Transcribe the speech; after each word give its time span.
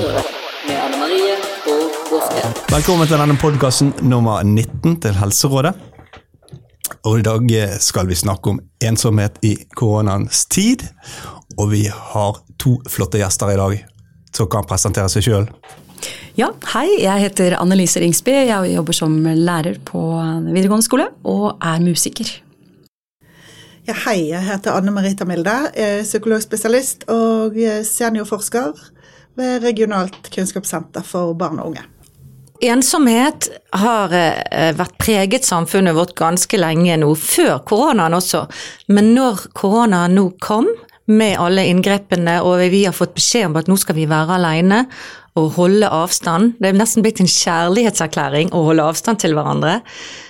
Med 0.00 0.78
Anne 0.80 0.96
Marie 0.96 1.34
og 1.68 1.96
Gåsted. 2.08 2.60
Velkommen 2.72 3.08
til 3.08 3.20
denne 3.20 3.34
podkasten 3.36 3.90
nummer 4.08 4.40
19 4.46 4.94
til 5.04 5.16
Helserådet. 5.18 5.74
Og 7.04 7.18
I 7.18 7.24
dag 7.26 7.50
eh, 7.52 7.74
skal 7.84 8.08
vi 8.08 8.16
snakke 8.16 8.54
om 8.54 8.62
ensomhet 8.80 9.36
i 9.44 9.50
koronaens 9.76 10.46
tid. 10.48 10.86
Og 11.60 11.74
vi 11.74 11.82
har 11.92 12.38
to 12.56 12.78
flotte 12.88 13.20
gjester 13.20 13.52
i 13.52 13.58
dag 13.60 13.74
som 14.32 14.48
kan 14.48 14.64
presentere 14.70 15.10
seg 15.12 15.26
sjøl. 15.26 15.50
Ja, 16.38 16.48
hei. 16.72 16.86
Jeg 17.02 17.26
heter 17.26 17.58
Annelise 17.58 18.00
Ringsby. 18.00 18.38
Jeg 18.48 18.72
jobber 18.72 18.96
som 18.96 19.18
lærer 19.20 19.82
på 19.84 20.00
videregående 20.46 20.86
skole 20.86 21.10
og 21.28 21.58
er 21.60 21.84
musiker. 21.84 22.30
Ja, 23.84 23.98
hei, 24.06 24.30
jeg 24.30 24.40
heter 24.48 24.78
Anne 24.78 24.96
Marita 24.96 25.28
Milde. 25.28 25.58
Jeg 25.76 26.00
er 26.00 26.08
psykologspesialist 26.08 27.04
og 27.12 27.60
seniorforsker 27.84 28.80
ved 29.40 29.64
Regionalt 29.64 30.28
kunnskapssenter 30.34 31.04
for 31.06 31.34
barn 31.38 31.62
og 31.62 31.72
unge. 31.72 31.86
Ensomhet 32.60 33.48
har 33.80 34.12
eh, 34.12 34.74
vært 34.76 34.98
preget 35.00 35.48
samfunnet 35.48 35.96
vårt 35.96 36.12
ganske 36.18 36.60
lenge 36.60 36.98
nå, 37.00 37.14
før 37.16 37.62
koronaen 37.64 38.16
også. 38.18 38.44
Men 38.92 39.14
når 39.16 39.46
koronaen 39.56 40.18
nå 40.18 40.26
kom, 40.44 40.68
med 41.10 41.38
alle 41.42 41.64
inngrepene, 41.66 42.36
og 42.46 42.60
vi 42.70 42.84
har 42.86 42.94
fått 42.96 43.16
beskjed 43.16 43.48
om 43.48 43.56
at 43.58 43.70
nå 43.70 43.76
skal 43.80 43.96
vi 43.98 44.06
være 44.10 44.36
alene 44.36 44.84
og 45.38 45.54
holde 45.56 45.88
avstand, 45.90 46.54
det 46.60 46.70
er 46.70 46.78
nesten 46.78 47.04
blitt 47.04 47.22
en 47.22 47.30
kjærlighetserklæring 47.30 48.52
å 48.54 48.62
holde 48.68 48.86
avstand 48.92 49.22
til 49.22 49.34
hverandre, 49.38 49.80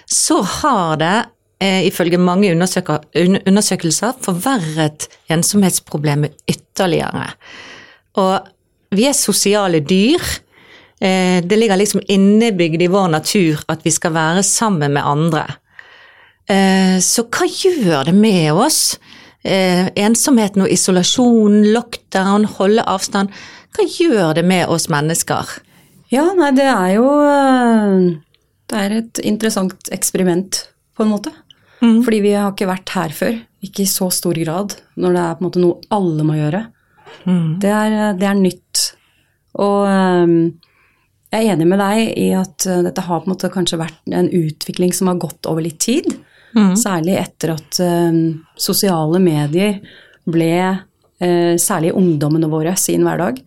så 0.09 0.40
har 0.60 0.96
det 1.01 1.16
eh, 1.62 1.82
ifølge 1.88 2.20
mange 2.20 2.52
undersøkelser 2.52 4.16
forverret 4.24 5.09
ensomhetsproblemet 5.32 6.38
ytterligere. 6.51 7.29
Og 8.20 8.48
vi 8.91 9.07
er 9.09 9.17
sosiale 9.17 9.80
dyr. 9.80 10.21
Eh, 11.01 11.41
det 11.45 11.57
ligger 11.57 11.79
liksom 11.80 12.03
innebygd 12.09 12.83
i 12.83 12.91
vår 12.93 13.09
natur 13.15 13.63
at 13.73 13.87
vi 13.87 13.93
skal 13.95 14.15
være 14.16 14.45
sammen 14.47 14.97
med 14.97 15.07
andre. 15.07 15.47
Eh, 16.51 16.99
så 17.05 17.24
hva 17.30 17.47
gjør 17.47 18.10
det 18.10 18.16
med 18.16 18.52
oss? 18.52 18.99
Eh, 19.43 19.88
ensomheten 19.97 20.66
og 20.66 20.73
isolasjon, 20.73 21.63
lockdown, 21.73 22.45
holde 22.59 22.85
avstand. 22.85 23.30
Hva 23.77 23.87
gjør 23.87 24.35
det 24.37 24.45
med 24.45 24.69
oss 24.69 24.91
mennesker? 24.93 25.54
Ja, 26.10 26.27
nei, 26.35 26.51
det 26.57 26.66
er 26.66 26.97
jo 26.97 27.07
Det 28.71 28.79
er 28.79 28.93
et 29.01 29.19
interessant 29.27 29.88
eksperiment, 29.91 30.69
på 30.95 31.02
en 31.02 31.10
måte. 31.10 31.32
Mm. 31.80 32.04
Fordi 32.04 32.21
vi 32.23 32.35
har 32.37 32.52
ikke 32.52 32.69
vært 32.69 32.93
her 32.95 33.15
før. 33.15 33.38
Ikke 33.66 33.82
i 33.82 33.91
så 33.91 34.10
stor 34.15 34.37
grad. 34.38 34.77
Når 34.95 35.16
det 35.16 35.23
er 35.23 35.35
på 35.35 35.43
en 35.43 35.49
måte 35.49 35.63
noe 35.63 35.80
alle 35.91 36.27
må 36.27 36.37
gjøre. 36.38 36.60
Mm. 37.25 37.61
Det, 37.61 37.71
er, 37.71 37.97
det, 38.19 38.27
er, 38.27 38.39
nytt. 38.39 38.83
Og 39.61 39.87
um, 39.87 40.35
jeg 41.30 41.47
er 41.47 41.55
enig 41.55 41.69
med 41.71 41.83
deg 41.83 42.13
i 42.19 42.29
at 42.39 42.66
uh, 42.69 42.80
dette 42.87 43.05
har 43.07 43.23
på 43.23 43.29
en 43.29 43.35
måte 43.35 43.53
kanskje 43.53 43.80
vært 43.80 44.15
en 44.16 44.30
utvikling 44.30 44.95
som 44.97 45.11
har 45.11 45.21
gått 45.23 45.49
over 45.51 45.65
litt 45.65 45.81
tid. 45.83 46.09
Mm. 46.57 46.75
Særlig 46.79 47.19
etter 47.21 47.55
at 47.55 47.81
um, 47.85 48.41
sosiale 48.59 49.21
medier 49.23 49.79
ble 50.31 50.55
uh, 50.71 51.55
særlig 51.61 51.95
ungdommene 51.97 52.51
våre 52.51 52.75
sin 52.81 53.07
hverdag. 53.07 53.43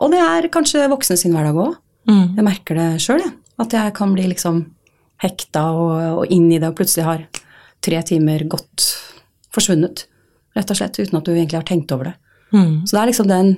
Og 0.00 0.12
det 0.12 0.20
er 0.24 0.52
kanskje 0.52 0.90
voksne 0.90 1.18
sin 1.20 1.34
hverdag 1.36 1.58
òg. 1.58 1.78
Mm. 2.10 2.24
Jeg 2.38 2.46
merker 2.46 2.78
det 2.78 2.88
sjøl, 3.04 3.22
at 3.62 3.74
jeg 3.76 3.94
kan 3.94 4.14
bli 4.14 4.26
liksom 4.32 4.64
hekta 5.22 5.68
og, 5.78 5.92
og 6.18 6.32
inn 6.34 6.48
i 6.50 6.58
det 6.58 6.72
og 6.72 6.78
plutselig 6.80 7.06
har 7.06 7.26
tre 7.82 8.00
timer 8.06 8.42
gått 8.50 8.88
forsvunnet. 9.54 10.06
Rett 10.56 10.72
og 10.72 10.78
slett, 10.78 10.98
uten 11.00 11.18
at 11.18 11.26
du 11.26 11.32
egentlig 11.34 11.60
har 11.60 11.68
tenkt 11.68 11.92
over 11.94 12.10
det. 12.10 12.16
Mm. 12.52 12.72
Så 12.86 12.96
det 12.96 13.02
er 13.02 13.08
liksom 13.12 13.28
den 13.30 13.54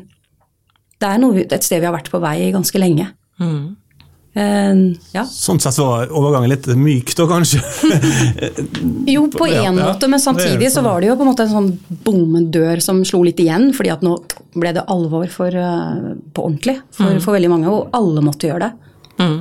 Det 1.03 1.09
er 1.11 1.19
noe, 1.19 1.43
et 1.43 1.67
sted 1.67 1.83
vi 1.83 1.89
har 1.89 1.95
vært 1.97 2.13
på 2.13 2.21
vei 2.23 2.53
ganske 2.55 2.79
lenge. 2.81 3.09
Mm. 3.43 3.75
Uh, 4.35 4.95
ja. 5.15 5.23
Sånn 5.31 5.61
sett 5.63 5.77
var 5.79 6.11
overgangen 6.11 6.51
litt 6.51 6.67
myk, 6.79 7.13
da 7.15 7.27
kanskje? 7.31 7.61
jo, 9.15 9.29
på 9.31 9.47
én 9.47 9.69
ja, 9.69 9.75
måte, 9.77 10.09
men 10.11 10.23
samtidig 10.23 10.73
så 10.75 10.83
var 10.83 11.03
det 11.03 11.13
jo 11.13 11.15
på 11.21 11.23
en 11.23 11.31
måte 11.31 11.47
en 11.47 11.53
sånn 11.53 12.01
bommedør 12.07 12.83
som 12.83 13.05
slo 13.07 13.23
litt 13.27 13.39
igjen, 13.43 13.69
fordi 13.77 13.93
at 13.95 14.03
nå 14.03 14.17
ble 14.59 14.73
det 14.75 14.87
alvor 14.91 15.31
for, 15.31 15.55
uh, 15.55 16.15
på 16.35 16.49
ordentlig 16.49 16.81
for, 16.89 17.15
mm. 17.15 17.23
for, 17.23 17.37
veldig 17.37 17.53
mange, 17.53 17.71
og 17.71 17.95
alle 17.95 18.25
måtte 18.27 18.51
gjøre 18.51 18.67
det. 18.67 18.91
Mm. 19.23 19.39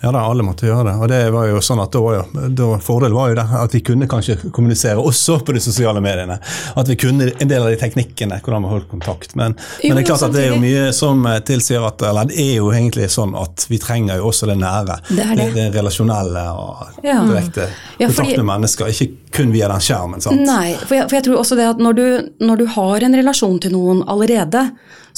Ja 0.00 0.12
da, 0.14 0.20
alle 0.22 0.44
måtte 0.46 0.68
gjøre 0.68 0.84
det. 0.86 0.94
Og 1.02 1.08
det 1.10 1.18
var 1.34 1.48
jo 1.50 1.60
sånn 1.64 1.80
at 1.82 1.90
da, 1.94 2.02
ja, 2.14 2.48
da 2.54 2.66
Fordelen 2.82 3.16
var 3.16 3.32
jo 3.32 3.38
det 3.40 3.46
at 3.58 3.72
vi 3.74 3.80
kunne 3.82 4.06
kanskje 4.10 4.36
kommunisere 4.54 5.02
også 5.02 5.40
på 5.42 5.56
de 5.56 5.62
sosiale 5.62 6.02
mediene. 6.04 6.36
At 6.78 6.90
vi 6.90 6.94
kunne 7.00 7.32
en 7.34 7.50
del 7.50 7.64
av 7.64 7.72
de 7.72 7.78
teknikkene, 7.80 8.38
hvordan 8.44 8.66
vi 8.66 8.70
holdt 8.76 8.88
kontakt. 8.92 9.34
Men, 9.38 9.56
jo, 9.82 9.90
men 9.90 9.98
det 9.98 10.04
er 10.04 10.08
klart 10.12 10.26
at 10.28 10.36
det 10.36 10.44
er 10.44 10.52
jo 10.52 10.60
mye 10.62 10.84
som 10.94 11.26
tilsier 11.48 11.82
at 11.88 12.02
Eller 12.06 12.30
det 12.30 12.38
er 12.38 12.52
jo 12.60 12.68
egentlig 12.70 13.08
sånn 13.10 13.34
at 13.38 13.66
vi 13.70 13.80
trenger 13.82 14.20
jo 14.20 14.28
også 14.30 14.46
det 14.50 14.58
nære. 14.60 15.00
Det, 15.08 15.16
det. 15.18 15.34
det, 15.40 15.48
det 15.56 15.66
relasjonelle 15.74 16.44
og 16.54 17.02
ja. 17.02 17.18
direkte 17.26 17.66
ja, 17.98 18.06
kontakt 18.06 18.36
med 18.36 18.46
mennesker. 18.52 18.92
Ikke 18.94 19.34
kun 19.34 19.50
via 19.54 19.66
den 19.72 19.82
skjermen. 19.82 20.22
sant? 20.22 20.44
Nei, 20.46 20.76
for 20.84 20.94
jeg, 20.94 21.08
for 21.08 21.18
jeg 21.18 21.26
tror 21.26 21.40
også 21.42 21.58
det 21.58 21.66
at 21.72 21.82
når 21.82 21.98
du, 21.98 22.06
når 22.46 22.62
du 22.62 22.64
har 22.78 23.08
en 23.08 23.18
relasjon 23.18 23.58
til 23.66 23.74
noen 23.74 24.04
allerede, 24.06 24.68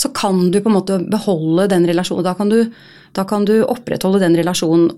så 0.00 0.08
kan 0.16 0.48
du 0.50 0.62
på 0.62 0.72
en 0.72 0.78
måte 0.78 0.98
beholde 1.12 1.68
den 1.68 1.84
relasjonen. 1.90 2.24
Da 2.24 2.34
kan 2.38 2.48
du 2.48 2.62
da 3.16 3.24
kan 3.26 3.44
du 3.48 3.56
opprettholde 3.64 4.22
den 4.22 4.36
relasjonen 4.38 4.90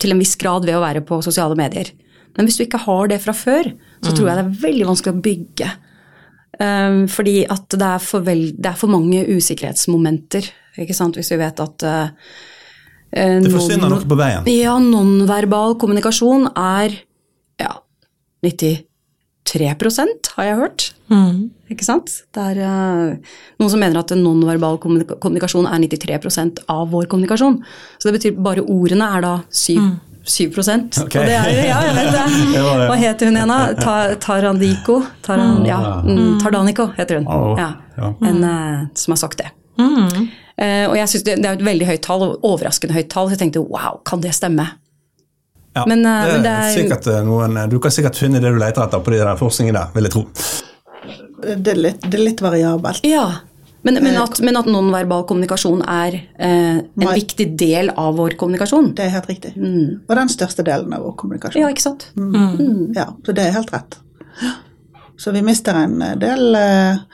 til 0.00 0.14
en 0.14 0.20
viss 0.20 0.34
grad 0.40 0.64
ved 0.66 0.78
å 0.78 0.84
være 0.84 1.04
på 1.06 1.20
sosiale 1.24 1.56
medier. 1.58 1.90
Men 2.34 2.48
hvis 2.48 2.58
du 2.58 2.64
ikke 2.64 2.82
har 2.86 3.10
det 3.10 3.20
fra 3.22 3.34
før, 3.36 3.68
så 4.00 4.10
mm. 4.10 4.16
tror 4.16 4.28
jeg 4.28 4.38
det 4.38 4.44
er 4.44 4.62
veldig 4.64 4.88
vanskelig 4.88 5.14
å 5.14 5.24
bygge. 5.24 5.70
Um, 6.54 6.98
fordi 7.10 7.36
at 7.50 7.66
det 7.74 7.86
er, 7.86 8.02
for 8.02 8.26
vel, 8.26 8.44
det 8.54 8.70
er 8.70 8.78
for 8.78 8.92
mange 8.92 9.24
usikkerhetsmomenter, 9.26 10.48
ikke 10.82 10.96
sant, 10.96 11.18
hvis 11.18 11.32
vi 11.34 11.38
vet 11.38 11.60
at 11.62 11.84
uh, 11.86 12.34
Det 13.14 13.52
forsvinner 13.52 13.90
noe 13.90 14.06
på 14.06 14.18
veien? 14.18 14.46
Ja, 14.50 14.74
nonverbal 14.82 15.76
kommunikasjon 15.82 16.48
er 16.54 16.96
ja, 17.60 17.76
90 18.46 18.82
3% 19.44 20.30
har 20.36 20.46
jeg 20.48 20.56
hørt. 20.58 20.86
Mm. 21.12 21.50
Ikke 21.72 21.84
sant? 21.86 22.10
Det 22.34 22.44
er 22.54 22.60
uh, 22.64 23.34
noen 23.60 23.72
som 23.72 23.82
mener 23.82 24.00
at 24.00 24.14
nonverbal 24.16 24.78
kommunikasjon 24.80 25.68
er 25.68 25.84
93% 25.84 26.64
av 26.72 26.88
vår 26.94 27.08
kommunikasjon. 27.12 27.60
Så 27.98 28.08
det 28.08 28.16
betyr 28.18 28.38
bare 28.40 28.64
ordene 28.64 29.08
er 29.16 29.24
da 29.24 29.34
7, 29.52 29.74
mm. 29.80 29.90
7 30.24 30.46
okay. 30.48 31.02
Og 31.04 31.28
det 31.28 31.34
er 31.36 31.50
ja, 31.68 31.80
jeg 31.88 31.96
vet 31.98 32.14
det. 32.16 32.54
Hva 32.88 32.96
heter 33.00 33.30
hun 33.30 33.40
igjen, 33.40 33.52
da? 33.52 34.06
Tarandiko? 34.22 35.02
Taran, 35.26 35.60
ja, 35.68 35.80
mm, 36.06 36.38
Tardanico 36.42 36.88
heter 36.96 37.20
hun. 37.20 37.60
Ja, 37.60 37.74
en 38.24 38.40
uh, 38.40 38.86
som 38.96 39.16
har 39.16 39.20
sagt 39.26 39.44
det. 39.44 39.52
Mm. 39.76 40.30
Uh, 40.54 40.86
og 40.88 40.96
jeg 40.96 41.10
synes 41.10 41.26
det, 41.26 41.36
det, 41.42 41.50
er 41.50 41.58
et 41.58 41.66
veldig 41.66 41.90
høyt 41.90 42.04
tall, 42.06 42.24
overraskende 42.40 42.96
høyt 42.96 43.12
tall. 43.12 43.28
Så 43.28 43.36
jeg 43.36 43.44
tenkte 43.44 43.66
wow, 43.66 44.00
kan 44.08 44.24
det 44.24 44.32
stemme? 44.36 44.70
Ja, 45.74 45.84
men, 45.90 46.04
uh, 46.06 46.20
det, 46.22 46.36
men 46.36 46.44
det 46.46 46.52
er 46.54 46.68
sikkert 46.76 47.08
eh, 47.10 47.24
noen, 47.26 47.58
Du 47.70 47.80
kan 47.82 47.94
sikkert 47.94 48.18
finne 48.20 48.42
det 48.42 48.52
du 48.54 48.60
leter 48.60 48.84
etter 48.84 49.02
på 49.02 49.14
de 49.14 49.18
der 49.22 49.40
forskningene 49.40 49.80
der, 49.80 49.96
vil 49.96 50.06
jeg 50.06 50.14
tro. 50.14 50.28
Det 51.44 51.74
er 51.74 51.80
litt, 51.80 52.06
det 52.06 52.18
er 52.18 52.24
litt 52.24 52.42
variabelt. 52.44 53.02
Ja, 53.04 53.26
men, 53.84 53.98
men, 54.00 54.16
at, 54.16 54.38
men 54.40 54.56
at 54.56 54.68
nonverbal 54.70 55.26
kommunikasjon 55.28 55.82
er 55.84 56.14
eh, 56.16 56.78
en 56.78 57.10
viktig 57.10 57.50
del 57.60 57.90
av 58.00 58.14
vår 58.16 58.38
kommunikasjon. 58.40 58.94
Det 58.96 59.04
er 59.04 59.12
helt 59.12 59.28
riktig. 59.28 59.50
Mm. 59.60 60.06
Og 60.06 60.14
den 60.16 60.30
største 60.32 60.64
delen 60.64 60.94
av 60.96 61.04
vår 61.04 61.12
kommunikasjon. 61.20 61.60
Ja, 61.60 61.68
ikke 61.74 61.84
sant? 61.84 62.06
Mm. 62.16 62.32
Mm. 62.32 62.78
Ja, 62.96 63.10
Så 63.26 63.34
det 63.36 63.44
er 63.44 63.58
helt 63.58 63.74
rett. 63.74 63.98
Så 65.20 65.34
vi 65.36 65.42
mister 65.44 65.76
en 65.82 66.00
del 66.22 66.56
eh, 66.56 67.04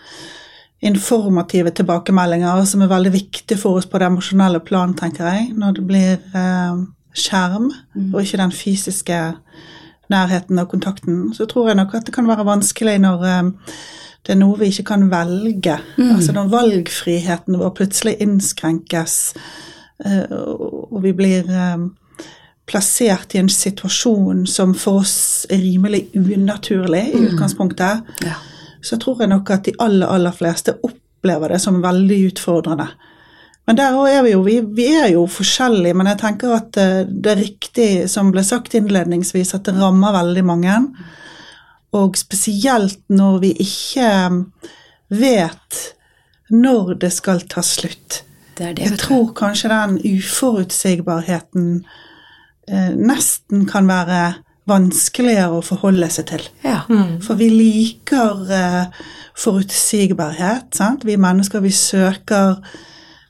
informative 0.86 1.74
tilbakemeldinger 1.80 2.62
som 2.70 2.86
er 2.86 2.92
veldig 2.94 3.12
viktige 3.18 3.58
for 3.58 3.80
oss 3.80 3.90
på 3.90 3.98
det 3.98 4.06
emosjonelle 4.06 4.62
plan, 4.62 4.94
tenker 4.94 5.26
jeg, 5.26 5.50
når 5.58 5.74
det 5.80 5.86
blir 5.90 6.14
eh, 6.38 6.80
skjerm, 7.16 7.70
mm. 7.94 8.10
og 8.14 8.22
ikke 8.22 8.40
den 8.40 8.52
fysiske 8.52 9.20
nærheten 10.10 10.58
og 10.58 10.68
kontakten, 10.68 11.34
så 11.34 11.46
tror 11.46 11.70
jeg 11.70 11.78
nok 11.78 11.94
at 11.94 12.06
det 12.06 12.14
kan 12.14 12.28
være 12.28 12.46
vanskelig 12.46 12.98
når 12.98 13.24
um, 13.38 13.54
det 14.26 14.34
er 14.34 14.40
noe 14.40 14.58
vi 14.58 14.68
ikke 14.72 14.88
kan 14.90 15.06
velge. 15.10 15.78
Mm. 15.96 16.14
Altså 16.16 16.34
når 16.36 16.50
valgfriheten 16.52 17.58
vår 17.58 17.72
plutselig 17.78 18.16
innskrenkes, 18.20 19.16
uh, 20.06 20.36
og 20.90 21.02
vi 21.04 21.14
blir 21.16 21.50
um, 21.50 21.90
plassert 22.70 23.34
i 23.34 23.40
en 23.40 23.50
situasjon 23.50 24.44
som 24.46 24.74
for 24.78 25.02
oss 25.04 25.46
er 25.50 25.62
rimelig 25.62 26.08
unaturlig 26.14 27.06
i 27.08 27.18
mm. 27.18 27.28
utgangspunktet, 27.30 28.10
ja. 28.26 28.34
så 28.82 28.98
tror 29.00 29.24
jeg 29.24 29.32
nok 29.32 29.50
at 29.50 29.64
de 29.66 29.74
aller, 29.78 30.06
aller 30.06 30.34
fleste 30.34 30.76
opplever 30.86 31.54
det 31.54 31.62
som 31.62 31.82
veldig 31.82 32.20
utfordrende. 32.30 32.90
Men 33.70 33.78
der 33.78 33.94
òg 33.94 34.08
er 34.10 34.24
vi 34.26 34.30
jo 34.32 34.40
vi, 34.42 34.56
vi, 34.74 34.88
er 34.98 35.12
jo 35.12 35.20
forskjellige, 35.30 35.94
men 35.94 36.08
jeg 36.10 36.18
tenker 36.18 36.56
at 36.56 36.78
eh, 36.82 37.04
det 37.06 37.30
er 37.30 37.38
riktig 37.38 37.90
som 38.10 38.32
ble 38.34 38.42
sagt 38.42 38.74
innledningsvis, 38.74 39.52
at 39.54 39.68
det 39.68 39.76
rammer 39.78 40.16
veldig 40.16 40.42
mange. 40.42 40.74
Og 41.94 42.18
spesielt 42.18 42.98
når 43.14 43.38
vi 43.44 43.52
ikke 43.62 44.08
vet 45.14 45.78
når 46.50 46.96
det 47.06 47.12
skal 47.14 47.44
ta 47.46 47.62
slutt. 47.62 48.24
Det 48.58 48.74
det, 48.74 48.88
jeg 48.88 48.98
tror 49.04 49.30
kanskje 49.38 49.70
den 49.70 50.00
uforutsigbarheten 50.02 51.72
eh, 52.66 52.92
nesten 52.98 53.70
kan 53.70 53.86
være 53.86 54.20
vanskeligere 54.66 55.62
å 55.62 55.64
forholde 55.70 56.10
seg 56.10 56.32
til. 56.34 56.52
Ja. 56.66 56.82
Mm. 56.90 57.20
For 57.22 57.38
vi 57.38 57.52
liker 57.54 58.50
eh, 58.50 59.02
forutsigbarhet. 59.38 60.72
Sant? 60.74 61.06
Vi 61.06 61.20
mennesker 61.22 61.62
vi 61.62 61.70
søker 61.70 62.58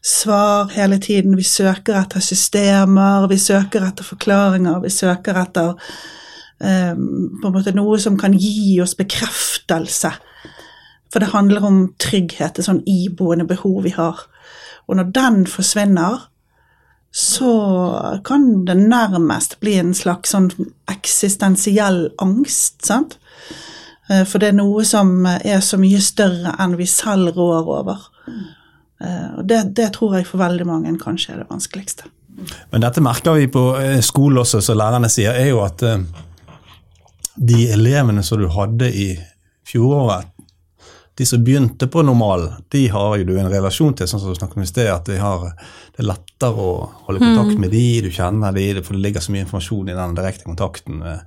svar 0.02 0.70
hele 0.74 0.98
tiden. 0.98 1.36
Vi 1.36 1.44
søker 1.44 1.98
etter 2.00 2.20
systemer, 2.24 3.26
vi 3.28 3.38
søker 3.38 3.84
etter 3.84 4.06
forklaringer, 4.06 4.80
vi 4.80 4.90
søker 4.90 5.36
etter 5.42 5.74
um, 5.74 7.38
på 7.40 7.48
en 7.48 7.54
måte 7.54 7.74
noe 7.76 7.98
som 8.00 8.18
kan 8.20 8.36
gi 8.36 8.80
oss 8.82 8.96
bekreftelse. 8.98 10.12
For 11.10 11.22
det 11.22 11.32
handler 11.34 11.66
om 11.66 11.80
trygghet, 11.98 12.58
et 12.58 12.66
sånn 12.66 12.84
iboende 12.88 13.48
behov 13.48 13.82
vi 13.84 13.94
har. 13.96 14.26
Og 14.88 14.98
når 14.98 15.10
den 15.14 15.40
forsvinner, 15.50 16.26
så 17.10 17.50
kan 18.24 18.64
det 18.66 18.76
nærmest 18.78 19.58
bli 19.60 19.74
en 19.80 19.94
slags 19.94 20.30
sånn 20.30 20.50
eksistensiell 20.90 22.04
angst. 22.22 22.84
sant? 22.86 23.18
Eh, 24.08 24.22
For 24.24 24.38
det 24.38 24.52
er 24.52 24.58
noe 24.60 24.84
som 24.86 25.26
er 25.26 25.60
så 25.60 25.78
mye 25.78 26.00
større 26.00 26.54
enn 26.62 26.78
vi 26.78 26.86
selv 26.86 27.34
rår 27.34 27.74
over. 27.80 28.06
Eh, 29.00 29.28
Og 29.38 29.44
det, 29.48 29.62
det 29.76 29.92
tror 29.96 30.18
jeg 30.18 30.28
for 30.28 30.42
veldig 30.42 30.66
mange 30.68 30.96
kanskje 31.00 31.34
er 31.34 31.42
det 31.42 31.50
vanskeligste. 31.50 32.10
Men 32.72 32.84
dette 32.84 33.02
merker 33.04 33.36
vi 33.36 33.48
på 33.52 33.64
eh, 33.80 34.00
skolen 34.04 34.40
også, 34.42 34.62
som 34.64 34.78
lærerne 34.80 35.10
sier, 35.12 35.36
er 35.36 35.50
jo 35.52 35.62
at 35.64 35.82
eh, 35.86 36.04
de 37.36 37.66
elevene 37.72 38.22
som 38.26 38.40
du 38.40 38.48
hadde 38.52 38.90
i 38.92 39.10
fjoråret, 39.68 40.28
de 41.20 41.26
som 41.28 41.42
begynte 41.44 41.84
på 41.90 42.00
normalen, 42.06 42.62
de 42.72 42.86
har 42.88 43.18
jo 43.20 43.26
du 43.28 43.34
en 43.36 43.50
relasjon 43.52 43.92
til, 43.92 44.08
sånn 44.08 44.22
som 44.22 44.32
du 44.32 44.38
snakket 44.38 44.56
om 44.56 44.64
i 44.64 44.68
sted, 44.70 44.88
at 44.88 45.08
de 45.10 45.18
har, 45.20 45.50
det 45.92 46.00
er 46.00 46.08
lettere 46.08 46.64
å 46.64 46.70
holde 47.08 47.20
kontakt 47.20 47.60
med 47.60 47.74
de, 47.74 47.82
du 48.06 48.08
kjenner 48.14 48.54
de, 48.56 48.70
for 48.80 48.96
det 48.96 49.04
ligger 49.04 49.24
så 49.24 49.34
mye 49.34 49.44
informasjon 49.44 49.90
i 49.92 49.98
den 49.98 50.16
direkte 50.16 50.48
kontakten. 50.48 51.02
Eh, 51.04 51.20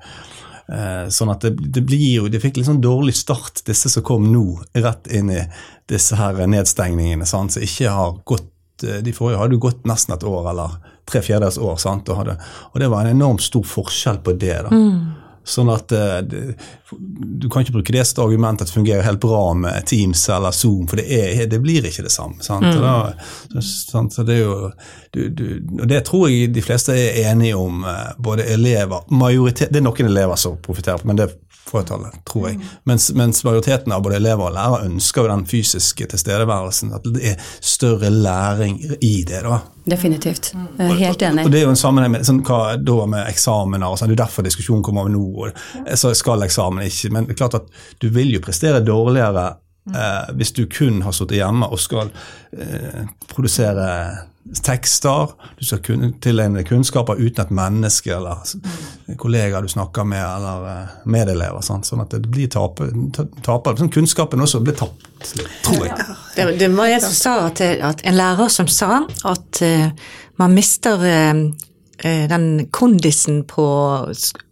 Sånn 1.14 1.30
at 1.30 1.44
det, 1.46 1.52
det 1.76 1.84
blir 1.86 2.08
jo, 2.16 2.30
De 2.32 2.40
fikk 2.42 2.58
litt 2.58 2.66
sånn 2.66 2.82
dårlig 2.82 3.14
start, 3.18 3.62
disse 3.68 3.92
som 3.94 4.06
kom 4.06 4.32
nå, 4.32 4.46
rett 4.74 5.10
inn 5.14 5.30
i 5.30 5.44
disse 5.92 6.18
her 6.18 6.40
nedstengningene, 6.50 7.28
sant, 7.30 7.54
som 7.54 7.66
ikke 7.66 7.92
har 7.94 8.16
gått 8.26 8.86
eh, 8.88 9.02
De 9.06 9.14
forrige 9.14 9.42
hadde 9.42 9.58
jo 9.58 9.66
gått 9.68 9.84
nesten 9.90 10.16
et 10.16 10.26
år, 10.26 10.48
eller 10.54 10.78
tre 11.10 11.22
fjerdedels 11.22 11.60
år, 11.62 11.78
sant, 11.82 12.10
og, 12.10 12.22
hadde, 12.22 12.38
og 12.72 12.80
det 12.82 12.90
var 12.90 13.06
en 13.06 13.18
enormt 13.18 13.44
stor 13.44 13.66
forskjell 13.68 14.24
på 14.24 14.34
det. 14.40 14.56
da. 14.66 14.72
Sånn 15.44 15.70
at 15.74 15.92
eh, 15.92 16.20
Du 16.24 17.50
kan 17.52 17.64
ikke 17.64 17.76
bruke 17.78 17.94
det 17.96 18.06
som 18.08 18.24
argument 18.24 18.62
at 18.62 18.70
det 18.70 18.76
fungerer 18.76 19.04
helt 19.04 19.20
bra 19.24 19.54
med 19.58 19.88
Teams 19.90 20.24
eller 20.30 20.56
Zoom, 20.56 20.88
for 20.88 21.02
det, 21.02 21.08
er, 21.10 21.46
det 21.52 21.60
blir 21.64 21.86
ikke 21.90 22.06
det 22.06 22.14
samme. 22.14 22.40
Sant? 22.46 22.68
Og 22.70 22.82
Da, 22.84 22.96
så, 23.56 23.64
sant? 23.92 24.14
Så 24.16 24.24
det, 24.28 24.40
jo, 24.40 24.72
du, 25.16 25.28
du, 25.30 25.46
og 25.82 25.88
det 25.90 26.04
tror 26.08 26.30
jeg 26.32 26.54
de 26.56 26.64
fleste 26.64 26.96
er 26.96 27.32
enige 27.32 27.58
om, 27.60 27.84
eh, 27.88 28.14
både 28.18 28.48
elever 28.54 29.08
majoritet, 29.12 29.74
Det 29.74 29.82
er 29.82 29.88
noen 29.88 30.12
elever 30.12 30.40
som 30.40 30.60
profitterer 30.62 31.04
men 31.04 31.20
det 31.20 31.28
er 31.28 31.36
fåtallet, 31.74 32.26
tror 32.28 32.50
jeg. 32.50 32.60
Mens, 32.84 33.10
mens 33.18 33.44
majoriteten 33.46 33.94
av 33.96 34.04
både 34.06 34.20
elever 34.20 34.50
og 34.50 34.56
lærere 34.56 34.88
ønsker 34.90 35.24
jo 35.24 35.32
den 35.32 35.46
fysiske 35.50 36.08
tilstedeværelsen. 36.12 36.94
At 36.98 37.08
det 37.16 37.34
er 37.34 37.48
større 37.60 38.12
læring 38.14 38.80
i 39.02 39.16
det. 39.28 39.44
da. 39.48 39.62
Definitivt. 39.84 40.54
Er 40.80 40.94
helt 40.96 41.22
enig. 41.22 41.46
Og 41.46 41.52
det 41.52 41.60
er 41.60 41.66
jo 41.66 41.74
en 41.74 41.80
sammenheng 41.80 42.14
med 42.16 42.28
sånn, 42.28 42.40
hva 42.48 42.76
da 42.80 43.08
med 43.10 43.28
eksamener 43.28 43.90
og 43.90 44.00
sånn, 44.00 44.14
Det 44.14 44.16
er 44.18 44.24
derfor 44.24 44.46
diskusjonen 44.46 44.84
kommer 44.86 45.04
over 45.04 45.12
nå. 45.12 45.24
Og, 45.44 45.98
så 46.00 46.14
skal 46.16 46.46
eksamen 46.46 46.88
ikke, 46.88 47.12
Men 47.12 47.28
det 47.28 47.36
er 47.36 47.42
klart 47.44 47.60
at 47.60 47.68
du 48.00 48.10
vil 48.10 48.32
jo 48.34 48.44
prestere 48.44 48.84
dårligere 48.86 49.48
eh, 49.92 50.36
hvis 50.38 50.54
du 50.56 50.66
kun 50.72 51.02
har 51.04 51.16
sittet 51.16 51.42
hjemme 51.42 51.68
og 51.68 51.82
skal 51.84 52.14
eh, 52.56 53.04
produsere 53.28 53.90
tekster. 54.64 55.36
Du 55.60 55.66
skal 55.66 55.80
kun, 55.84 56.14
tilegne 56.24 56.62
deg 56.62 56.68
kunnskaper 56.68 57.20
uten 57.20 57.46
et 57.46 57.54
menneske 57.56 58.12
eller 58.16 58.44
kollegaer 59.20 59.64
du 59.64 59.72
snakker 59.72 60.08
med, 60.08 60.24
eller 60.24 60.68
eh, 60.72 60.98
medelever. 61.06 61.64
Sant? 61.66 61.88
Sånn 61.88 62.04
at 62.04 62.16
det 62.16 62.28
blir 62.28 62.52
taper. 62.52 62.92
taper. 63.44 63.80
Sånn 63.80 63.92
kunnskapen 63.94 64.44
også 64.44 64.64
blir 64.64 64.80
tapt, 64.80 65.08
tror 65.64 65.88
jeg. 65.88 66.13
Det, 66.36 66.48
det 66.60 66.72
var 66.74 66.90
jeg 66.90 67.04
som 67.04 67.14
sa 67.18 67.34
at, 67.48 67.62
at 67.62 68.02
en 68.08 68.18
lærer 68.18 68.50
som 68.50 68.70
sa 68.72 69.04
at 69.30 69.62
uh, 69.62 69.92
man 70.42 70.56
mister 70.56 71.04
eh, 71.06 72.28
den 72.30 72.68
kondisen 72.72 73.44
på 73.48 73.66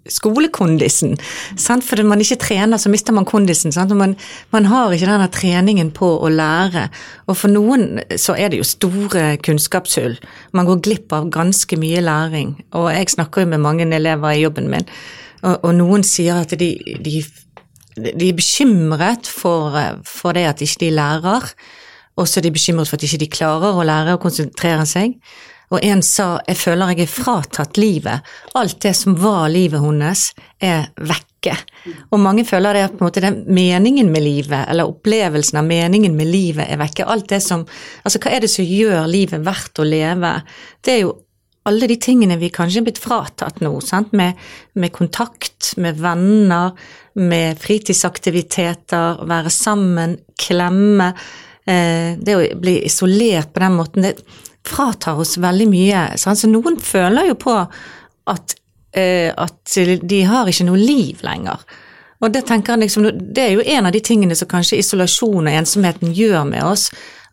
skolekondisen. 0.09 1.17
Sant? 1.57 1.85
Når 1.97 2.07
man 2.07 2.21
ikke 2.21 2.39
trener, 2.41 2.77
så 2.77 2.89
mister 2.89 3.13
man 3.13 3.25
kondisen. 3.25 3.71
Sant? 3.71 3.93
Man, 3.97 4.15
man 4.51 4.65
har 4.65 4.93
ikke 4.93 5.09
denne 5.09 5.29
treningen 5.33 5.91
på 5.95 6.09
å 6.21 6.29
lære. 6.31 6.87
Og 7.27 7.37
for 7.37 7.53
noen 7.53 8.01
så 8.19 8.35
er 8.37 8.51
det 8.51 8.61
jo 8.61 8.67
store 8.67 9.35
kunnskapshull. 9.43 10.17
Man 10.57 10.69
går 10.69 10.83
glipp 10.85 11.17
av 11.17 11.29
ganske 11.33 11.79
mye 11.81 12.03
læring. 12.05 12.55
Og 12.77 12.91
jeg 12.93 13.13
snakker 13.15 13.45
jo 13.45 13.53
med 13.53 13.65
mange 13.65 13.89
elever 13.89 14.35
i 14.35 14.43
jobben 14.43 14.71
min, 14.71 14.87
og, 15.41 15.57
og 15.65 15.71
noen 15.73 16.03
sier 16.05 16.43
at 16.43 16.53
de, 16.53 16.75
de 17.01 17.21
de 17.95 18.29
er 18.29 18.37
bekymret 18.37 19.27
for, 19.27 19.75
for 20.07 20.37
det 20.37 20.47
at 20.49 20.61
ikke 20.63 20.85
de 20.85 20.91
lærer, 20.95 21.53
og 22.19 22.27
så 22.27 22.39
er 22.39 22.47
de 22.47 22.53
bekymret 22.55 22.89
for 22.89 22.99
at 22.99 23.07
ikke 23.07 23.23
de 23.23 23.31
klarer 23.31 23.77
å 23.77 23.87
lære 23.87 24.17
å 24.17 24.21
konsentrere 24.21 24.85
seg. 24.89 25.17
Og 25.71 25.79
en 25.87 26.01
sa 26.03 26.35
jeg 26.49 26.59
føler 26.59 26.91
jeg 26.91 27.05
er 27.05 27.11
fratatt 27.11 27.79
livet. 27.79 28.27
Alt 28.59 28.81
det 28.83 28.91
som 28.97 29.15
var 29.19 29.47
livet 29.51 29.79
hennes, 29.79 30.25
er 30.59 30.89
vekke. 30.99 31.55
Og 32.11 32.19
mange 32.21 32.43
føler 32.45 32.75
det 32.75 32.83
at 32.85 32.97
på 32.97 33.01
en 33.01 33.07
måte 33.07 33.23
den 33.23 33.39
meningen 33.55 34.11
med 34.11 34.25
livet, 34.25 34.67
eller 34.67 34.91
opplevelsen 34.91 35.61
av 35.61 35.69
meningen 35.69 36.17
med 36.17 36.27
livet, 36.29 36.67
er 36.67 36.81
vekke. 36.81 37.07
Alt 37.07 37.31
det 37.31 37.41
som 37.45 37.63
Altså, 38.03 38.19
hva 38.19 38.35
er 38.35 38.43
det 38.43 38.51
som 38.51 38.67
gjør 38.67 39.07
livet 39.09 39.45
verdt 39.45 39.79
å 39.79 39.87
leve? 39.87 40.35
Det 40.83 40.97
er 40.97 41.03
jo 41.05 41.15
alle 41.69 41.87
de 41.87 41.97
tingene 42.01 42.39
vi 42.41 42.49
kanskje 42.53 42.81
er 42.81 42.87
blitt 42.87 43.01
fratatt 43.01 43.61
nå? 43.61 43.75
Med, 44.17 44.39
med 44.73 44.93
kontakt, 44.95 45.73
med 45.77 45.99
venner, 46.01 46.71
med 47.21 47.59
fritidsaktiviteter, 47.61 49.21
være 49.29 49.51
sammen, 49.53 50.17
klemme. 50.41 51.11
Eh, 51.65 52.17
det 52.17 52.37
å 52.37 52.47
bli 52.57 52.79
isolert 52.87 53.53
på 53.53 53.61
den 53.61 53.77
måten, 53.77 54.07
det 54.07 54.15
fratar 54.65 55.21
oss 55.21 55.37
veldig 55.41 55.69
mye. 55.69 56.07
Sant? 56.21 56.41
Så 56.41 56.49
noen 56.49 56.79
føler 56.81 57.29
jo 57.29 57.37
på 57.41 57.53
at, 58.31 58.57
eh, 58.97 59.29
at 59.29 59.77
de 60.01 60.23
har 60.25 60.49
ikke 60.49 60.67
noe 60.69 60.81
liv 60.81 61.21
lenger. 61.25 61.61
Og 62.21 62.33
det 62.33 62.45
tenker 62.49 62.75
jeg 62.75 62.85
liksom, 62.85 63.07
det 63.33 63.43
er 63.43 63.55
jo 63.55 63.65
en 63.65 63.89
av 63.89 63.93
de 63.93 64.01
tingene 64.05 64.37
som 64.37 64.49
kanskje 64.49 64.77
isolasjon 64.81 65.47
og 65.47 65.53
ensomheten 65.53 66.13
gjør 66.13 66.45
med 66.49 66.65
oss, 66.65 66.89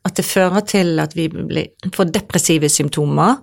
at 0.06 0.16
det 0.16 0.25
fører 0.25 0.64
til 0.64 1.00
at 1.02 1.16
vi 1.16 1.26
blir, 1.28 1.72
får 1.92 2.12
depressive 2.14 2.70
symptomer, 2.72 3.36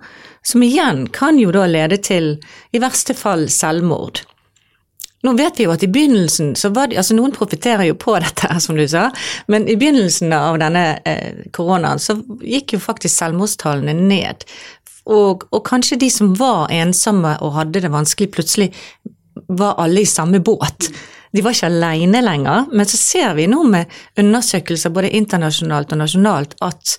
som 0.45 0.63
igjen 0.63 1.07
kan 1.13 1.39
jo 1.41 1.51
da 1.55 1.65
lede 1.69 1.97
til, 1.97 2.35
i 2.71 2.81
verste 2.81 3.15
fall, 3.17 3.47
selvmord. 3.49 4.21
Nå 5.25 5.33
vet 5.33 5.57
vi 5.57 5.65
jo 5.65 5.73
at 5.73 5.83
i 5.83 5.89
begynnelsen 5.89 6.53
så 6.59 6.69
var 6.75 6.91
det, 6.91 6.99
altså 7.01 7.15
Noen 7.17 7.33
profitterer 7.33 7.87
jo 7.87 7.97
på 7.97 8.13
dette, 8.25 8.51
som 8.61 8.77
du 8.77 8.85
sa, 8.89 9.07
men 9.51 9.67
i 9.67 9.77
begynnelsen 9.79 10.33
av 10.37 10.59
denne 10.61 10.85
eh, 11.07 11.43
koronaen 11.55 12.01
så 12.01 12.19
gikk 12.43 12.75
jo 12.77 12.83
faktisk 12.83 13.15
selvmordstallene 13.15 13.95
ned. 13.97 14.45
Og, 15.05 15.45
og 15.53 15.65
kanskje 15.65 15.99
de 16.01 16.09
som 16.13 16.33
var 16.37 16.71
ensomme 16.73 17.35
og 17.45 17.57
hadde 17.57 17.81
det 17.83 17.93
vanskelig, 17.93 18.31
plutselig 18.33 18.71
var 19.47 19.77
alle 19.81 20.01
i 20.01 20.09
samme 20.09 20.39
båt. 20.45 20.89
De 21.35 21.43
var 21.43 21.53
ikke 21.53 21.67
alene 21.67 22.21
lenger, 22.23 22.69
men 22.71 22.87
så 22.87 22.97
ser 22.97 23.33
vi 23.37 23.49
nå 23.51 23.65
med 23.67 23.91
undersøkelser 24.21 24.93
både 24.95 25.11
internasjonalt 25.17 25.91
og 25.93 26.01
nasjonalt 26.01 26.55
at, 26.65 26.95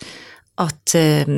at 0.63 0.95
eh, 0.97 1.29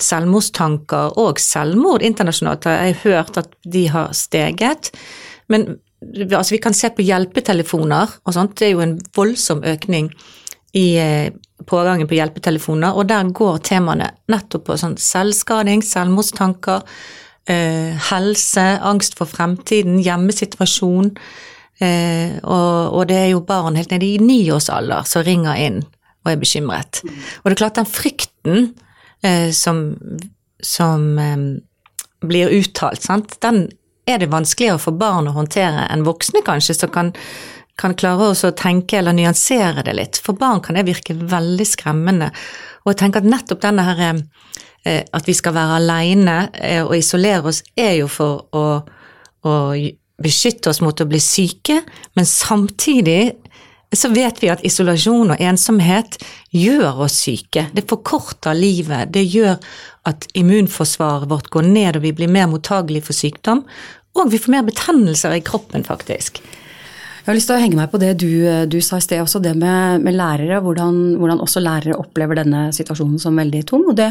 selvmordstanker 0.00 1.18
og 1.20 1.40
selvmord 1.42 2.04
internasjonalt 2.06 2.68
har 2.68 2.78
jeg 2.86 3.00
hørt 3.04 3.38
at 3.40 3.52
de 3.68 3.86
har 3.92 4.12
steget. 4.16 4.90
Men 5.52 5.76
altså, 6.00 6.54
vi 6.54 6.62
kan 6.62 6.76
se 6.76 6.92
på 6.94 7.04
hjelpetelefoner 7.04 8.18
og 8.24 8.36
sånt, 8.36 8.56
det 8.58 8.70
er 8.70 8.74
jo 8.76 8.84
en 8.84 8.98
voldsom 9.16 9.62
økning 9.68 10.10
i 10.78 10.86
eh, 10.96 11.28
pågangen 11.68 12.08
på 12.08 12.16
hjelpetelefoner, 12.16 12.96
og 12.96 13.10
der 13.12 13.28
går 13.36 13.60
temaene 13.68 14.08
nettopp 14.32 14.70
på 14.70 14.78
sånn 14.80 14.96
selvskading, 14.98 15.84
selvmordstanker, 15.84 16.82
eh, 17.52 17.92
helse, 18.08 18.66
angst 18.80 19.18
for 19.20 19.30
fremtiden, 19.30 20.00
hjemmesituasjon. 20.02 21.16
Og 21.82 23.00
det 23.10 23.16
er 23.18 23.30
jo 23.32 23.40
barn 23.42 23.74
helt 23.74 23.90
nede 23.90 24.06
i 24.06 24.20
niårsalder 24.22 25.08
som 25.08 25.24
ringer 25.26 25.58
inn 25.58 25.80
og 26.22 26.32
er 26.32 26.40
bekymret. 26.40 27.02
Og 27.04 27.48
det 27.48 27.54
er 27.56 27.60
klart 27.64 27.78
den 27.80 27.88
frykten 27.90 28.72
eh, 29.24 29.50
som, 29.56 29.84
som 30.62 31.06
eh, 31.18 31.46
blir 32.26 32.52
uttalt, 32.58 33.02
sant? 33.02 33.38
den 33.42 33.66
er 34.06 34.18
det 34.18 34.32
vanskeligere 34.32 34.80
for 34.82 34.98
barn 34.98 35.30
å 35.30 35.36
håndtere 35.36 35.86
enn 35.92 36.06
voksne, 36.06 36.42
kanskje, 36.46 36.74
som 36.74 36.90
kan, 36.94 37.12
kan 37.78 37.94
klare 37.98 38.32
å 38.32 38.52
tenke 38.58 38.98
eller 38.98 39.14
nyansere 39.16 39.84
det 39.86 39.94
litt. 39.98 40.18
For 40.22 40.38
barn 40.38 40.62
kan 40.64 40.78
det 40.78 40.88
virke 40.88 41.14
veldig 41.14 41.66
skremmende. 41.68 42.32
Og 42.82 42.92
jeg 42.92 43.02
tenker 43.04 43.22
at 43.22 43.30
nettopp 43.30 43.62
denne 43.62 43.86
her 43.86 44.02
eh, 44.10 45.02
at 45.06 45.28
vi 45.28 45.36
skal 45.38 45.54
være 45.54 45.78
aleine 45.78 46.38
eh, 46.58 46.82
og 46.82 46.96
isolere 46.98 47.52
oss, 47.52 47.62
er 47.78 48.00
jo 48.00 48.10
for 48.10 48.46
å, 48.58 48.66
å 49.46 49.54
beskytte 50.22 50.70
oss 50.70 50.82
mot 50.82 50.98
å 51.00 51.08
bli 51.08 51.20
syke, 51.22 51.80
men 52.18 52.28
samtidig 52.28 53.41
så 53.92 54.08
vet 54.12 54.40
vi 54.42 54.50
at 54.52 54.62
isolasjon 54.64 55.34
og 55.34 55.42
ensomhet 55.42 56.16
gjør 56.54 57.04
oss 57.06 57.18
syke. 57.26 57.66
Det 57.76 57.84
forkorter 57.90 58.56
livet. 58.56 59.12
Det 59.12 59.24
gjør 59.26 59.58
at 60.08 60.26
immunforsvaret 60.38 61.28
vårt 61.30 61.50
går 61.52 61.68
ned, 61.68 61.98
og 61.98 62.06
vi 62.06 62.14
blir 62.16 62.32
mer 62.32 62.48
mottagelige 62.50 63.06
for 63.10 63.16
sykdom. 63.16 63.62
Og 64.18 64.32
vi 64.32 64.40
får 64.40 64.52
mer 64.54 64.66
betennelser 64.66 65.36
i 65.36 65.44
kroppen, 65.44 65.84
faktisk. 65.84 66.42
Jeg 67.22 67.30
har 67.30 67.36
lyst 67.38 67.52
til 67.52 67.54
å 67.54 67.62
henge 67.62 67.78
meg 67.78 67.90
på 67.92 68.00
det 68.02 68.16
du, 68.18 68.30
du 68.66 68.80
sa 68.82 68.98
i 68.98 69.04
sted, 69.04 69.20
også 69.22 69.38
det 69.44 69.52
med, 69.54 70.02
med 70.02 70.16
lærere. 70.18 70.58
Hvordan, 70.64 70.96
hvordan, 71.20 71.42
også 71.44 71.62
lærere 71.62 71.98
opplever 72.00 72.40
denne 72.40 72.64
situasjonen 72.74 73.20
som 73.22 73.38
veldig 73.38 73.60
tung. 73.68 73.84
Og 73.92 73.94
det 74.00 74.10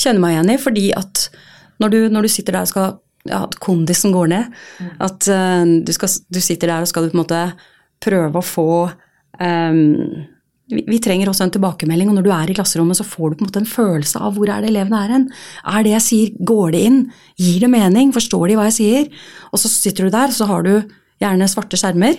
kjenner 0.00 0.22
meg 0.22 0.36
igjen 0.36 0.54
i, 0.54 0.60
fordi 0.62 0.86
at 0.96 1.26
når 1.82 1.92
du, 1.92 1.98
når 2.14 2.24
du 2.24 2.32
sitter 2.32 2.56
der 2.56 2.64
og 2.64 2.72
skal 2.72 2.94
ja, 3.26 3.40
At 3.42 3.56
kondisen 3.58 4.12
går 4.14 4.28
ned. 4.30 4.52
At 5.02 5.26
uh, 5.26 5.66
du, 5.82 5.90
skal, 5.90 6.12
du, 6.30 6.38
sitter 6.40 6.70
der 6.70 6.84
og 6.84 6.90
skal 6.90 7.02
du 7.02 7.10
på 7.10 7.18
en 7.18 7.22
måte 7.24 7.40
prøve 7.98 8.38
å 8.38 8.44
få 8.44 8.68
um, 9.40 10.24
vi, 10.66 10.98
trenger 11.02 11.30
også 11.30 11.46
en 11.46 11.52
tilbakemelding, 11.54 12.10
og 12.10 12.18
når 12.18 12.26
du 12.26 12.32
er 12.34 12.50
i 12.50 12.56
klasserommet, 12.56 12.98
så 12.98 13.06
får 13.06 13.32
du 13.32 13.36
på 13.36 13.44
en 13.44 13.50
måte 13.50 13.62
en 13.62 13.70
følelse 13.70 14.22
av 14.22 14.34
hvor 14.34 14.50
er 14.50 14.64
det 14.64 14.72
elevene 14.72 15.02
er 15.02 15.12
hen. 15.14 15.26
Er 15.70 15.84
det 15.86 15.92
jeg 15.94 16.06
sier, 16.06 16.32
går 16.48 16.74
det 16.74 16.80
inn? 16.88 16.98
Gir 17.38 17.60
det 17.62 17.70
mening? 17.70 18.10
Forstår 18.14 18.50
de 18.50 18.56
hva 18.58 18.66
jeg 18.70 18.78
sier? 18.80 19.28
Og 19.52 19.62
så 19.62 19.70
sitter 19.70 20.06
du 20.08 20.14
der, 20.14 20.34
så 20.34 20.48
har 20.50 20.66
du 20.66 20.74
gjerne 21.22 21.48
svarte 21.50 21.78
skjermer. 21.78 22.18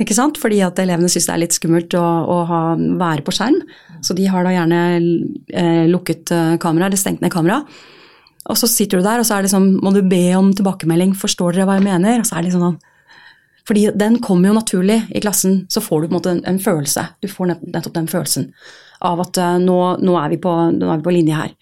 Ikke 0.00 0.16
sant? 0.16 0.40
Fordi 0.42 0.62
at 0.64 0.80
elevene 0.82 1.10
syns 1.12 1.28
det 1.28 1.34
er 1.34 1.42
litt 1.44 1.54
skummelt 1.54 1.94
å, 1.98 2.02
å 2.02 2.38
ha, 2.48 2.62
være 2.74 3.26
på 3.26 3.34
skjerm. 3.36 3.60
Så 4.04 4.16
de 4.16 4.26
har 4.32 4.46
da 4.46 4.54
gjerne 4.54 4.80
eh, 4.96 5.84
lukket 5.90 6.32
eh, 6.34 6.56
kamera, 6.62 6.88
eller 6.88 7.00
stengt 7.00 7.22
ned 7.22 7.34
kamera. 7.34 7.60
Og 8.48 8.58
så 8.60 8.68
sitter 8.68 9.00
du 9.00 9.06
der, 9.06 9.20
og 9.20 9.28
så 9.28 9.38
er 9.38 9.44
det 9.44 9.52
sånn, 9.52 9.74
må 9.84 9.92
du 9.94 10.02
be 10.08 10.24
om 10.36 10.50
tilbakemelding. 10.56 11.14
Forstår 11.20 11.54
dere 11.54 11.68
hva 11.68 11.78
jeg 11.78 11.86
mener? 11.86 12.24
Og 12.24 12.28
så 12.28 12.40
er 12.40 12.48
det 12.48 12.56
sånn 12.56 12.80
fordi 13.68 13.86
den 13.96 14.18
kommer 14.20 14.50
jo 14.50 14.58
naturlig 14.58 14.98
i 15.16 15.22
klassen. 15.24 15.62
Så 15.72 15.80
får 15.80 16.02
du 16.02 16.08
på 16.08 16.12
en 16.12 16.18
måte 16.18 16.34
en, 16.36 16.60
følelse. 16.60 17.06
Du 17.24 17.28
får 17.32 17.54
nettopp 17.62 17.94
den 17.94 18.10
følelsen 18.10 18.50
av 19.04 19.22
at 19.24 19.40
uh, 19.40 19.56
nå, 19.60 19.78
nå, 20.04 20.16
er 20.20 20.36
på, 20.40 20.52
nå, 20.76 20.90
er 20.90 21.00
vi 21.00 21.06
på, 21.06 21.14
linje 21.14 21.38
her. 21.38 21.54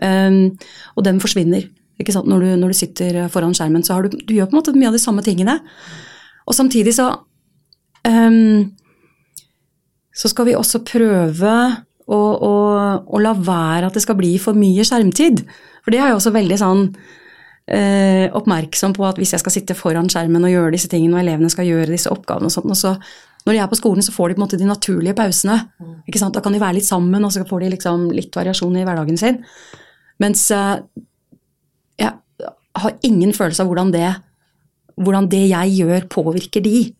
Um, 0.00 0.56
og 0.94 1.04
den 1.06 1.18
forsvinner. 1.22 1.66
Ikke 2.00 2.14
sant? 2.14 2.30
Når, 2.30 2.44
du, 2.44 2.52
når 2.62 2.72
du 2.72 2.78
sitter 2.78 3.20
foran 3.32 3.54
skjermen, 3.56 3.84
så 3.86 3.98
du, 4.06 4.14
du 4.14 4.34
gjør 4.34 4.48
på 4.50 4.56
en 4.56 4.60
måte 4.60 4.76
mye 4.76 4.92
av 4.92 4.96
de 4.96 5.02
samme 5.02 5.26
tingene. 5.26 5.58
Og 6.46 6.56
samtidig 6.56 6.94
så 6.96 7.10
um, 8.06 8.70
Så 10.14 10.30
skal 10.30 10.48
vi 10.48 10.58
også 10.58 10.84
prøve 10.86 11.54
å, 12.10 12.18
å, 12.18 12.54
å, 13.06 13.18
la 13.22 13.34
være 13.34 13.88
at 13.88 13.96
det 13.96 14.02
skal 14.02 14.18
bli 14.18 14.36
for 14.42 14.58
mye 14.58 14.86
skjermtid. 14.86 15.44
For 15.82 15.94
det 15.94 16.00
er 16.02 16.12
jo 16.12 16.18
også 16.18 16.34
veldig 16.34 16.58
sånn 16.58 16.88
uh, 17.70 18.26
oppmerksom 18.36 18.94
på 18.96 19.06
at 19.08 19.18
hvis 19.20 19.34
jeg 19.34 19.42
skal 19.42 19.54
sitte 19.54 19.76
foran 19.78 20.10
skjermen 20.10 20.46
og 20.46 20.52
gjøre 20.52 20.74
disse 20.76 20.90
tingene, 20.92 21.16
og 21.16 21.24
elevene 21.24 21.50
skal 21.52 21.68
gjøre 21.68 21.90
disse 21.92 22.12
oppgavene 22.12 22.50
og 22.50 22.54
sånt, 22.54 22.70
og 22.70 22.78
så 22.78 22.94
når 23.46 23.56
de 23.56 23.60
er 23.62 23.68
på 23.70 23.78
skolen, 23.78 24.04
så 24.04 24.12
får 24.12 24.28
de 24.28 24.36
på 24.36 24.42
en 24.42 24.44
måte 24.44 24.58
de 24.60 24.68
naturlige 24.68 25.16
pausene. 25.16 25.56
ikke 26.06 26.20
sant? 26.20 26.34
Da 26.36 26.42
kan 26.44 26.52
de 26.52 26.60
være 26.60 26.76
litt 26.76 26.88
sammen, 26.88 27.24
og 27.24 27.32
så 27.32 27.46
får 27.48 27.64
de 27.64 27.70
liksom 27.72 28.10
litt 28.12 28.36
variasjon 28.36 28.76
i 28.76 28.82
hverdagen 28.84 29.16
sin. 29.16 29.38
Mens 30.20 30.42
eh, 30.52 30.74
jeg 32.02 32.12
har 32.84 32.98
ingen 33.08 33.32
følelse 33.32 33.64
av 33.64 33.70
hvordan 33.70 33.94
det 33.94 34.10
hvordan 35.00 35.28
det 35.32 35.46
jeg 35.48 35.76
gjør, 35.80 36.06
påvirker 36.12 36.64
de. 36.64 36.92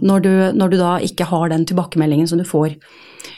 Når 0.00 0.22
du, 0.24 0.30
når 0.56 0.72
du, 0.72 0.76
da 0.80 0.96
ikke 1.04 1.28
har 1.30 1.50
den 1.52 1.66
tilbakemeldingen 1.68 2.26
som 2.26 2.40
du 2.40 2.46
får 2.48 2.74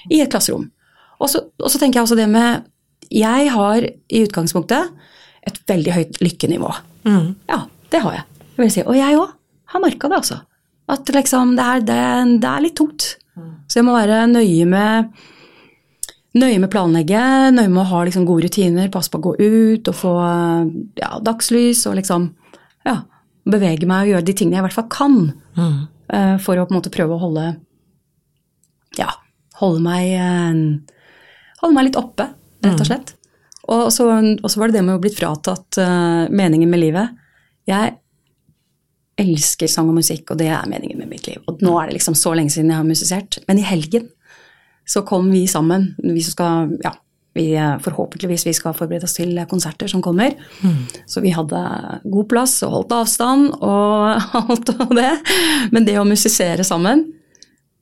i 0.08 0.20
et 0.22 0.30
klasserom. 0.32 0.70
Og 1.18 1.28
så, 1.28 1.42
og 1.58 1.70
så 1.70 1.80
tenker 1.80 1.98
jeg 1.98 2.06
også 2.06 2.16
det 2.16 2.28
med 2.30 2.68
Jeg 3.10 3.50
har 3.50 3.82
i 3.82 4.22
utgangspunktet 4.22 4.92
et 5.48 5.58
veldig 5.70 5.96
høyt 5.96 6.20
lykkenivå. 6.24 6.74
Mm. 7.08 7.32
Ja, 7.50 7.62
det 7.92 8.02
har 8.04 8.18
jeg. 8.18 8.44
jeg 8.54 8.62
vil 8.62 8.74
si. 8.74 8.84
Og 8.84 8.98
jeg 8.98 9.18
òg 9.18 9.34
har 9.72 9.84
merka 9.84 10.10
det, 10.10 10.20
altså. 10.22 10.38
At 10.88 11.10
liksom, 11.12 11.56
det, 11.58 11.64
er, 11.64 11.82
det, 11.84 11.98
det 12.44 12.52
er 12.52 12.64
litt 12.64 12.78
tungt. 12.78 13.10
Så 13.68 13.80
jeg 13.80 13.86
må 13.86 13.94
være 13.94 14.22
nøye 14.30 14.64
med 14.68 15.12
nøye 16.38 16.58
med 16.62 16.70
planlegge, 16.70 17.20
nøye 17.50 17.70
med 17.70 17.82
å 17.82 17.90
ha 17.90 18.00
liksom 18.06 18.26
gode 18.28 18.46
rutiner, 18.46 18.90
passe 18.92 19.10
på 19.10 19.18
å 19.18 19.24
gå 19.28 19.32
ut 19.40 19.88
og 19.90 19.96
få 19.96 20.12
ja, 21.00 21.16
dagslys 21.24 21.86
og 21.90 21.98
liksom 21.98 22.34
Ja 22.86 23.00
bevege 23.48 23.88
meg 23.88 24.06
og 24.06 24.14
gjøre 24.14 24.26
de 24.28 24.34
tingene 24.36 24.58
jeg 24.58 24.62
i 24.62 24.66
hvert 24.66 24.76
fall 24.76 24.90
kan. 24.92 25.16
Mm. 25.58 25.78
Uh, 26.08 26.36
for 26.40 26.56
å 26.56 26.64
på 26.66 26.72
en 26.72 26.78
måte 26.78 26.92
prøve 26.92 27.16
å 27.16 27.20
holde 27.20 27.48
Ja, 28.96 29.10
holde 29.60 29.82
meg, 29.84 30.14
uh, 30.16 31.02
holde 31.62 31.76
meg 31.76 31.90
litt 31.90 31.98
oppe, 32.00 32.30
rett 32.64 32.72
og 32.72 32.86
mm. 32.86 32.92
Slett. 33.68 33.94
så, 33.94 34.08
Og 34.42 34.50
så, 34.50 34.60
var 34.60 34.68
det 34.68 34.78
det 34.78 34.84
med 34.86 34.98
å 34.98 35.02
bli 35.02 35.12
fratatt 35.14 35.80
uh, 35.80 36.28
meningen 36.30 36.70
med 36.70 36.82
livet. 36.82 37.16
Jeg 37.68 37.96
elsker 39.18 39.70
sang 39.70 39.90
og 39.90 39.98
musikk, 39.98 40.30
og 40.30 40.38
det 40.40 40.48
er 40.54 40.70
meningen 40.70 41.00
med 41.02 41.10
mitt 41.10 41.26
liv. 41.26 41.42
Og 41.50 41.60
nå 41.64 41.74
er 41.80 41.88
det 41.88 41.98
liksom 41.98 42.16
så 42.18 42.34
lenge 42.38 42.54
siden 42.54 42.70
jeg 42.70 42.80
har 42.80 42.86
musisert. 42.86 43.40
Men 43.48 43.60
i 43.60 43.66
helgen 43.66 44.08
så 44.88 45.02
kom 45.04 45.28
vi 45.32 45.44
sammen, 45.50 45.90
vi 46.00 46.22
som 46.24 46.32
skal 46.32 46.70
ja, 46.84 46.94
vi 47.38 47.54
eh, 47.54 47.78
forhåpentligvis 47.84 48.46
vi 48.46 48.54
skal 48.56 48.76
forberede 48.76 49.06
oss 49.06 49.18
til 49.18 49.36
konserter 49.50 49.90
som 49.90 50.02
kommer. 50.04 50.34
Mm. 50.62 50.86
Så 51.06 51.22
vi 51.24 51.34
hadde 51.34 51.60
god 52.04 52.28
plass 52.30 52.56
og 52.66 52.74
holdt 52.74 52.94
avstand 52.96 53.52
og 53.58 54.22
alt 54.42 54.72
og 54.74 54.94
det. 54.98 55.12
Men 55.74 55.86
det 55.88 55.98
å 56.00 56.06
musisere 56.08 56.66
sammen, 56.66 57.04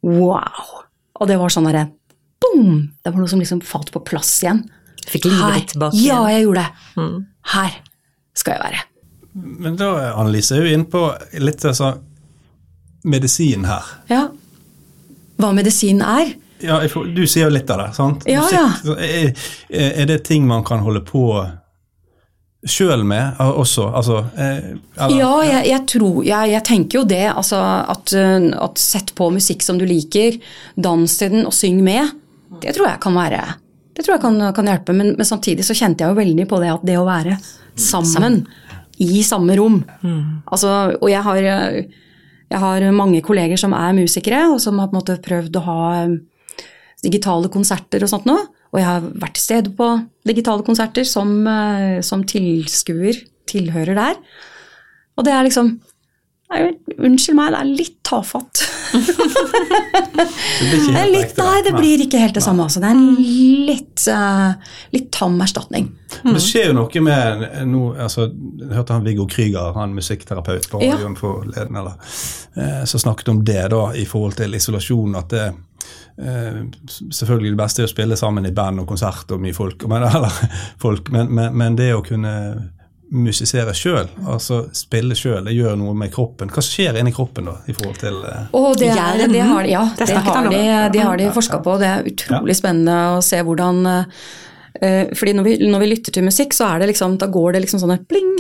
wow! 0.04 0.82
Og 1.16 1.30
det 1.30 1.38
var 1.40 1.52
sånn 1.52 1.68
derre 1.70 1.88
boom! 2.42 2.90
Det 3.00 3.12
var 3.12 3.22
noe 3.22 3.32
som 3.32 3.40
liksom 3.40 3.62
falt 3.64 3.92
på 3.94 4.04
plass 4.04 4.34
igjen. 4.42 4.64
Fikk 5.06 5.28
livet 5.30 5.60
ditt 5.60 5.74
tilbake? 5.74 6.02
Ja, 6.02 6.20
jeg 6.32 6.46
gjorde 6.46 6.64
det. 6.66 6.86
Mm. 6.98 7.16
Her 7.54 7.80
skal 8.36 8.56
jeg 8.56 8.64
være. 8.66 8.84
Men 9.36 9.76
da, 9.76 9.90
Annelise, 10.16 10.56
er 10.56 10.64
jo 10.64 10.74
inne 10.78 10.88
på 10.90 11.02
litt 11.44 11.64
altså 11.68 11.92
medisin 13.06 13.66
her. 13.68 13.92
Ja. 14.10 14.24
Hva 15.36 15.52
medisin 15.54 16.00
er? 16.02 16.32
Ja, 16.64 16.80
Du 16.88 17.26
sier 17.28 17.46
jo 17.46 17.52
litt 17.52 17.70
av 17.70 17.82
det. 17.82 17.90
sant? 17.94 18.24
Ja, 18.26 18.46
ja. 18.52 18.66
Er, 18.96 19.32
er, 19.68 20.06
det 20.08 20.24
ting 20.24 20.46
man 20.48 20.64
kan 20.64 20.80
holde 20.80 21.02
på 21.04 21.28
sjøl 22.66 23.04
med 23.04 23.36
også? 23.38 23.90
Altså, 23.92 24.22
ja, 24.36 25.34
jeg, 25.44 25.66
jeg 25.68 25.82
tror 25.92 26.24
jeg, 26.24 26.54
jeg, 26.54 26.64
tenker 26.64 27.02
jo 27.02 27.04
det. 27.04 27.26
Altså, 27.34 27.60
at, 27.92 28.16
eh, 28.16 28.48
at 28.56 28.80
sett 28.80 29.12
på 29.18 29.28
musikk 29.34 29.62
som 29.62 29.78
du 29.78 29.84
liker, 29.86 30.40
dans 30.74 31.18
til 31.20 31.36
den 31.36 31.46
og 31.46 31.54
syng 31.54 31.84
med, 31.84 32.16
det 32.64 32.72
tror 32.74 32.88
jeg 32.88 33.04
kan 33.04 33.20
være 33.20 33.44
det 33.96 34.04
tror 34.04 34.16
jeg 34.16 34.22
kan, 34.22 34.40
kan 34.56 34.68
hjelpe. 34.68 34.94
Men, 34.96 35.14
men, 35.16 35.28
samtidig 35.28 35.64
så 35.66 35.76
kjente 35.76 36.04
jeg 36.04 36.12
jo 36.12 36.20
veldig 36.20 36.46
på 36.50 36.60
det 36.62 36.72
at 36.74 36.84
det 36.86 36.98
å 37.00 37.06
være 37.08 37.38
sammen 37.80 38.42
i 39.02 39.20
samme 39.24 39.52
rom 39.58 39.82
mm. 39.84 40.48
altså, 40.48 40.70
Og 41.04 41.10
jeg 41.12 41.20
har, 41.20 41.38
jeg 41.44 42.60
har 42.62 42.86
mange 42.96 43.20
kolleger 43.24 43.60
som 43.60 43.74
er 43.76 43.96
musikere, 43.96 44.46
og 44.52 44.60
som 44.62 44.78
har 44.80 44.88
på 44.88 44.96
en 44.96 45.00
måte 45.02 45.18
prøvd 45.24 45.58
å 45.60 45.64
ha 45.66 45.80
digitale 47.04 47.50
konserter 47.52 48.04
og 48.04 48.12
sånt 48.12 48.28
noe. 48.28 48.46
Og 48.72 48.80
jeg 48.80 48.88
har 48.88 49.08
vært 49.22 49.36
til 49.38 49.44
stede 49.44 49.72
på 49.76 49.88
digitale 50.26 50.64
konserter 50.66 51.06
som, 51.08 51.30
eh, 51.48 52.00
som 52.04 52.24
tilskuer, 52.26 53.20
tilhører 53.48 53.96
der. 53.96 54.16
Og 55.16 55.24
det 55.24 55.34
er 55.34 55.46
liksom 55.48 55.78
Unnskyld 56.46 57.34
meg, 57.34 57.48
det 57.50 57.58
er 57.58 57.70
litt 57.74 57.96
tafatt. 58.06 58.60
det 60.94 61.04
litt, 61.12 61.36
nei, 61.38 61.58
det 61.66 61.72
blir 61.76 62.04
ikke 62.06 62.20
helt 62.22 62.36
det 62.38 62.44
samme. 62.44 62.66
Altså. 62.66 62.82
Det 62.82 62.88
er 62.88 62.96
en 62.96 63.16
litt, 63.68 64.06
uh, 64.10 64.52
litt 64.94 65.10
tam 65.14 65.36
erstatning. 65.42 65.90
Mm. 66.22 66.32
Det 66.32 66.42
skjer 66.44 66.70
jo 66.70 66.78
noe 66.78 67.02
med 67.04 67.44
no, 67.68 67.82
altså, 67.92 68.28
Jeg 68.30 68.72
hørte 68.78 68.96
han 68.96 69.06
Viggo 69.06 69.26
Krüger, 69.30 69.72
han 69.76 69.94
musikkterapeut 69.96 70.70
på 70.72 70.80
radioen 70.82 71.16
ja. 71.16 71.20
forleden, 71.20 71.80
eller, 71.82 71.94
uh, 72.58 72.82
som 72.88 73.02
snakket 73.02 73.32
om 73.34 73.44
det 73.46 73.64
da, 73.74 73.84
i 73.94 74.06
forhold 74.08 74.38
til 74.40 74.58
isolasjon. 74.58 75.16
at 75.22 75.32
det 75.34 75.46
Eh, 76.18 76.64
selvfølgelig 77.12 77.50
det 77.52 77.60
beste 77.60 77.82
er 77.82 77.90
å 77.90 77.92
spille 77.92 78.16
sammen 78.16 78.46
i 78.48 78.52
band 78.56 78.80
og 78.80 78.88
konsert 78.88 79.30
og 79.34 79.42
mye 79.42 79.52
folk, 79.56 79.84
men, 79.90 80.06
eller, 80.16 80.32
folk, 80.80 81.10
men, 81.12 81.28
men, 81.28 81.52
men 81.52 81.76
det 81.76 81.90
å 81.92 82.04
kunne 82.04 82.32
musisere 83.14 83.70
sjøl, 83.76 84.08
altså 84.26 84.64
spille 84.74 85.14
sjøl, 85.18 85.46
gjøre 85.46 85.54
gjør 85.54 85.76
noe 85.78 85.94
med 85.98 86.10
kroppen. 86.14 86.50
Hva 86.50 86.64
skjer 86.64 86.98
inni 86.98 87.12
kroppen 87.14 87.46
da? 87.50 87.54
i 87.70 87.74
forhold 87.76 88.00
til 88.00 88.16
oh, 88.56 88.72
det, 88.78 88.90
er, 88.90 89.22
det 89.30 89.44
har, 89.46 89.68
Ja, 89.70 89.84
det, 89.98 90.08
har 90.10 90.48
de, 90.50 90.64
de, 90.92 91.04
har 91.04 91.20
de 91.20 91.28
forska 91.34 91.60
på. 91.62 91.76
Det 91.82 91.92
er 91.92 92.10
utrolig 92.10 92.56
spennende 92.58 92.96
å 93.14 93.22
se 93.24 93.40
hvordan 93.46 93.86
uh, 93.86 94.34
fordi 95.16 95.32
når 95.38 95.46
vi, 95.46 95.54
når 95.70 95.84
vi, 95.84 95.90
lytter 95.92 96.12
til 96.12 96.26
musikk, 96.26 96.52
så 96.52 96.66
er 96.72 96.82
det 96.82 96.90
liksom, 96.90 97.14
da 97.20 97.30
går 97.32 97.56
det 97.56 97.62
liksom 97.64 97.80
sånne 97.80 98.00
pling. 98.10 98.34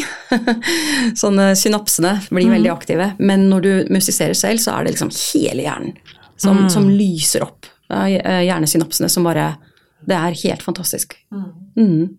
sånne 1.22 1.52
synapsene 1.56 2.18
blir 2.28 2.50
veldig 2.50 2.68
mm. 2.68 2.74
aktive. 2.74 3.08
Men 3.22 3.48
når 3.52 3.64
du 3.64 3.72
musiserer 3.94 4.36
selv, 4.36 4.60
så 4.60 4.74
er 4.74 4.84
det 4.84 4.96
liksom 4.96 5.14
hele 5.14 5.64
hjernen 5.64 5.96
som, 6.36 6.66
mm. 6.66 6.68
som 6.74 6.90
lyser 6.92 7.46
opp. 7.46 7.70
Eh, 7.88 8.42
hjernesynapsene 8.48 9.08
som 9.08 9.24
bare 9.24 9.54
Det 10.06 10.14
er 10.14 10.36
helt 10.42 10.62
fantastisk. 10.62 11.16
Mm. 11.76 12.18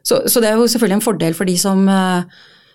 Mm. 0.00 0.06
Så, 0.06 0.22
så, 0.26 0.40
det 0.40 0.48
er 0.50 0.56
jo 0.58 0.66
selvfølgelig 0.66 0.98
en 0.98 1.04
fordel 1.04 1.34
for 1.36 1.44
de 1.44 1.56
som, 1.58 1.88
eh, 1.88 2.22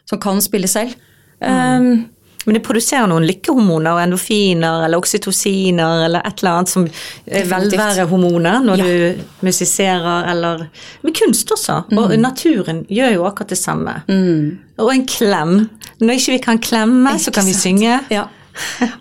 som 0.06 0.22
kan 0.22 0.42
spille 0.42 0.68
selv. 0.72 0.94
Um, 1.42 2.06
men 2.46 2.58
det 2.58 2.62
produserer 2.66 3.10
noen 3.10 3.26
lykkehormoner, 3.26 4.04
endofiner 4.04 4.86
eller 4.86 5.02
oksytociner 5.02 6.06
eller 6.06 6.26
et 6.28 6.44
eller 6.44 6.60
annet 6.60 6.72
som 6.72 6.86
er 7.26 7.48
velværehormoner 7.50 8.60
når 8.68 8.84
ja. 8.84 8.86
du 8.86 9.24
musiserer 9.48 10.30
eller 10.30 10.68
Med 11.02 11.16
kunst 11.18 11.52
også. 11.52 11.82
Mm. 11.90 11.98
Og 12.04 12.14
naturen 12.22 12.84
gjør 12.90 13.18
jo 13.18 13.26
akkurat 13.26 13.56
det 13.56 13.58
samme. 13.58 13.98
Mm. 14.08 14.78
Og 14.78 14.94
en 14.94 15.08
klem. 15.10 15.56
Når 16.00 16.20
ikke 16.20 16.36
vi 16.36 16.44
kan 16.46 16.62
klemme, 16.62 17.18
så 17.20 17.34
kan 17.34 17.48
vi 17.50 17.58
synge. 17.58 18.00
Ja. 18.14 18.28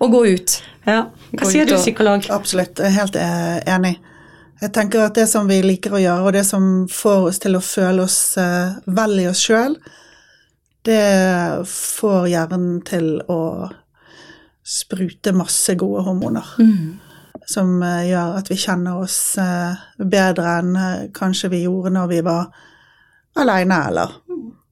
Og 0.01 0.11
gå 0.11 0.25
ut. 0.35 0.57
Ja. 0.89 1.05
Hva 1.35 1.49
sier 1.51 1.69
du, 1.69 1.77
psykolog? 1.77 2.25
Absolutt, 2.33 2.81
helt 2.97 3.17
eh, 3.19 3.61
enig. 3.77 3.97
Jeg 4.63 4.73
tenker 4.73 5.03
at 5.05 5.17
det 5.19 5.27
som 5.29 5.49
vi 5.51 5.59
liker 5.65 5.97
å 5.97 6.01
gjøre, 6.03 6.25
og 6.29 6.35
det 6.37 6.45
som 6.47 6.87
får 6.91 7.29
oss 7.31 7.41
til 7.43 7.59
å 7.59 7.63
føle 7.65 8.05
oss 8.07 8.19
uh, 8.41 8.77
vel 8.87 9.19
i 9.25 9.29
oss 9.29 9.43
sjøl, 9.45 9.75
det 10.85 11.65
får 11.69 12.29
hjernen 12.29 12.83
til 12.85 13.17
å 13.33 13.41
sprute 14.65 15.33
masse 15.37 15.75
gode 15.81 16.05
hormoner. 16.05 16.45
Som 17.47 17.83
eh, 17.85 18.09
gjør 18.09 18.39
at 18.39 18.49
vi 18.49 18.57
kjenner 18.57 19.03
oss 19.05 19.37
eh, 19.41 19.81
bedre 20.01 20.59
enn 20.61 20.77
eh, 20.81 21.07
kanskje 21.13 21.51
vi 21.53 21.65
gjorde 21.67 21.93
når 21.93 22.07
vi 22.09 22.21
var 22.25 22.47
aleine, 23.41 23.81
eller 23.91 24.15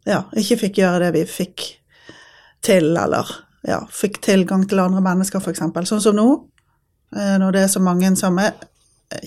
ja, 0.09 0.23
ikke 0.39 0.59
fikk 0.65 0.81
gjøre 0.81 1.07
det 1.07 1.11
vi 1.19 1.25
fikk 1.29 1.67
til, 2.65 2.95
eller 2.97 3.29
ja, 3.69 3.83
fikk 3.93 4.23
tilgang 4.25 4.65
til 4.69 4.81
andre 4.83 5.03
mennesker, 5.05 5.43
f.eks. 5.43 5.61
Sånn 5.91 6.05
som 6.05 6.17
nå, 6.17 6.29
eh, 7.17 7.37
når 7.43 7.57
det 7.57 7.67
er 7.67 7.73
så 7.75 7.83
mange 7.85 8.15
som 8.17 8.41
er, 8.41 8.57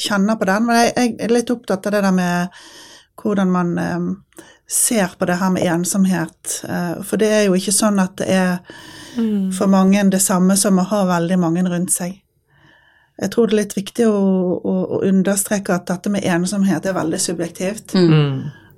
kjenner 0.02 0.40
på 0.40 0.48
den. 0.50 0.68
Men 0.68 0.82
jeg, 0.82 0.92
jeg 0.96 1.16
er 1.28 1.34
litt 1.34 1.54
opptatt 1.54 1.88
av 1.88 1.96
det 1.96 2.04
der 2.06 2.16
med 2.16 2.60
hvordan 3.22 3.52
man 3.52 3.78
eh, 3.82 4.10
ser 4.68 5.16
på 5.20 5.28
det 5.30 5.40
her 5.40 5.54
med 5.56 5.66
ensomhet. 5.70 6.60
Eh, 6.70 6.94
for 7.06 7.22
det 7.22 7.32
er 7.32 7.48
jo 7.48 7.56
ikke 7.58 7.76
sånn 7.76 8.02
at 8.04 8.18
det 8.22 8.30
er 8.34 8.60
for 9.56 9.72
mange 9.72 10.02
det 10.12 10.20
samme 10.20 10.58
som 10.60 10.80
å 10.82 10.84
ha 10.90 11.06
veldig 11.08 11.38
mange 11.40 11.62
rundt 11.72 11.94
seg. 11.94 12.18
Jeg 13.16 13.32
tror 13.32 13.48
det 13.48 13.56
er 13.56 13.62
litt 13.62 13.78
viktig 13.78 14.10
å, 14.12 14.18
å, 14.60 14.74
å 14.98 15.02
understreke 15.08 15.72
at 15.72 15.88
dette 15.88 16.12
med 16.12 16.26
ensomhet 16.28 16.84
er 16.84 16.98
veldig 16.98 17.22
subjektivt. 17.24 17.96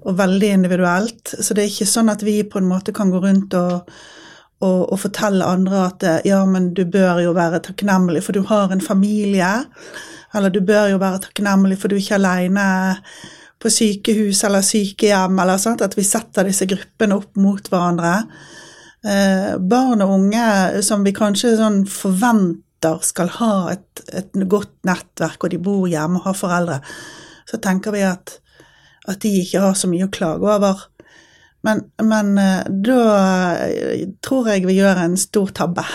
Og 0.08 0.20
veldig 0.20 0.52
individuelt. 0.60 1.34
Så 1.42 1.58
det 1.58 1.64
er 1.64 1.72
ikke 1.72 1.90
sånn 1.90 2.14
at 2.14 2.22
vi 2.22 2.44
på 2.46 2.62
en 2.62 2.70
måte 2.70 2.94
kan 2.94 3.10
gå 3.10 3.24
rundt 3.24 3.58
og, 3.58 3.90
og, 4.64 4.92
og 4.92 5.00
fortelle 5.00 5.46
andre 5.46 5.86
at 5.86 6.04
eh, 6.08 6.22
ja, 6.32 6.42
men 6.50 6.72
du 6.74 6.84
bør 6.90 7.22
jo 7.22 7.34
være 7.38 7.62
takknemlig 7.68 8.24
for 8.26 8.38
du 8.38 8.44
har 8.50 8.74
en 8.74 8.82
familie. 8.82 9.52
Eller 10.36 10.54
du 10.54 10.62
bør 10.66 10.90
jo 10.94 11.02
være 11.02 11.28
takknemlig 11.28 11.78
for 11.82 11.90
du 11.90 11.98
er 11.98 12.04
ikke 12.04 12.18
aleine 12.18 12.70
på 13.62 13.72
sykehus 13.74 14.44
eller 14.48 14.66
sykehjem. 14.66 15.40
eller 15.40 15.58
sånt, 15.62 15.82
At 15.82 15.98
vi 15.98 16.06
setter 16.06 16.50
disse 16.50 16.66
gruppene 16.70 17.18
opp 17.18 17.38
mot 17.38 17.70
hverandre. 17.70 18.16
Eh, 19.06 19.54
barn 19.58 20.02
og 20.02 20.16
unge 20.18 20.82
som 20.84 21.06
vi 21.06 21.14
kanskje 21.14 21.56
sånn 21.60 21.84
forventer 21.90 23.00
skal 23.06 23.30
ha 23.38 23.54
et, 23.72 24.04
et 24.14 24.42
godt 24.50 24.74
nettverk, 24.90 25.44
og 25.44 25.54
de 25.54 25.62
bor 25.62 25.86
hjemme 25.90 26.20
og 26.20 26.32
har 26.32 26.38
foreldre, 26.38 26.82
så 27.48 27.60
tenker 27.62 27.94
vi 27.94 28.04
at, 28.06 28.40
at 29.08 29.22
de 29.22 29.32
ikke 29.42 29.62
har 29.64 29.78
så 29.78 29.90
mye 29.90 30.10
å 30.10 30.14
klage 30.14 30.50
over. 30.50 30.88
Men, 31.66 31.84
men 32.04 32.38
eh, 32.38 32.66
da 32.70 33.02
eh, 33.66 34.08
tror 34.24 34.50
jeg 34.52 34.68
vi 34.68 34.78
gjør 34.78 35.04
en 35.04 35.18
stor 35.20 35.54
tabbe. 35.58 35.86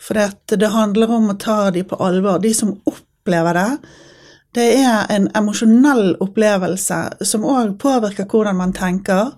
For 0.00 0.18
det, 0.18 0.58
det 0.60 0.72
handler 0.74 1.12
om 1.16 1.30
å 1.32 1.38
ta 1.40 1.70
de 1.74 1.82
på 1.86 1.98
alvor. 2.02 2.38
De 2.42 2.52
som 2.54 2.76
opplever 2.86 3.58
det, 3.58 3.70
det 4.56 4.68
er 4.80 5.10
en 5.12 5.26
emosjonell 5.36 6.14
opplevelse 6.24 7.00
som 7.28 7.44
òg 7.44 7.74
påvirker 7.82 8.28
hvordan 8.30 8.56
man 8.60 8.72
tenker, 8.76 9.34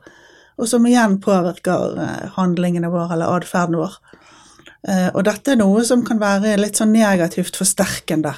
og 0.59 0.69
som 0.71 0.87
igjen 0.87 1.19
påvirker 1.23 1.99
eh, 2.05 2.28
handlingene 2.37 2.93
våre 2.93 3.17
eller 3.17 3.40
atferden 3.40 3.81
vår. 3.81 3.99
Og 4.88 5.25
dette 5.26 5.50
er 5.52 5.59
noe 5.59 5.83
som 5.85 6.05
kan 6.07 6.21
være 6.23 6.52
litt 6.57 6.78
sånn 6.78 6.93
negativt 6.95 7.59
forsterkende. 7.59 8.31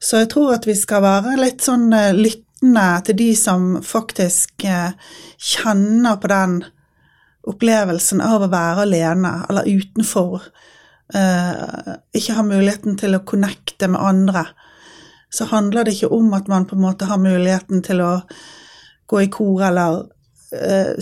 Så 0.00 0.22
jeg 0.22 0.30
tror 0.32 0.54
at 0.56 0.64
vi 0.68 0.74
skal 0.78 1.02
være 1.04 1.36
litt 1.40 1.64
sånn 1.64 1.90
eh, 1.92 2.16
lyttende 2.60 3.02
til 3.04 3.16
de 3.16 3.34
som 3.36 3.80
faktisk 3.82 4.64
eh, 4.64 4.92
kjenner 5.38 6.16
på 6.20 6.28
den 6.28 6.64
opplevelsen 7.48 8.20
av 8.20 8.42
å 8.44 8.50
være 8.52 8.82
alene 8.84 9.44
eller 9.48 9.64
utenfor. 9.66 10.42
eh, 11.14 11.94
Ikke 12.14 12.34
ha 12.36 12.42
muligheten 12.42 12.96
til 12.98 13.14
å 13.16 13.24
connecte 13.24 13.88
med 13.88 14.00
andre. 14.00 14.46
Så 15.32 15.44
handler 15.46 15.84
det 15.84 15.94
ikke 15.94 16.12
om 16.12 16.32
at 16.34 16.48
man 16.48 16.66
på 16.66 16.74
en 16.76 16.82
måte 16.82 17.06
har 17.06 17.18
muligheten 17.18 17.82
til 17.82 18.00
å 18.00 18.20
gå 19.08 19.22
i 19.22 19.28
kor 19.28 19.62
eller 19.62 20.04
eh, 20.52 20.94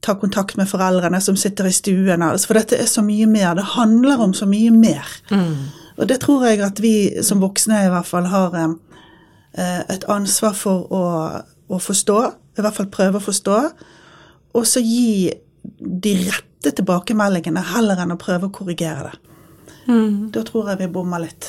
ta 0.00 0.14
kontakt 0.14 0.56
med 0.56 0.68
foreldrene 0.68 1.20
som 1.20 1.36
sitter 1.36 1.66
i 1.66 1.72
stuen. 1.72 2.22
Altså, 2.22 2.46
for 2.46 2.54
dette 2.54 2.76
er 2.78 2.86
så 2.86 3.02
mye 3.02 3.26
mer. 3.26 3.54
Det 3.56 3.64
handler 3.74 4.20
om 4.20 4.32
så 4.34 4.46
mye 4.46 4.70
mer. 4.70 5.04
Og 5.98 6.06
det 6.08 6.20
tror 6.20 6.46
jeg 6.46 6.60
at 6.62 6.78
vi 6.80 7.22
som 7.22 7.40
voksne 7.40 7.82
i 7.86 7.90
hvert 7.90 8.06
fall 8.06 8.26
har 8.30 8.54
eh, 8.54 8.74
et 9.54 10.04
ansvar 10.08 10.54
for 10.54 10.86
å, 10.94 11.02
å 11.70 11.80
forstå. 11.82 12.18
I 12.58 12.62
hvert 12.64 12.76
fall 12.76 12.90
prøve 12.92 13.18
å 13.18 13.24
forstå. 13.24 13.56
Og 14.58 14.66
så 14.66 14.82
gi 14.82 15.30
de 15.80 16.14
rette 16.26 16.74
tilbakemeldingene 16.76 17.62
heller 17.72 18.02
enn 18.02 18.14
å 18.14 18.20
prøve 18.20 18.48
å 18.48 18.54
korrigere 18.54 19.10
det. 19.10 19.18
Da 20.34 20.44
tror 20.46 20.70
jeg 20.70 20.84
vi 20.84 20.92
bommer 20.92 21.24
litt. 21.24 21.48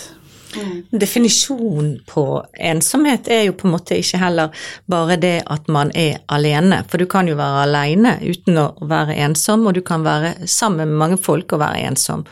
Definisjonen 0.92 2.02
på 2.10 2.24
ensomhet 2.60 3.30
er 3.32 3.46
jo 3.46 3.54
på 3.56 3.68
en 3.68 3.76
måte 3.76 3.96
ikke 4.02 4.20
heller 4.20 4.66
bare 4.92 5.16
det 5.22 5.38
at 5.52 5.70
man 5.72 5.94
er 5.96 6.20
alene, 6.32 6.82
for 6.92 7.00
du 7.00 7.08
kan 7.12 7.30
jo 7.30 7.38
være 7.40 7.64
alene 7.68 8.18
uten 8.24 8.60
å 8.60 8.68
være 8.90 9.16
ensom, 9.28 9.64
og 9.68 9.78
du 9.78 9.82
kan 9.86 10.04
være 10.04 10.50
sammen 10.52 10.92
med 10.92 11.00
mange 11.04 11.22
folk 11.22 11.56
og 11.56 11.64
være 11.64 11.86
ensom. 11.88 12.26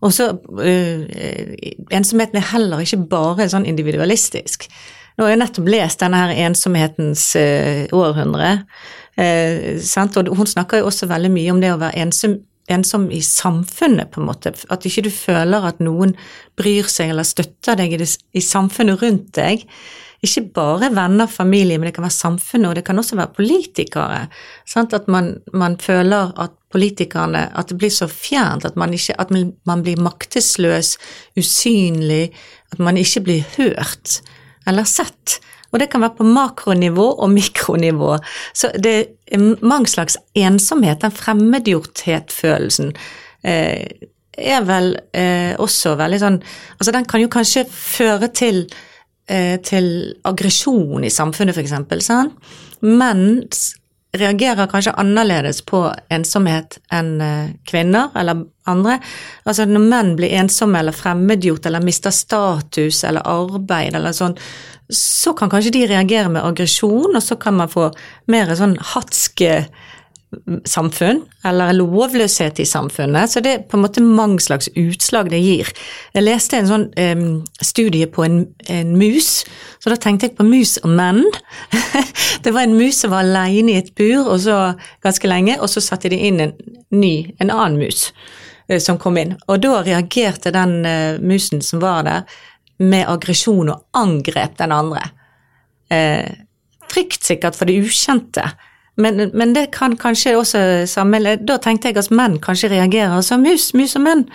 Og 0.00 0.14
så 0.16 0.30
øh, 0.32 1.00
Ensomheten 1.92 2.40
er 2.40 2.50
heller 2.54 2.80
ikke 2.80 3.02
bare 3.10 3.50
sånn 3.52 3.68
individualistisk. 3.68 4.64
Nå 5.16 5.26
har 5.26 5.34
jeg 5.34 5.40
nettopp 5.42 5.70
lest 5.70 6.02
denne 6.02 6.20
her 6.22 6.44
ensomhetens 6.46 7.24
øh, 7.38 7.86
århundre, 7.96 8.52
eh, 9.20 9.76
og 9.76 10.36
hun 10.38 10.48
snakker 10.48 10.80
jo 10.80 10.90
også 10.90 11.10
veldig 11.10 11.32
mye 11.34 11.52
om 11.52 11.60
det 11.60 11.74
å 11.74 11.80
være 11.80 12.06
ensom 12.06 12.38
ensom 12.70 13.10
i 13.10 13.22
samfunnet, 13.22 14.12
på 14.12 14.20
en 14.20 14.28
måte. 14.28 14.52
At 14.70 14.86
ikke 14.86 15.06
du 15.08 15.10
føler 15.10 15.66
at 15.66 15.80
noen 15.82 16.14
bryr 16.58 16.86
seg 16.90 17.10
eller 17.10 17.26
støtter 17.26 17.78
deg 17.80 17.96
i, 17.96 17.98
det, 17.98 18.08
i 18.36 18.42
samfunnet 18.44 19.02
rundt 19.02 19.32
deg. 19.38 19.64
Ikke 20.20 20.44
bare 20.52 20.90
venner, 20.92 21.30
familie, 21.30 21.78
men 21.80 21.88
det 21.88 21.94
kan 21.96 22.04
være 22.04 22.18
samfunnet, 22.18 22.68
og 22.68 22.76
det 22.76 22.84
kan 22.86 23.00
også 23.00 23.16
være 23.16 23.34
politikere. 23.38 24.24
Sant? 24.68 24.94
At 24.96 25.08
man, 25.08 25.38
man 25.52 25.78
føler 25.80 26.34
at 26.36 26.56
politikerne 26.70 27.48
At 27.58 27.72
det 27.72 27.80
blir 27.80 27.90
så 27.90 28.06
fjernt, 28.06 28.64
at 28.64 28.76
man, 28.78 28.92
ikke, 28.94 29.16
at 29.18 29.30
man 29.66 29.80
blir 29.82 29.98
maktesløs, 29.98 30.98
usynlig, 31.34 32.30
at 32.70 32.78
man 32.78 32.96
ikke 32.96 33.24
blir 33.26 33.48
hørt 33.56 34.20
eller 34.70 34.86
sett. 34.88 35.38
Og 35.70 35.78
det 35.78 35.86
kan 35.92 36.02
være 36.02 36.16
på 36.18 36.26
makronivå 36.26 37.04
og 37.22 37.30
mikronivå. 37.30 38.16
Så 38.56 38.72
det 38.82 38.94
er 39.30 39.44
mange 39.62 39.90
slags 39.92 40.16
ensomhet, 40.34 41.02
den 41.04 41.14
fremmedgjorthet-følelsen, 41.14 42.92
eh, 43.44 43.86
er 44.40 44.62
vel 44.64 44.94
eh, 45.12 45.52
også 45.60 45.96
veldig 45.98 46.18
sånn 46.22 46.36
Altså 46.78 46.92
den 46.94 47.04
kan 47.04 47.20
jo 47.20 47.28
kanskje 47.28 47.64
føre 47.68 48.30
til, 48.32 48.62
eh, 49.28 49.58
til 49.66 50.14
aggresjon 50.24 51.04
i 51.04 51.10
samfunnet, 51.12 51.54
f.eks., 51.58 52.06
Sånn? 52.06 52.30
Menn 52.80 53.42
s- 53.52 53.74
reagerer 54.16 54.66
kanskje 54.70 54.94
annerledes 54.98 55.60
på 55.66 55.84
ensomhet 56.10 56.78
enn 56.92 57.20
eh, 57.22 57.52
kvinner 57.68 58.10
eller 58.18 58.44
andre. 58.70 58.98
Altså 59.44 59.66
når 59.68 59.86
menn 59.86 60.12
blir 60.18 60.34
ensomme 60.40 60.80
eller 60.80 60.96
fremmedgjort 60.96 61.68
eller 61.70 61.84
mister 61.84 62.14
status 62.14 63.04
eller 63.06 63.26
arbeid 63.28 63.94
eller 63.94 64.16
sånn, 64.16 64.36
så 64.90 65.34
kan 65.38 65.50
kanskje 65.52 65.74
de 65.76 65.84
reagere 65.86 66.32
med 66.32 66.42
aggresjon, 66.42 67.14
og 67.14 67.22
så 67.22 67.36
kan 67.38 67.54
man 67.60 67.70
få 67.70 67.92
mer 68.30 68.50
sånn 68.58 68.74
hatske 68.94 69.52
samfunn, 70.64 71.24
eller 71.44 71.72
lovløshet 71.74 72.60
i 72.62 72.66
samfunnet. 72.68 73.32
Så 73.32 73.42
det 73.42 73.52
er 73.52 73.62
på 73.66 73.76
en 73.76 73.82
måte 73.82 74.02
mange 74.04 74.38
slags 74.42 74.68
utslag 74.78 75.30
det 75.32 75.40
gir. 75.42 75.70
Jeg 76.14 76.22
leste 76.22 76.58
en 76.58 76.68
sånn 76.68 76.86
um, 76.94 77.24
studie 77.64 78.06
på 78.10 78.24
en, 78.26 78.44
en 78.70 78.92
mus, 78.98 79.42
så 79.82 79.90
da 79.90 79.98
tenkte 79.98 80.28
jeg 80.28 80.36
på 80.38 80.46
mus 80.46 80.76
og 80.84 80.94
menn. 80.94 81.24
det 82.44 82.54
var 82.54 82.62
en 82.62 82.78
mus 82.78 83.02
som 83.02 83.14
var 83.14 83.26
alene 83.26 83.74
i 83.74 83.80
et 83.80 83.90
bur 83.98 84.28
og 84.28 84.38
så, 84.44 84.60
ganske 85.02 85.30
lenge, 85.30 85.58
og 85.58 85.72
så 85.72 85.82
satte 85.82 86.12
de 86.12 86.20
inn 86.30 86.40
en 86.46 86.54
ny, 86.94 87.14
en 87.42 87.50
annen 87.50 87.80
mus 87.80 88.06
eh, 88.68 88.78
som 88.78 89.00
kom 89.02 89.18
inn. 89.18 89.34
Og 89.50 89.58
da 89.66 89.80
reagerte 89.82 90.54
den 90.54 90.80
uh, 90.86 91.18
musen 91.18 91.64
som 91.64 91.82
var 91.82 92.06
der, 92.06 92.38
med 92.80 93.10
aggresjon 93.12 93.68
og 93.74 93.82
angrep 93.98 94.54
den 94.56 94.72
andre. 94.72 95.02
frykt 96.88 97.26
sikkert 97.26 97.58
for 97.58 97.68
det 97.68 97.74
ukjente. 97.82 98.46
Men, 98.96 99.30
men 99.34 99.54
det 99.54 99.70
kan 99.72 99.94
kanskje 99.96 100.34
også 100.36 100.60
sammenlignes 100.90 101.46
Da 101.48 101.56
tenkte 101.62 101.88
jeg 101.88 101.96
at 102.00 102.10
menn 102.12 102.40
kanskje 102.42 102.72
reagerer 102.72 103.22
som 103.24 103.44
mus, 103.44 103.70
mus 103.74 103.96
og 103.96 104.04
menn. 104.04 104.26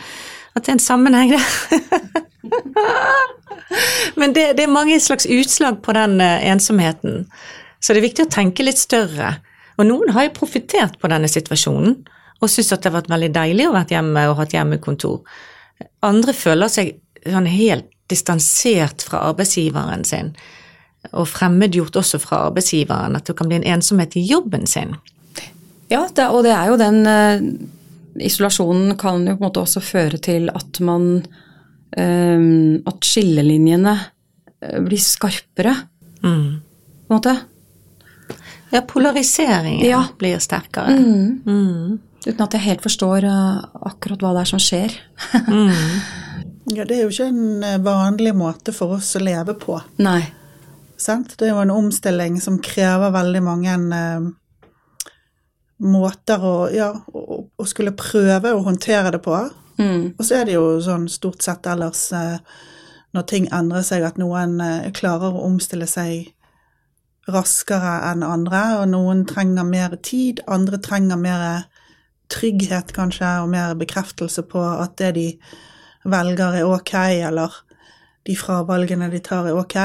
At 0.55 0.65
det 0.65 0.71
er 0.71 0.77
en 0.77 0.85
sammenheng 0.85 1.33
der. 1.35 2.21
men 4.19 4.33
det, 4.33 4.45
det 4.57 4.65
er 4.65 4.71
mange 4.71 4.99
slags 5.03 5.27
utslag 5.27 5.81
på 5.83 5.93
den 5.97 6.21
eh, 6.23 6.47
ensomheten. 6.51 7.25
Så 7.79 7.93
det 7.93 8.01
er 8.01 8.07
viktig 8.07 8.25
å 8.25 8.33
tenke 8.33 8.65
litt 8.65 8.79
større. 8.79 9.35
Og 9.75 9.89
noen 9.89 10.13
har 10.15 10.29
jo 10.29 10.37
profitert 10.37 10.95
på 11.01 11.11
denne 11.11 11.29
situasjonen 11.29 11.97
og 12.43 12.51
syns 12.51 12.71
at 12.73 12.83
det 12.83 12.91
har 12.91 12.99
vært 12.99 13.11
veldig 13.11 13.31
deilig 13.35 13.67
å 13.67 13.75
være 13.75 13.97
hjemme 13.97 14.23
og 14.29 14.39
hatt 14.39 14.55
hjemmekontor. 14.55 15.21
Andre 16.05 16.35
føler 16.35 16.71
seg 16.71 16.95
sånn 17.25 17.49
helt 17.49 17.89
distansert 18.11 19.03
fra 19.05 19.23
arbeidsgiveren 19.31 20.05
sin, 20.07 20.33
og 21.13 21.27
fremmedgjort 21.29 21.95
også 22.01 22.19
fra 22.23 22.43
arbeidsgiveren, 22.49 23.15
at 23.15 23.25
det 23.29 23.35
kan 23.37 23.47
bli 23.51 23.59
en 23.61 23.67
ensomhet 23.77 24.15
i 24.17 24.23
jobben 24.25 24.65
sin. 24.67 24.95
Ja, 25.91 26.07
det, 26.15 26.27
og 26.33 26.43
det 26.47 26.51
er 26.55 26.71
jo 26.71 26.77
den 26.81 27.01
eh, 27.05 27.41
Isolasjonen 28.25 28.95
kan 28.97 29.25
jo 29.27 29.35
på 29.35 29.43
en 29.43 29.47
måte 29.49 29.61
også 29.61 29.81
føre 29.83 30.17
til 30.23 30.47
at 30.49 30.79
man 30.81 31.25
eh, 31.97 32.45
At 32.87 33.05
skillelinjene 33.05 33.93
eh, 34.61 34.79
blir 34.85 34.97
skarpere, 35.03 35.75
på 36.21 36.31
en 36.31 36.47
måte. 37.11 37.35
Ja, 38.73 38.81
polariseringen 38.81 39.85
Ja. 39.85 40.01
blir 40.17 40.39
sterkere. 40.41 40.95
Mm. 41.45 41.99
Uten 42.25 42.41
at 42.41 42.53
jeg 42.57 42.63
helt 42.65 42.81
forstår 42.81 43.27
akkurat 43.85 44.23
hva 44.25 44.31
det 44.33 44.41
er 44.41 44.49
som 44.49 44.59
skjer. 44.63 44.95
Ja, 46.73 46.81
det 46.83 46.95
er 46.97 47.03
jo 47.05 47.11
ikke 47.13 47.27
en 47.29 47.83
vanlig 47.85 48.33
måte 48.35 48.73
for 48.73 48.95
oss 48.97 49.11
å 49.15 49.21
leve 49.21 49.53
på. 49.61 49.77
Nei. 50.01 50.23
Sant? 50.97 51.35
Det 51.37 51.47
er 51.47 51.53
jo 51.53 51.63
en 51.63 51.73
omstilling 51.75 52.39
som 52.41 52.61
krever 52.63 53.13
veldig 53.13 53.41
mange 53.43 53.75
eh, 53.97 54.27
måter 55.83 56.45
å, 56.45 56.55
ja, 56.71 56.91
å, 57.11 57.41
å 57.45 57.67
skulle 57.67 57.95
prøve 57.97 58.53
å 58.55 58.63
håndtere 58.65 59.11
det 59.15 59.21
på. 59.25 59.35
Mm. 59.79 60.15
Og 60.15 60.23
så 60.23 60.39
er 60.39 60.47
det 60.47 60.55
jo 60.55 60.79
sånn 60.83 61.09
stort 61.11 61.43
sett 61.43 61.67
ellers 61.67 62.07
eh, 62.15 62.37
når 63.15 63.27
ting 63.31 63.49
endrer 63.55 63.83
seg, 63.87 64.05
at 64.07 64.19
noen 64.21 64.59
eh, 64.63 64.91
klarer 64.95 65.35
å 65.35 65.45
omstille 65.49 65.87
seg 65.89 66.31
raskere 67.31 67.97
enn 68.11 68.23
andre, 68.25 68.63
og 68.79 68.89
noen 68.91 69.23
trenger 69.27 69.65
mer 69.67 69.95
tid, 70.05 70.43
andre 70.51 70.79
trenger 70.83 71.19
mer 71.19 71.45
trygghet 72.31 72.93
kanskje, 72.95 73.31
og 73.43 73.51
mer 73.53 73.75
bekreftelse 73.77 74.45
på 74.49 74.61
at 74.61 74.95
det 75.01 75.11
de 75.17 75.29
velger 76.05 76.61
er 76.61 76.69
ok, 76.69 76.93
eller 77.29 77.61
de 78.25 78.35
fravalgene 78.37 79.09
de 79.13 79.21
tar 79.25 79.49
er 79.49 79.57
ok. 79.57 79.77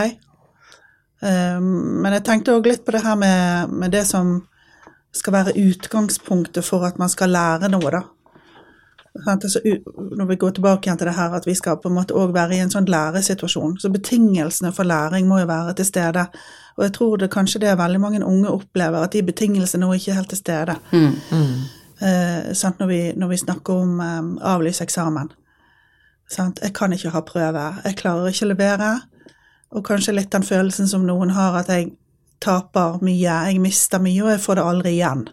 Um, 1.20 2.00
men 2.00 2.14
jeg 2.16 2.24
tenkte 2.24 2.54
òg 2.56 2.68
litt 2.70 2.86
på 2.86 2.94
det 2.96 3.02
her 3.04 3.18
med, 3.20 3.74
med 3.76 3.92
det 3.92 4.06
som 4.08 4.38
skal 5.12 5.34
være 5.34 5.58
utgangspunktet 5.58 6.64
for 6.64 6.86
at 6.86 6.98
man 7.00 7.10
skal 7.12 7.32
lære 7.34 7.68
noe, 7.72 7.92
da. 7.92 8.04
Sant? 9.24 9.44
Altså, 9.44 9.60
når 10.16 10.24
vi 10.24 10.36
går 10.36 10.50
tilbake 10.54 10.86
igjen 10.86 10.98
til 10.98 11.08
det 11.10 11.16
her 11.16 11.34
at 11.34 11.46
vi 11.46 11.54
skal 11.58 11.80
på 11.82 11.90
en 11.90 11.96
måte 11.96 12.14
også 12.14 12.34
være 12.36 12.56
i 12.56 12.60
en 12.62 12.70
sånn 12.70 12.86
læresituasjon, 12.90 13.74
så 13.82 13.90
betingelsene 13.90 14.70
for 14.72 14.86
læring 14.86 15.26
må 15.28 15.40
jo 15.40 15.48
være 15.50 15.74
til 15.80 15.88
stede. 15.88 16.24
Og 16.78 16.84
jeg 16.86 16.94
tror 16.96 17.18
det 17.18 17.32
kanskje 17.34 17.60
det 17.64 17.74
veldig 17.78 18.00
mange 18.00 18.22
unge 18.24 18.54
opplever, 18.54 19.02
at 19.02 19.12
de 19.12 19.24
betingelsene 19.26 19.84
nå 19.84 19.92
ikke 19.98 20.14
er 20.14 20.20
helt 20.20 20.30
til 20.30 20.40
stede. 20.40 20.78
Eh, 22.00 22.52
sant? 22.56 22.78
Når, 22.80 22.86
vi, 22.86 23.00
når 23.16 23.28
vi 23.34 23.36
snakker 23.42 23.82
om 23.82 23.98
eh, 24.00 24.30
avlyse 24.54 24.86
eksamen. 24.86 25.32
Sant? 26.30 26.62
Jeg 26.62 26.72
kan 26.72 26.94
ikke 26.94 27.10
ha 27.12 27.20
prøve, 27.26 27.66
jeg 27.84 27.98
klarer 27.98 28.30
ikke 28.30 28.46
å 28.46 28.52
levere. 28.54 28.92
Og 29.70 29.84
kanskje 29.86 30.16
litt 30.16 30.32
den 30.32 30.46
følelsen 30.46 30.88
som 30.90 31.04
noen 31.06 31.30
har, 31.36 31.60
at 31.60 31.70
jeg 31.70 31.92
taper 32.42 32.98
mye, 33.04 33.36
jeg 33.50 33.60
mister 33.62 34.02
mye, 34.02 34.22
og 34.24 34.32
jeg 34.34 34.42
får 34.42 34.58
det 34.58 34.66
aldri 34.66 34.94
igjen. 34.96 35.28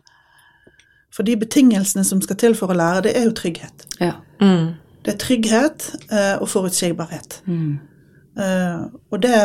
For 1.13 1.25
de 1.25 1.37
betingelsene 1.39 2.03
som 2.05 2.21
skal 2.21 2.37
til 2.37 2.55
for 2.57 2.69
å 2.69 2.77
lære, 2.77 3.07
det 3.07 3.15
er 3.17 3.25
jo 3.29 3.33
trygghet. 3.37 3.87
Ja. 4.03 4.13
Det 5.05 5.13
er 5.13 5.19
trygghet 5.23 5.87
eh, 6.11 6.35
og 6.35 6.49
forutsigbarhet. 6.51 7.39
Eh, 8.37 8.81
og 9.09 9.21
det 9.23 9.37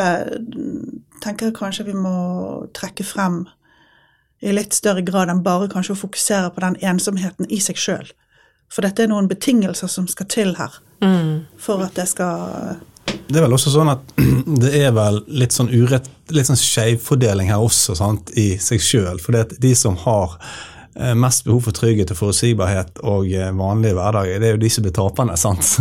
mm, 0.52 1.02
tenker 1.22 1.48
jeg 1.48 1.57
kanskje 1.57 1.87
vi 1.88 1.96
må 1.96 2.66
trekke 2.76 3.07
frem 3.07 3.46
i 4.42 4.52
litt 4.52 4.74
større 4.74 5.05
grad 5.07 5.31
enn 5.31 5.44
bare 5.46 5.70
kanskje 5.70 5.94
å 5.94 6.02
fokusere 6.02 6.50
på 6.52 6.64
den 6.64 6.76
ensomheten 6.83 7.48
i 7.48 7.61
seg 7.62 7.78
sjøl. 7.78 8.11
For 8.72 8.85
dette 8.85 9.05
er 9.05 9.12
noen 9.12 9.31
betingelser 9.31 9.88
som 9.88 10.09
skal 10.11 10.28
til 10.33 10.57
her 10.59 10.81
for 11.59 11.83
at 11.83 11.96
det 11.98 12.07
skal 12.11 12.78
Det 13.33 13.38
er 13.41 13.47
vel 13.47 13.55
også 13.57 13.73
sånn 13.73 13.93
at 13.93 14.12
det 14.62 14.73
er 14.83 14.93
vel 14.97 15.23
litt 15.33 15.55
sånn 15.57 15.71
urett, 15.73 16.09
litt 16.35 16.51
sånn 16.51 16.61
skjevfordeling 16.61 17.49
her 17.53 17.62
også, 17.65 17.97
sant, 17.99 18.33
i 18.38 18.53
seg 18.61 18.83
sjøl. 18.85 19.21
For 19.23 19.37
det 19.37 19.61
de 19.62 19.73
som 19.79 19.97
har 20.05 20.37
eh, 20.99 21.15
mest 21.19 21.47
behov 21.47 21.65
for 21.69 21.77
trygghet 21.77 22.12
og 22.12 22.21
forutsigbarhet 22.21 23.01
og 23.09 23.31
eh, 23.33 23.53
vanlige 23.57 23.97
hverdager, 23.97 24.43
det 24.43 24.51
er 24.51 24.59
jo 24.59 24.62
de 24.65 24.73
som 24.75 24.87
blir 24.87 24.97
taperne. 24.97 25.38
sant? 25.45 25.79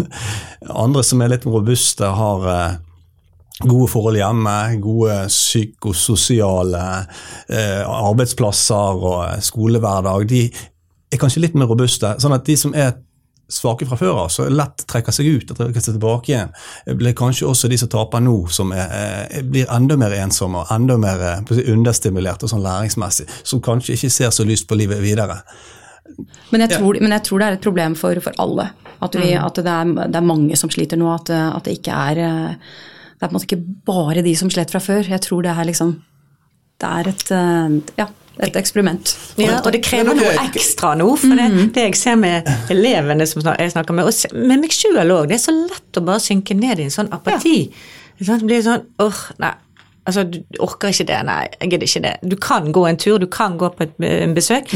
Andre 0.69 1.03
som 1.07 1.23
er 1.23 1.33
litt 1.33 1.47
robuste, 1.47 2.07
har 2.21 2.47
eh, 2.55 2.79
gode 3.61 3.91
forhold 3.91 4.17
hjemme, 4.17 4.57
gode 4.81 5.19
psykososiale 5.29 6.85
arbeidsplasser 7.51 9.07
og 9.11 9.23
eh, 9.27 9.39
skolehverdag. 9.43 10.27
De 10.31 10.45
er 11.11 11.19
kanskje 11.19 11.43
litt 11.43 11.57
mer 11.59 11.67
robuste. 11.71 12.15
sånn 12.23 12.37
at 12.37 12.47
de 12.47 12.55
som 12.57 12.71
er 12.71 12.95
svake 13.51 13.85
fra 13.89 13.97
før 13.99 14.21
av, 14.23 14.29
så 14.31 14.45
lett 14.49 14.85
trekker 14.89 15.15
seg 15.15 15.27
ut 15.27 15.51
og 15.51 15.57
trekker 15.59 15.83
seg 15.83 15.97
tilbake 15.97 16.31
igjen, 16.31 16.53
blir 16.97 17.13
kanskje 17.17 17.49
også 17.49 17.69
de 17.71 17.77
som 17.81 17.91
taper 17.91 18.23
nå, 18.23 18.35
som 18.53 18.71
er, 18.75 18.87
er, 18.95 19.43
blir 19.43 19.69
enda 19.75 19.97
mer 19.99 20.15
ensomme 20.21 20.63
og 20.63 20.71
enda 20.75 20.97
mer 21.01 21.21
eh, 21.27 21.61
understimulert 21.73 22.43
og 22.47 22.51
sånn 22.53 22.63
læringsmessig, 22.65 23.27
som 23.43 23.61
kanskje 23.63 23.97
ikke 23.97 24.09
ser 24.13 24.31
så 24.35 24.45
lyst 24.47 24.67
på 24.69 24.77
livet 24.79 25.01
videre. 25.03 25.41
Men, 26.51 26.61
jeg 26.65 26.71
Ja. 26.71 26.77
tror, 26.79 26.97
men 27.01 27.11
jeg 27.15 27.23
tror 27.27 27.39
det 27.39 27.47
er 27.47 27.57
et 27.59 27.61
problem 27.67 27.95
for, 27.95 28.19
for 28.23 28.33
alle. 28.43 28.69
At, 29.01 29.15
vi, 29.15 29.31
at 29.33 29.55
det, 29.57 29.65
er, 29.65 29.93
det 30.11 30.17
er 30.19 30.25
mange 30.27 30.57
som 30.59 30.69
sliter 30.69 30.99
nå. 30.99 31.07
At, 31.13 31.29
at 31.31 31.63
det 31.65 31.77
ikke 31.79 31.93
er 32.11 32.19
eh, 32.21 32.55
Det 33.17 33.25
er 33.25 33.29
på 33.29 33.31
en 33.31 33.37
måte 33.37 33.47
ikke 33.47 33.85
bare 33.87 34.21
de 34.25 34.33
som 34.37 34.49
slet 34.51 34.69
fra 34.73 34.81
før. 34.83 35.07
Jeg 35.09 35.21
tror 35.25 35.41
det 35.45 35.53
er 35.55 35.65
liksom 35.69 35.95
Det 36.81 36.89
er 36.89 37.09
et, 37.09 37.31
eh, 37.31 37.95
ja, 38.01 38.07
et 38.39 38.55
eksperiment. 38.55 39.13
Ja, 39.41 39.59
og 39.59 39.71
det 39.75 39.81
krever 39.85 40.15
noe 40.17 40.31
ekstra 40.47 40.93
nå. 40.99 41.09
For 41.19 41.37
det, 41.37 41.49
det 41.75 41.87
jeg 41.89 41.97
ser 41.99 42.19
med 42.19 42.47
elevene 42.71 43.27
som 43.29 43.43
jeg 43.43 43.73
snakker 43.73 43.97
med, 43.97 44.07
og 44.07 44.37
med 44.37 44.63
meg 44.63 44.75
sjøl 44.75 45.01
òg, 45.03 45.27
det 45.29 45.37
er 45.37 45.43
så 45.43 45.55
lett 45.55 45.99
å 45.99 46.05
bare 46.07 46.23
synke 46.23 46.55
ned 46.57 46.79
i 46.79 46.87
en 46.87 46.93
sånn 46.93 47.11
apati. 47.13 47.57
Ja. 48.21 48.37
det 48.37 48.47
blir 48.47 48.63
sånn 48.65 48.87
åh, 49.03 49.25
nei. 49.41 49.53
Altså, 50.09 50.23
du 50.25 50.39
orker 50.63 50.89
ikke 50.89 51.05
det, 51.11 51.17
nei, 51.27 51.41
jeg 51.59 51.69
gidder 51.71 51.87
ikke 51.87 52.03
det. 52.07 52.13
Du 52.31 52.35
kan 52.41 52.71
gå 52.73 52.85
en 52.89 52.97
tur, 52.97 53.19
du 53.21 53.27
kan 53.29 53.57
gå 53.61 53.67
på 53.77 53.85
et 53.85 53.91
besøk, 54.33 54.41
besøk, 54.41 54.71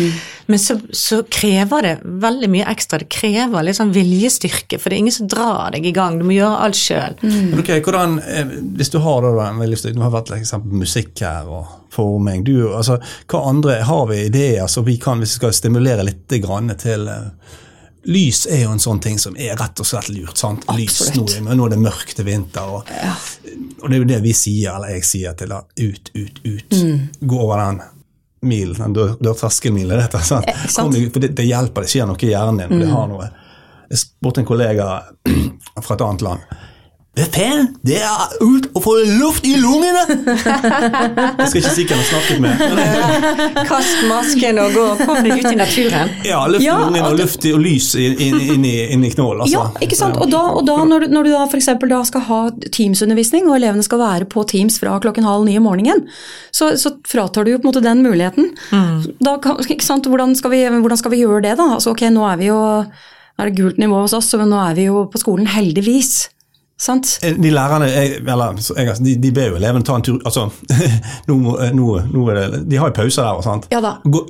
men 0.45 0.59
så, 0.61 0.77
så 0.93 1.21
krever 1.31 1.81
det 1.81 1.93
veldig 2.03 2.49
mye 2.53 2.67
ekstra. 2.69 2.99
Det 3.01 3.09
krever 3.13 3.65
litt 3.65 3.79
sånn 3.79 3.93
viljestyrke, 3.95 4.79
for 4.79 4.89
det 4.89 4.97
er 4.99 5.03
ingen 5.05 5.15
som 5.15 5.29
drar 5.31 5.73
deg 5.73 5.87
i 5.89 5.93
gang. 5.95 6.19
Du 6.19 6.27
må 6.27 6.35
gjøre 6.35 6.61
alt 6.67 6.79
sjøl. 6.79 7.17
Mm. 7.23 7.57
Okay, 7.61 7.81
hvordan, 7.85 8.19
eh, 8.21 8.53
Hvis 8.77 8.93
du 8.93 8.99
har 9.01 9.25
da, 9.25 9.49
en 9.49 9.61
viljestyrke, 9.63 9.97
Du 9.97 10.05
har 10.05 10.13
vært 10.13 10.33
eksempel 10.37 10.77
musikk 10.85 11.19
her 11.25 11.49
og 11.49 11.65
forming. 11.95 12.43
Du, 12.45 12.69
altså, 12.75 12.99
hva 13.31 13.45
andre 13.49 13.81
har 13.87 14.07
vi 14.11 14.25
ideer 14.27 14.67
som 14.67 14.85
vi 14.85 14.97
kan, 15.01 15.19
hvis 15.19 15.35
vi 15.35 15.41
skal 15.41 15.55
stimulere 15.55 16.05
litt 16.05 16.37
grann 16.43 16.69
til 16.77 17.07
eh, 17.09 17.31
Lys 18.05 18.43
er 18.51 18.59
jo 18.65 18.71
en 18.75 18.79
sånn 18.81 18.99
ting 19.01 19.17
som 19.21 19.33
er 19.37 19.55
rett 19.57 19.79
og 19.81 19.87
slett 19.89 20.09
lurt. 20.13 20.37
sant? 20.37 20.65
Lys, 20.77 20.99
nå, 21.15 21.25
nå 21.55 21.65
er 21.65 21.73
det 21.73 21.79
mørkt 21.81 22.15
til 22.19 22.25
vinter. 22.27 22.61
Og, 22.69 22.91
og 23.81 23.89
det 23.89 23.95
er 23.97 24.01
jo 24.03 24.07
det 24.11 24.19
vi 24.25 24.33
sier, 24.37 24.75
eller 24.75 24.93
jeg 24.93 25.07
sier 25.09 25.33
til 25.39 25.49
deg. 25.49 25.71
Ut, 25.87 26.11
ut, 26.13 26.41
ut. 26.45 26.77
Gå 27.25 27.39
over 27.41 27.63
den 27.63 27.81
milen, 28.45 28.77
den 28.77 28.93
dør- 28.93 29.15
dørterskelmilen. 29.25 29.97
dette, 30.03 30.21
sant? 30.21 30.45
Eh, 30.51 30.67
sant. 30.69 30.93
Kom 30.93 31.09
for 31.15 31.19
det, 31.25 31.31
det 31.39 31.47
hjelper, 31.49 31.81
det 31.81 31.89
skjer 31.95 32.05
noe 32.11 32.21
i 32.21 32.29
hjernen 32.29 32.61
din. 32.61 32.75
og 32.77 32.83
det 32.85 32.91
har 32.93 33.07
noe. 33.09 33.31
Jeg 33.89 34.03
spurte 34.03 34.41
en 34.43 34.45
kollega 34.49 34.85
fra 35.85 35.95
et 35.97 36.01
annet 36.05 36.21
land. 36.29 36.39
Hva 37.15 37.25
faen? 37.31 37.67
Det 37.87 37.95
er 38.03 38.33
ut 38.43 38.65
å 38.75 38.81
få 38.83 38.93
luft 39.21 39.45
i 39.47 39.53
lungene! 39.55 40.01
Jeg 41.39 41.47
skal 41.47 41.59
ikke 41.61 41.71
si 41.71 41.85
hvem 41.87 42.01
jeg 42.01 42.07
snakket 42.09 42.41
med. 42.43 42.63
Kast 43.69 44.01
masken 44.09 44.59
og 44.59 44.73
gå. 44.75 44.83
Kom 45.05 45.21
deg 45.23 45.39
ut 45.39 45.47
i 45.47 45.55
naturen. 45.55 46.11
ja, 46.27 46.41
luft 46.51 46.65
i 46.65 46.67
Ja, 46.67 46.75
lungene 46.81 47.05
og 47.13 47.15
luft 47.21 47.47
og 47.47 47.61
lys 47.63 47.93
inn 47.99 48.17
inn- 48.25 48.41
inn 48.57 48.67
i, 48.67 48.73
i 49.07 49.11
knål. 49.13 49.45
Altså. 49.45 49.53
Ja, 49.55 49.63
ikke 49.85 49.95
sant? 49.99 50.19
Og 50.19 50.27
da, 50.33 50.41
og 50.59 50.67
da 50.67 50.75
når, 50.83 51.05
du- 51.07 51.15
når 51.15 51.29
du 51.29 51.31
da 51.31 51.87
da 51.95 52.01
skal 52.11 52.25
ha 52.27 52.41
Teams-undervisning, 52.75 53.47
og 53.47 53.55
elevene 53.61 53.83
skal 53.87 53.99
være 54.03 54.27
på 54.35 54.43
Teams 54.51 54.79
fra 54.81 54.97
klokken 54.99 55.23
halv 55.27 55.45
ni 55.47 55.55
om 55.59 55.63
morgenen, 55.69 56.03
så, 56.51 56.73
så 56.79 56.97
fratar 57.07 57.45
du 57.47 57.51
jo 57.55 57.59
på 57.63 57.69
en 57.69 57.71
måte 57.71 57.85
den 57.85 58.03
muligheten. 58.03 58.51
Da 59.23 59.37
ikke 59.69 59.79
sant? 59.87 60.05
Hvordan, 60.11 60.35
skal 60.35 60.51
vi, 60.51 60.63
hvordan 60.67 60.99
skal 60.99 61.15
vi 61.15 61.23
gjøre 61.23 61.45
det, 61.47 61.55
da? 61.63 61.71
Altså, 61.79 61.95
ok, 61.95 62.09
nå 62.11 62.27
er 62.33 62.41
vi 62.43 62.51
jo 62.51 62.59
nå 63.35 63.43
er 63.43 63.49
det 63.51 63.57
gult 63.59 63.79
nivå 63.81 63.97
hos 64.05 64.13
oss, 64.15 64.29
men 64.39 64.47
nå 64.51 64.59
er 64.63 64.75
vi 64.77 64.85
jo 64.87 65.05
på 65.11 65.19
skolen, 65.19 65.47
heldigvis. 65.51 66.29
Sant? 66.77 67.19
Eh, 67.23 67.35
De 67.39 67.51
lærerne 67.55 67.87
jeg, 67.87 68.17
eller, 68.27 68.57
de, 68.99 69.15
de 69.23 69.31
ber 69.31 69.53
jo 69.53 69.55
elevene 69.61 69.83
ta 69.87 69.95
en 69.95 70.01
tur 70.03 70.17
altså, 70.27 70.49
nå, 71.29 71.37
nå, 71.73 71.91
nå 72.11 72.25
er 72.33 72.41
det, 72.41 72.63
De 72.69 72.75
har 72.81 72.91
jo 72.91 72.97
pauser 72.97 73.23
der. 73.23 73.41
sant? 73.45 73.67
Ja 73.71 73.79
da. 73.81 73.93
Gå 74.03 74.25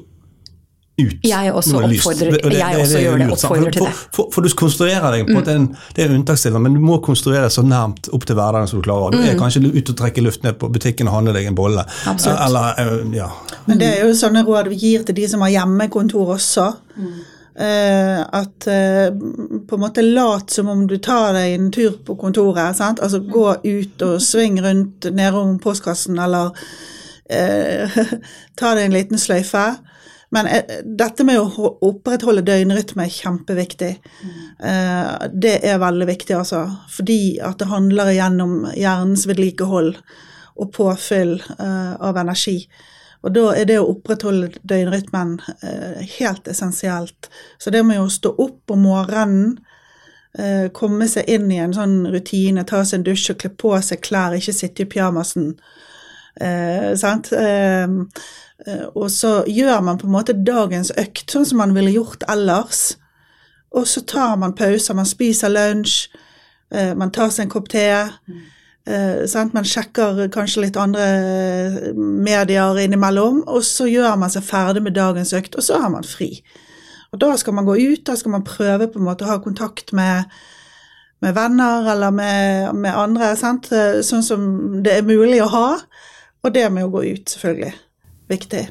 ut. 0.96 1.16
Jeg 1.28 1.52
også 1.52 1.74
Nå 1.74 1.80
er 1.82 1.88
det 1.92 1.98
oppfordrer- 2.00 2.54
jeg 2.56 2.78
også 2.80 3.00
gjør 3.02 3.18
det, 3.20 3.26
oppfordrer 3.34 3.72
til 3.76 3.82
det. 3.84 3.90
Mm. 3.92 4.14
For, 4.16 4.30
for, 4.32 4.46
du 4.46 4.54
konstruerer 4.56 5.12
deg 5.12 5.26
på 5.28 5.42
at 5.42 5.50
det 5.50 5.56
en, 5.60 5.66
det 5.98 6.06
er 6.06 6.14
en 6.16 6.62
men 6.64 6.74
du 6.78 6.80
må 6.80 7.02
konstruere 7.04 7.50
så 7.52 7.66
nærmt 7.68 8.08
opp 8.16 8.24
til 8.30 8.38
hverdagen 8.38 8.70
som 8.72 8.80
du 8.80 8.86
klarer. 8.88 9.12
Du 9.12 9.18
Mm. 9.18 9.26
er 9.28 9.36
kanskje 9.42 9.60
ute 9.76 9.92
og 9.92 9.98
trekker 10.00 10.24
luft 10.24 10.44
ned 10.44 10.54
på 10.62 10.70
butikken 10.72 11.08
og 11.10 11.16
handler 11.18 11.34
deg 11.34 11.48
en 11.48 11.56
bolle. 11.56 11.84
Eller, 12.08 12.80
eh, 12.80 13.12
ja. 13.18 13.28
Men 13.68 13.78
det 13.82 13.88
er 13.92 14.06
jo 14.08 14.14
sånne 14.14 14.46
råd 14.48 14.70
vi 14.72 14.76
gir 14.86 15.04
til 15.04 15.16
de 15.16 15.28
som 15.28 15.42
har 15.42 15.50
hjemmekontor 15.50 16.32
også. 16.38 16.70
Eh, 16.96 17.24
at 17.56 18.68
eh, 18.68 19.14
på 19.68 19.78
en 19.78 19.82
måte 19.82 20.04
lat 20.04 20.50
som 20.52 20.68
om 20.68 20.82
du 20.88 20.98
tar 21.00 21.32
deg 21.38 21.54
en 21.56 21.72
tur 21.72 21.98
på 22.04 22.18
kontoret. 22.20 22.76
Sant? 22.76 23.00
Altså 23.00 23.22
gå 23.24 23.48
ut 23.64 24.06
og 24.06 24.20
sving 24.24 24.60
rundt 24.64 25.08
nedom 25.16 25.56
postkassen, 25.64 26.20
eller 26.20 26.52
eh, 27.32 28.00
ta 28.60 28.76
deg 28.76 28.90
en 28.90 28.98
liten 28.98 29.22
sløyfe. 29.22 29.70
Men 30.36 30.50
eh, 30.52 30.82
dette 30.84 31.26
med 31.28 31.40
å 31.40 31.72
opprettholde 31.86 32.44
døgnrytme 32.46 33.06
er 33.06 33.14
kjempeviktig. 33.14 33.92
Eh, 34.60 35.28
det 35.32 35.56
er 35.64 35.82
veldig 35.82 36.10
viktig, 36.10 36.36
altså. 36.38 36.66
Fordi 36.92 37.38
at 37.40 37.62
det 37.62 37.70
handler 37.72 38.12
igjennom 38.12 38.66
hjernens 38.74 39.28
vedlikehold 39.30 39.94
og 40.56 40.74
påfyll 40.76 41.38
eh, 41.40 41.94
av 41.96 42.20
energi. 42.20 42.58
Og 43.26 43.34
da 43.34 43.46
er 43.58 43.66
det 43.70 43.80
å 43.82 43.88
opprettholde 43.90 44.52
døgnrytmen 44.62 45.40
eh, 45.66 46.04
helt 46.20 46.48
essensielt. 46.52 47.30
Så 47.58 47.74
det 47.74 47.82
med 47.86 48.04
å 48.04 48.12
stå 48.12 48.36
opp 48.38 48.72
om 48.76 48.86
morgenen, 48.86 49.56
eh, 50.38 50.68
komme 50.70 51.10
seg 51.10 51.30
inn 51.34 51.50
i 51.52 51.58
en 51.64 51.74
sånn 51.74 52.04
rutine, 52.14 52.68
ta 52.70 52.84
seg 52.86 53.02
en 53.02 53.08
dusj 53.10 53.32
og 53.34 53.42
kle 53.42 53.52
på 53.58 53.74
seg 53.82 54.04
klær, 54.06 54.38
ikke 54.38 54.54
sitte 54.54 54.86
i 54.86 54.90
pyjamasen 54.94 55.56
Eh, 56.42 56.96
sant? 56.96 57.32
Eh, 57.32 57.84
eh, 58.68 58.86
og 58.96 59.12
så 59.12 59.44
gjør 59.48 59.82
man 59.82 59.98
på 59.98 60.08
en 60.08 60.16
måte 60.16 60.36
dagens 60.36 60.92
økt 61.00 61.32
sånn 61.32 61.48
som 61.48 61.62
man 61.64 61.76
ville 61.76 61.94
gjort 61.96 62.26
ellers. 62.32 62.96
Og 63.76 63.88
så 63.88 64.04
tar 64.08 64.36
man 64.40 64.56
pauser, 64.56 64.96
man 64.96 65.08
spiser 65.08 65.52
lunsj, 65.52 66.10
eh, 66.72 66.94
man 66.96 67.12
tar 67.12 67.32
seg 67.32 67.48
en 67.48 67.56
kopp 67.56 67.70
te. 67.72 67.88
Eh? 68.86 69.46
Man 69.54 69.66
sjekker 69.66 70.28
kanskje 70.34 70.66
litt 70.66 70.78
andre 70.78 71.06
medier 71.96 72.78
innimellom, 72.84 73.44
og 73.48 73.64
så 73.66 73.90
gjør 73.90 74.18
man 74.22 74.34
seg 74.34 74.46
ferdig 74.46 74.84
med 74.86 74.98
dagens 74.98 75.34
økt, 75.34 75.58
og 75.58 75.66
så 75.66 75.82
har 75.82 75.94
man 75.94 76.06
fri. 76.08 76.40
Og 77.12 77.22
da 77.22 77.32
skal 77.40 77.56
man 77.56 77.68
gå 77.68 77.78
ut, 77.80 78.06
da 78.08 78.18
skal 78.20 78.36
man 78.36 78.46
prøve 78.46 78.90
på 78.92 79.00
en 79.00 79.08
måte 79.08 79.26
å 79.26 79.34
ha 79.34 79.40
kontakt 79.44 79.94
med, 79.96 80.32
med 81.24 81.36
venner 81.38 81.88
eller 81.94 82.12
med, 82.12 82.74
med 82.76 82.92
andre, 82.92 83.34
sant? 83.40 83.72
Eh, 83.72 84.02
sånn 84.06 84.26
som 84.26 84.50
det 84.86 85.00
er 85.00 85.08
mulig 85.08 85.42
å 85.44 85.52
ha. 85.54 85.68
Og 86.46 86.54
det 86.54 86.68
med 86.70 86.86
å 86.86 86.92
gå 86.94 87.06
ut, 87.08 87.30
selvfølgelig. 87.32 87.72
Viktig. 88.30 88.66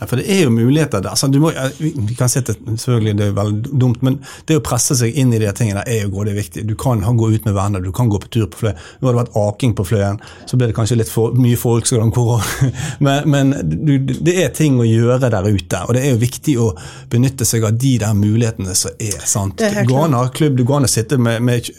Ja, 0.00 0.06
for 0.06 0.20
det 0.20 0.26
er 0.32 0.44
jo 0.44 0.52
muligheter 0.54 1.02
der. 1.02 1.14
Altså, 1.14 1.28
må, 1.42 1.52
vi 1.78 2.16
kan 2.18 2.30
si 2.32 2.40
at 2.42 2.50
det, 2.50 2.58
selvfølgelig 2.66 3.16
det 3.18 3.28
er 3.30 3.36
veldig 3.36 3.80
dumt, 3.80 4.02
men 4.06 4.18
det 4.48 4.58
å 4.60 4.64
presse 4.64 4.96
seg 4.98 5.16
inn 5.18 5.34
i 5.34 5.40
de 5.42 5.50
tingene 5.56 5.84
er 5.86 6.04
jo 6.04 6.12
grådig 6.14 6.36
viktig. 6.38 6.66
Du 6.68 6.74
kan 6.80 7.02
gå 7.02 7.30
ut 7.32 7.48
med 7.48 7.56
venner, 7.56 7.84
du 7.84 7.92
kan 7.96 8.10
gå 8.12 8.20
på 8.22 8.30
tur 8.32 8.46
på 8.52 8.62
Fløyen. 8.62 8.80
Nå 9.00 9.08
har 9.08 9.16
det 9.16 9.22
vært 9.24 9.38
aking 9.42 9.76
på 9.78 9.86
Fløyen, 9.88 10.20
så 10.46 10.58
ble 10.58 10.70
det 10.70 10.76
kanskje 10.78 11.00
litt 11.00 11.12
for 11.12 11.36
mye 11.36 11.58
folk. 11.60 11.86
skal 11.86 12.04
men, 13.06 13.30
men 13.30 13.54
du, 13.62 13.98
det 13.98 14.36
er 14.44 14.54
ting 14.56 14.80
å 14.80 14.86
gjøre 14.86 15.30
der 15.30 15.48
ute, 15.48 15.82
og 15.84 15.94
det 15.96 16.04
er 16.04 16.14
jo 16.14 16.22
viktig 16.22 16.56
å 16.62 16.70
benytte 17.12 17.46
seg 17.48 17.64
av 17.66 17.76
de 17.76 17.96
der 18.02 18.16
mulighetene 18.16 18.74
som 18.76 18.94
er. 18.98 19.20
sant? 19.24 19.58
Det 19.58 19.72
er 19.72 19.96
an 19.96 20.16
å 20.16 20.24
ha 20.24 20.32
klubb, 20.32 20.56
du 20.58 20.64
går 20.66 20.82
an 20.82 20.88
å 20.88 20.90
sitte 20.90 21.18
med, 21.20 21.42
med 21.44 21.70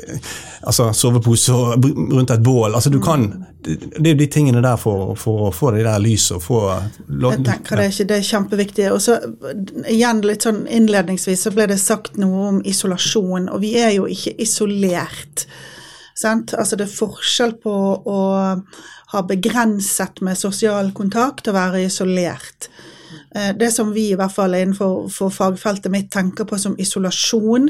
altså, 0.62 0.92
sovepose 0.94 1.54
rundt 1.54 2.32
et 2.32 2.44
bål. 2.44 2.76
altså 2.76 2.90
du 2.90 3.00
kan, 3.04 3.28
Det 3.64 4.06
er 4.06 4.14
jo 4.14 4.20
de 4.20 4.28
tingene 4.32 4.62
der 4.64 4.78
for, 4.80 5.16
for 5.20 5.48
å 5.48 5.52
få 5.52 5.72
det 5.76 5.84
der 5.88 6.00
lyset 6.00 6.38
og 6.38 6.44
få 6.44 6.60
Jeg 7.08 7.44
tenker 7.46 7.82
det 7.82 7.87
er, 7.88 7.94
ikke, 7.94 8.08
det 8.10 8.18
er 8.18 8.28
kjempeviktig. 8.28 8.86
Og 8.94 9.02
så 9.04 9.18
igjen 9.90 10.22
litt 10.26 10.46
sånn 10.48 10.66
innledningsvis 10.68 11.48
så 11.48 11.54
ble 11.56 11.70
det 11.72 11.80
sagt 11.82 12.20
noe 12.22 12.52
om 12.52 12.62
isolasjon, 12.68 13.50
og 13.52 13.64
vi 13.64 13.74
er 13.82 13.96
jo 13.98 14.08
ikke 14.12 14.36
isolert. 14.44 15.48
Sant? 16.18 16.56
Altså 16.58 16.80
det 16.80 16.88
er 16.88 16.98
forskjell 16.98 17.58
på 17.64 17.74
å 18.10 18.22
ha 19.14 19.24
begrenset 19.24 20.22
med 20.26 20.40
sosial 20.40 20.92
kontakt 20.98 21.48
og 21.48 21.56
være 21.58 21.86
isolert. 21.88 22.70
Eh, 23.36 23.54
det 23.58 23.72
som 23.72 23.94
vi 23.96 24.10
i 24.12 24.18
hvert 24.20 24.34
fall 24.34 24.58
innenfor 24.58 25.32
fagfeltet 25.34 25.94
mitt 25.94 26.12
tenker 26.12 26.48
på 26.50 26.60
som 26.60 26.76
isolasjon, 26.80 27.70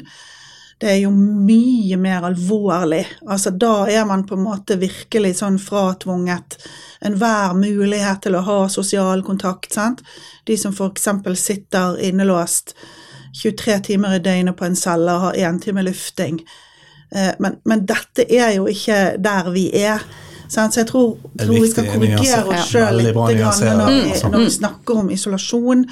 det 0.81 0.91
er 0.91 0.99
jo 1.01 1.11
mye 1.11 1.97
mer 1.97 2.27
alvorlig. 2.29 3.03
Altså, 3.25 3.49
da 3.49 3.87
er 3.89 4.05
man 4.05 4.25
på 4.29 4.37
en 4.37 4.45
måte 4.45 4.77
virkelig 4.81 5.39
sånn 5.39 5.57
fratvunget 5.61 6.59
enhver 7.05 7.55
mulighet 7.57 8.23
til 8.25 8.37
å 8.37 8.45
ha 8.47 8.59
sosial 8.71 9.23
kontakt. 9.25 9.73
Sant? 9.73 10.03
De 10.47 10.57
som 10.57 10.73
f.eks. 10.73 11.09
sitter 11.41 11.99
innelåst 12.07 12.75
23 13.37 13.79
timer 13.91 14.17
i 14.17 14.23
døgnet 14.23 14.57
på 14.57 14.65
en 14.65 14.75
celle 14.77 15.13
og 15.13 15.27
har 15.27 15.41
én 15.47 15.59
time 15.61 15.83
lufting. 15.85 16.39
Eh, 17.15 17.33
men, 17.39 17.59
men, 17.65 17.85
dette 17.87 18.25
er 18.33 18.55
jo 18.57 18.67
ikke 18.71 19.17
der 19.23 19.51
vi 19.53 19.69
er. 19.77 20.03
Sant? 20.49 20.73
Så 20.73 20.81
jeg 20.81 20.89
tror, 20.91 21.15
tror 21.39 21.55
vi 21.55 21.69
skal 21.71 21.89
korrigere 21.91 22.43
oss 22.45 22.69
sjøl 22.71 23.01
litt 23.01 23.15
når 23.15 23.89
vi, 23.91 24.03
når 24.31 24.43
vi 24.45 24.51
snakker 24.57 25.01
om 25.03 25.09
isolasjon. 25.13 25.87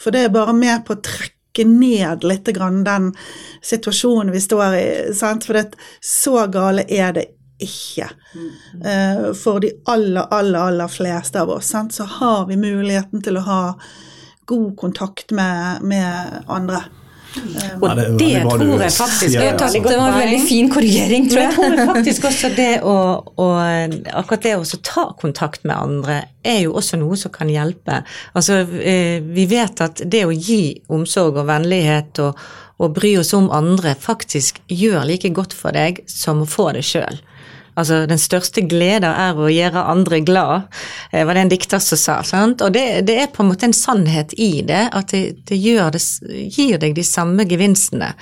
For 0.00 0.14
det 0.14 0.26
er 0.26 0.34
bare 0.34 0.54
med 0.56 0.84
på 0.86 0.98
å 0.98 1.02
trekke 1.04 1.66
ned 1.66 2.24
litt 2.26 2.46
den 2.46 3.10
situasjonen 3.66 4.32
vi 4.34 4.42
står 4.42 4.78
i. 4.78 4.88
Sant? 5.16 5.46
For 5.46 5.58
det, 5.58 5.78
så 6.04 6.46
gale 6.52 6.86
er 6.86 7.14
det 7.16 7.28
ikke. 7.64 8.10
Uh, 8.80 9.30
for 9.38 9.62
de 9.64 9.72
aller, 9.90 10.24
aller, 10.30 10.60
aller 10.60 10.92
fleste 10.92 11.40
av 11.40 11.52
oss 11.56 11.72
sant? 11.74 11.94
så 11.94 12.06
har 12.18 12.46
vi 12.50 12.58
muligheten 12.60 13.22
til 13.24 13.40
å 13.40 13.44
ha 13.46 13.60
god 14.50 14.72
kontakt 14.78 15.30
med, 15.36 15.84
med 15.86 16.42
andre. 16.50 16.84
Og 17.80 17.84
ja, 17.86 17.94
det, 17.94 18.06
det 18.18 18.30
tror 18.42 18.80
jeg 18.82 18.92
faktisk 18.92 19.36
ja, 19.36 19.44
ja. 19.52 19.68
Det 19.70 19.82
var 19.86 20.08
en 20.08 20.16
veldig 20.18 20.40
fin 20.48 20.70
korrigering, 20.72 21.28
tror 21.30 21.42
jeg. 21.44 21.52
Jeg 21.60 21.76
tror 21.76 21.92
faktisk 21.94 22.26
også 22.30 22.50
det 22.56 22.72
å, 22.82 22.96
å, 23.22 23.46
Akkurat 24.18 24.46
det 24.48 24.56
å 24.58 24.80
ta 24.82 25.04
kontakt 25.20 25.62
med 25.68 25.76
andre 25.76 26.16
er 26.42 26.64
jo 26.64 26.74
også 26.80 26.98
noe 26.98 27.18
som 27.20 27.32
kan 27.34 27.50
hjelpe. 27.52 28.00
Altså, 28.34 28.62
eh, 28.82 29.20
vi 29.22 29.46
vet 29.50 29.82
at 29.84 30.02
det 30.10 30.24
å 30.26 30.34
gi 30.34 30.80
omsorg 30.90 31.38
og 31.38 31.46
vennlighet 31.50 32.22
og, 32.24 32.40
og 32.80 32.94
bry 32.96 33.14
oss 33.20 33.34
om 33.36 33.50
andre 33.54 33.94
faktisk 34.00 34.62
gjør 34.66 35.04
like 35.12 35.30
godt 35.36 35.54
for 35.54 35.76
deg 35.76 36.02
som 36.10 36.42
å 36.42 36.48
få 36.48 36.70
det 36.74 36.86
sjøl. 36.88 37.20
Altså, 37.80 38.04
den 38.10 38.20
største 38.20 38.64
gleda 38.68 39.14
er 39.28 39.40
å 39.40 39.50
gjøre 39.50 39.86
andre 39.94 40.20
glad, 40.26 40.68
eh, 41.10 41.24
var 41.26 41.36
det 41.36 41.46
en 41.46 41.52
dikter 41.52 41.82
som 41.82 42.00
sa. 42.00 42.20
Sant? 42.26 42.62
Og 42.66 42.72
det, 42.76 42.86
det, 43.08 43.18
er 43.22 43.32
på 43.32 43.44
en 43.44 43.50
måte 43.52 43.68
en 43.68 43.76
sannhet 43.76 44.36
i 44.38 44.52
det, 44.66 44.86
at 44.92 45.12
det, 45.14 45.24
det, 45.48 45.58
det 45.58 46.46
gir 46.54 46.80
deg 46.80 46.96
de 46.96 47.06
samme 47.06 47.48
gevinstene. 47.48 48.14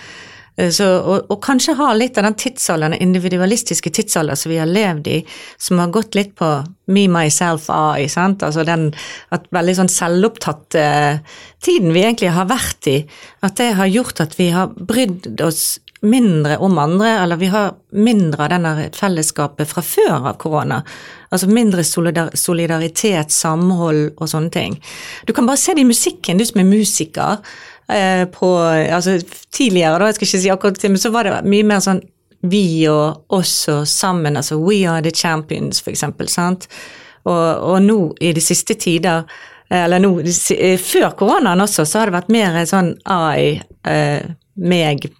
Eh, 0.58 0.70
så, 0.74 0.86
og, 0.98 1.28
og, 1.30 1.38
kanskje 1.44 1.76
ha 1.78 1.92
litt 1.94 2.18
av 2.18 2.26
den 2.26 2.36
tidsalderen, 2.38 2.96
den 2.96 3.08
individualistiske 3.08 3.92
tidsalderen 3.94 4.38
som 4.38 4.52
vi 4.52 4.60
har 4.60 4.70
levd 4.70 5.10
i, 5.12 5.18
som 5.60 5.78
har 5.82 5.92
gått 5.94 6.18
litt 6.18 6.34
på 6.38 6.50
me, 6.90 7.06
myself, 7.12 7.68
I. 7.70 8.08
sant? 8.10 8.42
Altså 8.42 8.66
den 8.66 8.90
at 9.34 9.46
veldig 9.54 9.76
sånn 9.78 9.92
selvopptatte 9.92 10.86
uh, 11.18 11.42
tiden 11.64 11.92
vi 11.94 12.02
egentlig 12.04 12.32
har 12.34 12.48
vært 12.50 12.90
i, 12.90 12.98
at 13.46 13.58
det 13.60 13.74
har 13.78 13.92
gjort 13.92 14.24
at 14.24 14.38
vi 14.38 14.50
har 14.54 14.72
brydd 14.72 15.30
oss 15.44 15.78
mindre 16.00 16.56
om 16.62 16.78
andre, 16.78 17.08
eller 17.22 17.36
vi 17.36 17.46
har 17.52 17.74
mindre 17.92 18.44
av 18.44 18.52
denne 18.52 18.88
fellesskapet 18.94 19.68
fra 19.70 19.82
før 19.82 20.28
av 20.30 20.36
korona. 20.40 20.82
Altså 21.30 21.48
mindre 21.50 21.84
solidaritet, 21.84 23.32
samhold 23.34 24.04
og 24.16 24.30
sånne 24.30 24.52
ting. 24.54 24.78
Du 25.26 25.34
kan 25.36 25.48
bare 25.48 25.60
se 25.60 25.74
det 25.74 25.84
i 25.84 25.88
musikken, 25.88 26.38
du 26.38 26.46
som 26.46 26.62
er 26.62 26.68
musiker. 26.68 27.42
Eh, 27.88 28.24
på, 28.28 28.52
altså 28.92 29.18
Tidligere, 29.50 29.98
da, 29.98 30.08
jeg 30.10 30.18
skal 30.18 30.28
ikke 30.28 30.40
si 30.42 30.50
akkurat 30.52 30.82
men 30.90 31.00
så 31.00 31.10
var 31.10 31.24
det 31.24 31.38
mye 31.48 31.66
mer 31.66 31.80
sånn 31.80 32.02
vi 32.46 32.86
og 32.86 33.32
oss 33.34 33.64
og 33.72 33.86
sammen, 33.88 34.36
altså 34.38 34.58
We 34.60 34.84
Are 34.86 35.02
The 35.02 35.10
Champions, 35.10 35.80
for 35.82 35.90
eksempel. 35.90 36.28
sant? 36.28 36.68
Og, 37.24 37.64
og 37.72 37.80
nå 37.82 38.00
i 38.22 38.32
de 38.32 38.40
siste 38.44 38.76
tider 38.78 39.24
eller 39.68 40.00
nå, 40.00 40.10
Før 40.80 41.10
koronaen 41.18 41.60
også, 41.60 41.84
så 41.84 42.00
har 42.00 42.08
det 42.08 42.16
vært 42.16 42.30
mer 42.32 42.54
sånn 42.68 42.94
I, 43.36 43.58
eh, 43.84 44.30
meg, 44.56 45.10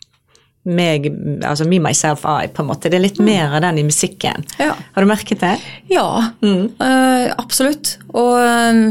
meg, 0.69 1.09
altså 1.47 1.67
me, 1.69 1.81
myself, 1.83 2.25
I, 2.29 2.49
på 2.53 2.63
en 2.63 2.71
måte. 2.71 2.91
Det 2.91 2.99
er 2.99 3.05
litt 3.05 3.21
mer 3.25 3.57
av 3.57 3.63
den 3.65 3.81
i 3.81 3.87
musikken. 3.87 4.45
Ja. 4.61 4.75
Har 4.77 5.05
du 5.05 5.11
merket 5.11 5.43
det? 5.43 5.55
Ja, 5.93 6.09
mm. 6.43 6.65
uh, 6.81 7.27
absolutt. 7.39 7.97
Og, 8.13 8.37
um, 8.39 8.83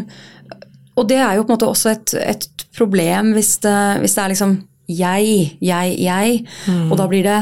og, 0.96 1.04
det 1.10 1.20
er 1.22 1.38
jo 1.38 1.46
på 1.46 1.52
en 1.52 1.56
måte 1.56 1.70
også 1.70 1.94
et, 1.94 2.16
et 2.22 2.68
problem 2.78 3.34
hvis 3.38 3.58
det, 3.66 3.78
hvis 4.04 4.18
det, 4.18 4.24
er 4.24 4.34
liksom 4.34 4.58
jeg, 4.88 5.58
jeg, 5.62 5.98
jeg. 6.02 6.40
Mm. 6.68 6.88
Og 6.92 6.98
da 7.00 7.10
blir 7.12 7.28
det 7.28 7.40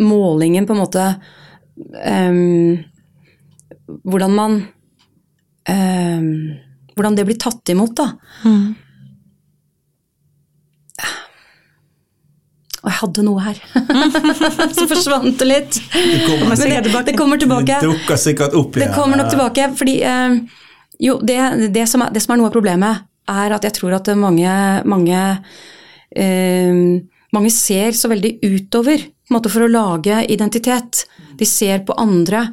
målingen 0.00 0.66
på 0.66 0.74
en 0.74 0.82
måte 0.82 1.02
um, 1.78 2.78
Hvordan 4.02 4.32
man 4.34 4.56
um, 5.70 6.30
Hvordan 6.94 7.18
det 7.18 7.26
blir 7.28 7.38
tatt 7.42 7.70
imot, 7.74 7.94
da. 7.98 8.08
Og 12.84 12.90
jeg 12.90 12.98
hadde 13.00 13.22
noe 13.24 13.40
her. 13.40 13.60
så 14.76 14.84
forsvant 14.90 15.38
det 15.40 15.46
litt. 15.48 15.78
Det 15.94 16.18
kommer, 16.26 16.58
det, 16.60 17.04
det 17.06 17.14
kommer 17.16 17.40
tilbake. 17.40 17.78
Det 17.80 17.88
dukker 17.88 18.18
sikkert 18.20 18.56
opp 18.60 18.76
igjen. 18.76 18.90
Det 18.90 18.96
kommer 18.98 19.20
nok 19.20 19.30
tilbake, 19.32 19.70
fordi 19.78 19.94
uh, 20.04 20.36
Jo, 21.00 21.16
det, 21.24 21.38
det, 21.74 21.86
som 21.90 22.04
er, 22.04 22.12
det, 22.12 22.20
som 22.22 22.34
er, 22.34 22.42
noe 22.42 22.50
av 22.50 22.54
problemet, 22.54 23.06
er 23.32 23.54
at 23.56 23.64
jeg 23.64 23.74
tror 23.78 23.96
at 23.96 24.10
mange, 24.20 24.52
mange, 24.84 25.22
uh, 26.20 26.82
mange 27.32 27.54
ser 27.56 27.96
så 27.96 28.12
veldig 28.12 28.36
utover 28.44 29.08
måte, 29.32 29.48
for 29.48 29.64
å 29.64 29.72
lage 29.72 30.20
identitet. 30.28 31.06
De 31.40 31.48
ser 31.48 31.86
på 31.88 31.96
andre, 31.96 32.44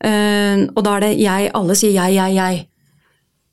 uh, 0.00 0.64
og 0.72 0.80
da 0.88 0.96
er 0.96 1.04
det 1.04 1.12
jeg 1.20 1.52
Alle 1.60 1.76
sier 1.76 1.92
jeg, 1.98 2.16
jeg, 2.16 2.40
jeg. 2.40 2.64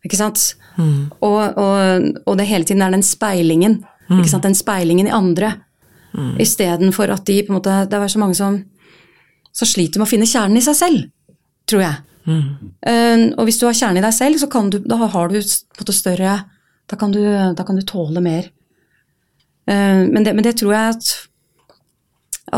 Ikke 0.08 0.20
sant? 0.24 0.54
Mm. 0.80 1.12
Og, 1.20 1.44
og, 1.60 2.10
og, 2.24 2.34
det 2.40 2.48
hele 2.48 2.68
tiden 2.68 2.88
er 2.88 2.96
den 2.96 3.04
speilingen. 3.04 3.82
Mm. 4.08 4.22
Ikke 4.22 4.32
sant? 4.32 4.48
Den 4.48 4.56
speilingen 4.58 5.12
i 5.12 5.16
andre. 5.16 5.52
Mm. 6.14 6.38
Istedenfor 6.44 7.10
at 7.14 7.26
de 7.26 7.40
på 7.42 7.50
en 7.50 7.58
måte 7.58 7.76
Det 7.90 7.98
er 7.98 8.12
så 8.12 8.22
mange 8.22 8.38
som, 8.38 8.60
som 9.50 9.70
sliter 9.70 9.98
med 9.98 10.06
å 10.06 10.12
finne 10.12 10.30
kjernen 10.30 10.60
i 10.60 10.66
seg 10.66 10.78
selv, 10.78 11.08
tror 11.70 11.86
jeg. 11.86 12.02
Mm. 12.24 12.44
Uh, 12.86 13.24
og 13.36 13.48
hvis 13.48 13.60
du 13.60 13.66
har 13.68 13.76
kjernen 13.78 14.00
i 14.00 14.06
deg 14.06 14.16
selv, 14.16 14.40
så 14.40 14.50
kan 14.52 14.70
du, 14.72 14.80
da 14.80 15.00
har 15.02 15.32
du 15.32 15.40
måte 15.42 15.96
større 15.96 16.38
Da 16.90 17.00
kan 17.00 17.12
du, 17.12 17.22
da 17.56 17.64
kan 17.64 17.76
du 17.80 17.84
tåle 17.88 18.22
mer. 18.24 18.50
Uh, 19.70 20.06
men, 20.12 20.24
det, 20.24 20.36
men, 20.36 20.44
det, 20.46 20.58
tror 20.60 20.74
jeg 20.76 20.96
at, 20.96 21.12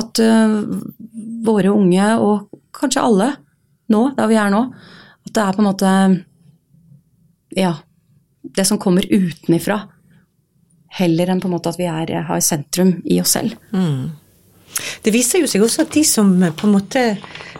at 0.01 0.21
uh, 0.21 0.61
våre 1.45 1.71
unge, 1.71 2.11
og 2.19 2.61
kanskje 2.75 3.05
alle 3.05 3.31
nå, 3.93 4.07
der 4.17 4.29
vi 4.29 4.39
er 4.41 4.53
nå, 4.53 4.63
at 5.25 5.33
det 5.33 5.43
er 5.43 5.57
på 5.57 5.63
en 5.63 5.69
måte 5.69 5.91
Ja, 7.55 7.75
det 8.55 8.65
som 8.67 8.81
kommer 8.81 9.05
utenifra 9.05 9.85
heller 10.99 11.31
enn 11.31 11.41
på 11.43 11.49
en 11.49 11.55
måte 11.57 11.71
at 11.73 11.79
vi 11.79 11.87
er, 11.91 12.13
har 12.27 12.43
sentrum 12.43 12.97
i 13.03 13.19
oss 13.21 13.35
selv. 13.37 13.57
Mm. 13.75 14.13
Det 15.05 15.13
viser 15.13 15.43
jo 15.43 15.49
seg 15.49 15.63
også 15.65 15.85
at 15.85 15.93
de 15.95 16.03
som 16.07 16.31
eh, 16.43 16.53
på 16.55 16.67
en 16.67 16.73
måte, 16.75 17.01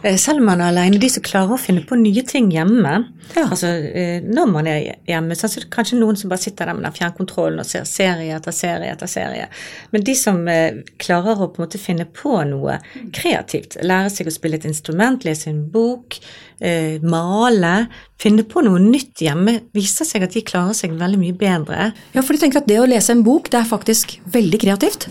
eh, 0.02 0.16
selv 0.20 0.42
om 0.42 0.50
man 0.50 0.62
er 0.64 0.72
alene, 0.74 1.00
de 1.02 1.10
som 1.12 1.24
klarer 1.26 1.56
å 1.56 1.60
finne 1.62 1.84
på 1.88 1.98
nye 2.00 2.24
ting 2.28 2.50
hjemme 2.54 2.96
Ja. 3.36 3.48
altså 3.48 3.72
eh, 3.90 4.22
Når 4.22 4.50
man 4.52 4.68
er 4.70 4.80
hjemme, 5.10 5.36
så 5.38 5.48
er 5.48 5.64
det 5.66 5.72
kanskje 5.74 6.00
noen 6.00 6.18
som 6.20 6.30
bare 6.30 6.44
sitter 6.44 6.70
der 6.70 6.78
med 6.78 6.86
den 6.86 6.96
fjernkontrollen 6.98 7.62
og 7.64 7.70
ser 7.70 7.88
serie 7.90 8.36
etter 8.38 8.54
serie 8.56 8.92
etter 8.94 9.10
serie. 9.10 9.48
Men 9.92 10.06
de 10.06 10.16
som 10.20 10.42
klarer 11.02 11.42
å 11.42 11.48
på 11.50 11.62
en 11.62 11.66
måte 11.66 11.82
finne 11.82 12.06
på 12.06 12.38
noe 12.50 12.78
kreativt, 13.16 13.80
lære 13.82 14.12
seg 14.14 14.30
å 14.30 14.36
spille 14.36 14.60
et 14.60 14.68
instrument, 14.70 15.26
lese 15.26 15.50
en 15.50 15.64
bok, 15.74 16.20
male, 17.04 17.74
finne 18.22 18.46
på 18.48 18.62
noe 18.64 18.80
nytt 18.80 19.20
hjemme, 19.26 19.58
viser 19.76 20.08
seg 20.08 20.24
at 20.24 20.36
de 20.38 20.44
klarer 20.46 20.78
seg 20.78 20.94
veldig 20.96 21.20
mye 21.20 21.36
bedre. 21.36 21.90
Ja, 22.16 22.22
for 22.24 22.32
du 22.38 22.42
tenker 22.42 22.62
at 22.62 22.70
det 22.70 22.78
å 22.80 22.88
lese 22.88 23.12
en 23.12 23.26
bok, 23.26 23.50
det 23.52 23.60
er 23.60 23.68
faktisk 23.68 24.18
veldig 24.32 24.62
kreativt. 24.64 25.10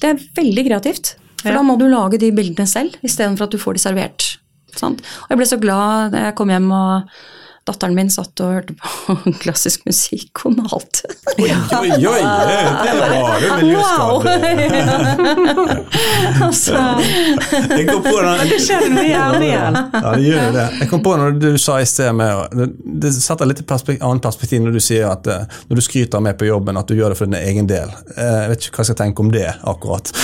Det 0.00 0.10
er 0.10 0.24
veldig 0.36 0.66
kreativt. 0.68 1.14
For 1.42 1.50
Ja. 1.52 1.56
da 1.58 1.62
må 1.62 1.78
du 1.78 1.86
lage 1.88 2.18
de 2.18 2.32
bildene 2.32 2.66
selv, 2.66 2.96
istedenfor 3.06 3.44
at 3.46 3.50
du 3.54 3.58
får 3.58 3.74
de 3.74 3.78
servert. 3.84 4.38
Sant? 4.76 5.00
Og 5.00 5.28
jeg 5.30 5.38
ble 5.38 5.46
så 5.46 5.60
glad 5.60 6.12
da 6.12 6.24
jeg 6.26 6.34
kom 6.36 6.48
hjem 6.52 6.70
og 6.72 7.08
datteren 7.66 7.94
min 7.98 8.10
satt 8.12 8.40
og 8.44 8.52
hørte 8.54 8.74
på 8.78 9.16
klassisk 9.42 9.82
musikk 9.88 10.44
og 10.46 10.54
malte. 10.60 11.08
Oi, 11.36 11.48
oi, 11.50 11.90
oi! 12.06 12.22
Det 12.86 12.92
var 13.00 13.10
jo 13.42 13.48
miljøskadelig. 13.60 14.66
altså, 16.46 16.76
Jeg 17.74 17.88
kom 17.90 18.02
på 18.06 18.14
den, 18.22 18.44
Det 18.52 18.60
skjer 18.62 18.86
noe 18.92 19.04
hjernen 19.06 19.42
igjen. 19.48 19.74
Ja, 19.96 20.12
det 20.14 20.24
gjør 20.28 20.50
det. 20.56 20.66
Jeg 20.80 20.88
kom 20.92 21.02
på 21.04 21.16
når 21.20 21.36
du 21.42 21.48
sa 21.60 21.80
i 21.82 21.88
sted 21.90 22.12
med 22.16 22.30
Det, 23.02 23.10
setter 23.16 23.46
litt 23.50 23.62
perspektiv, 23.68 24.02
annet 24.06 24.22
perspektiv 24.26 24.62
når 24.64 24.72
du 24.78 24.80
sier 24.86 25.10
at 25.10 25.26
eh, 25.30 25.44
når 25.70 25.74
du 25.80 25.82
skryter 25.84 26.22
med 26.24 26.38
på 26.40 26.48
jobben 26.48 26.78
at 26.80 26.88
du 26.88 26.94
gjør 26.98 27.10
det 27.12 27.18
for 27.20 27.26
din 27.28 27.38
egen 27.42 27.66
del. 27.70 27.88
Eh, 28.16 28.36
Jeg 28.46 28.48
vet 28.54 28.60
ikke 28.68 28.76
hva 28.78 28.82
jeg 28.86 28.90
skal 28.92 29.00
tenke 29.02 29.18
om 29.26 29.30
det, 29.34 29.48
akkurat. 29.66 30.06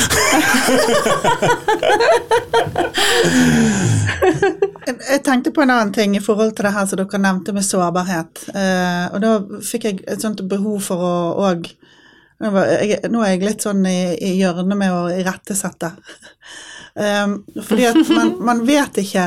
Jeg 5.13 5.23
tenkte 5.25 5.51
på 5.55 5.63
en 5.63 5.71
annen 5.71 5.93
ting 5.95 6.17
i 6.17 6.21
forhold 6.23 6.55
til 6.57 6.65
det 6.67 6.73
her 6.75 6.87
som 6.89 6.97
dere 6.99 7.19
nevnte 7.19 7.32
med 7.55 7.65
sårbarhet. 7.67 8.45
Eh, 8.55 9.07
og 9.15 9.23
da 9.23 9.33
fikk 9.65 9.89
jeg 9.89 10.03
et 10.07 10.23
sånt 10.23 10.43
behov 10.49 10.81
for 10.85 11.03
å 11.07 11.15
òg 11.51 11.71
nå, 12.43 12.51
er 13.23 13.37
jeg 13.37 13.45
litt 13.45 13.63
sånn 13.63 13.85
i, 13.87 14.17
i 14.19 14.33
hjørnet 14.41 14.79
med 14.79 14.91
å 14.91 15.05
irettesette. 15.15 15.93
Um, 16.99 17.37
fordi 17.69 17.87
at 17.89 18.11
man, 18.13 18.35
man 18.45 18.67
vet 18.69 18.99
ikke 19.01 19.25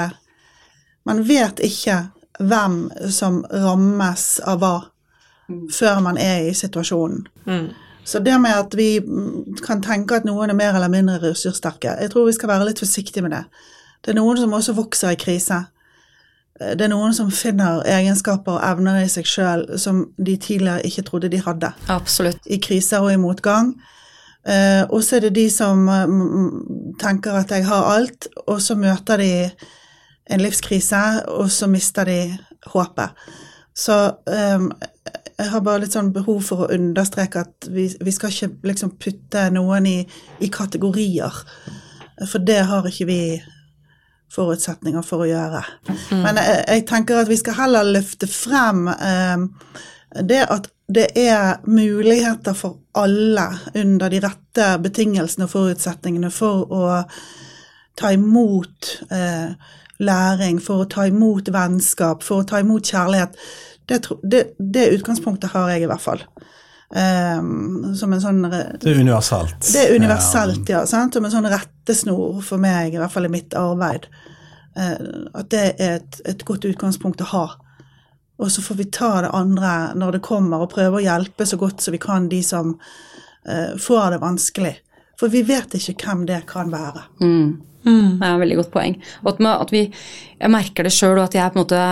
Man 1.05 1.23
vet 1.25 1.59
ikke 1.65 1.95
hvem 2.41 2.75
som 3.13 3.39
rammes 3.49 4.23
av 4.45 4.57
hva 4.61 4.75
før 5.69 5.99
man 6.01 6.17
er 6.17 6.47
i 6.49 6.55
situasjonen. 6.57 7.27
Så 8.05 8.19
det 8.25 8.39
med 8.41 8.57
at 8.57 8.73
vi 8.77 8.99
mm, 9.01 9.59
kan 9.65 9.83
tenke 9.85 10.17
at 10.17 10.25
noen 10.25 10.49
er 10.49 10.57
mer 10.57 10.73
eller 10.77 10.89
mindre 10.89 11.19
ressurssterke, 11.21 11.93
jeg 12.01 12.09
tror 12.09 12.25
vi 12.25 12.33
skal 12.33 12.49
være 12.49 12.67
litt 12.69 12.81
forsiktige 12.81 13.21
med 13.25 13.33
det. 13.33 13.43
Det 14.01 14.13
er 14.13 14.19
noen 14.19 14.37
som 14.37 14.53
også 14.53 14.75
vokser 14.77 15.13
i 15.13 15.19
krise. 15.21 15.63
Eh, 16.61 16.75
Det 16.75 16.81
er 16.85 16.93
noen 16.93 17.13
som 17.13 17.31
finner 17.31 17.83
egenskaper 17.85 18.57
og 18.57 18.63
evner 18.63 19.03
i 19.03 19.09
seg 19.11 19.25
sjøl 19.25 19.65
som 19.81 20.05
de 20.17 20.37
tidligere 20.37 20.85
ikke 20.85 21.03
trodde 21.09 21.29
de 21.29 21.41
hadde. 21.43 21.73
absolutt. 21.87 22.39
I 22.45 22.57
kriser 22.57 22.99
og 22.99 23.11
i 23.13 23.17
motgang. 23.21 23.75
Eh, 24.47 24.83
og 24.89 25.01
så 25.03 25.15
er 25.17 25.19
det 25.25 25.35
de 25.35 25.49
som 25.49 25.87
eh, 25.89 26.11
tenker 27.01 27.33
at 27.33 27.49
jeg 27.51 27.65
har 27.65 27.87
alt, 27.95 28.27
og 28.47 28.61
så 28.61 28.75
møter 28.75 29.17
de 29.17 29.49
en 30.29 30.41
livskrise, 30.41 31.01
og 31.27 31.49
så 31.51 31.67
mister 31.67 32.05
de 32.05 32.37
håpet. 32.73 33.09
Så 33.75 33.95
eh, 34.27 34.59
jeg 35.37 35.49
har 35.51 35.61
bare 35.65 35.81
litt 35.83 35.93
sånn 35.97 36.13
behov 36.15 36.43
for 36.47 36.63
å 36.63 36.69
understreke 36.71 37.41
at 37.43 37.67
vi, 37.69 37.89
vi 38.01 38.11
skal 38.11 38.31
ikke 38.31 38.69
liksom 38.69 38.93
putte 39.01 39.49
noen 39.51 39.85
i, 39.89 39.97
i 40.39 40.47
kategorier. 40.47 41.41
For 42.29 42.39
det 42.39 42.61
har 42.69 42.85
ikke 42.87 43.09
vi 43.09 43.19
forutsetninger 44.33 45.03
for 45.05 45.23
å 45.23 45.29
gjøre. 45.29 45.61
Men 46.11 46.39
jeg, 46.41 46.63
jeg 46.67 46.85
tenker 46.89 47.21
at 47.21 47.31
vi 47.31 47.39
skal 47.39 47.59
heller 47.59 47.91
løfte 47.95 48.29
frem 48.29 48.87
eh, 48.93 49.45
det 50.25 50.41
at 50.51 50.69
det 50.87 51.07
er 51.17 51.63
muligheter 51.65 52.53
for 52.53 52.77
alle 52.93 53.47
under 53.75 54.11
de 54.13 54.19
rette 54.21 54.67
betingelsene 54.83 55.47
og 55.47 55.53
forutsetningene 55.55 56.29
for 56.33 56.69
å 56.69 56.83
ta 57.97 58.11
imot 58.13 58.91
eh, 59.09 59.55
læring, 60.03 60.59
for 60.61 60.83
å 60.83 60.89
ta 60.91 61.07
imot 61.09 61.49
vennskap, 61.55 62.23
for 62.23 62.43
å 62.43 62.47
ta 62.47 62.61
imot 62.61 62.91
kjærlighet. 62.91 63.39
Det, 63.89 64.01
det, 64.23 64.43
det 64.59 64.91
utgangspunktet 64.97 65.55
har 65.55 65.71
jeg 65.73 65.85
i 65.85 65.89
hvert 65.89 66.03
fall. 66.03 66.21
Eh, 66.95 67.41
som 67.95 68.13
en 68.13 68.21
sånn 68.23 68.45
Det 68.45 68.87
er 68.87 69.01
universelt. 69.01 69.57
det 69.73 69.81
er 69.81 69.95
universelt, 69.99 70.69
ja. 70.71 70.85
sant? 70.87 71.17
Som 71.17 71.27
en 71.27 71.33
sånn 71.33 71.49
rettesnor 71.51 72.39
for 72.45 72.61
meg, 72.61 72.93
i 72.93 73.01
hvert 73.01 73.11
fall 73.11 73.27
i 73.27 73.33
mitt 73.33 73.55
arbeid. 73.59 74.07
Uh, 74.75 75.27
at 75.39 75.49
det 75.51 75.59
er 75.79 76.01
et, 76.01 76.17
et 76.27 76.41
godt 76.47 76.65
utgangspunkt 76.67 77.23
å 77.23 77.29
ha. 77.31 77.45
Og 78.43 78.49
så 78.51 78.63
får 78.63 78.79
vi 78.79 78.87
ta 78.91 79.11
det 79.23 79.31
andre 79.35 79.75
når 79.95 80.17
det 80.17 80.25
kommer, 80.27 80.63
og 80.63 80.73
prøve 80.73 80.99
å 80.99 81.03
hjelpe 81.03 81.47
så 81.47 81.59
godt 81.59 81.83
som 81.83 81.95
vi 81.95 82.01
kan 82.03 82.27
de 82.31 82.41
som 82.43 82.73
uh, 82.75 83.75
får 83.79 84.15
det 84.15 84.23
vanskelig. 84.23 84.73
For 85.19 85.31
vi 85.31 85.45
vet 85.47 85.75
ikke 85.79 85.95
hvem 86.01 86.25
det 86.27 86.41
kan 86.47 86.71
være. 86.71 87.05
Det 88.19 88.27
er 88.27 88.33
et 88.33 88.41
veldig 88.41 88.59
godt 88.63 88.73
poeng. 88.73 88.97
Og 89.23 89.39
at 89.51 89.71
vi, 89.71 89.85
jeg 90.39 90.51
merker 90.51 90.87
det 90.87 90.91
sjøl, 90.95 91.19
og 91.19 91.27
at 91.27 91.39
jeg 91.39 91.53
på 91.53 91.59
en 91.59 91.63
måte 91.63 91.83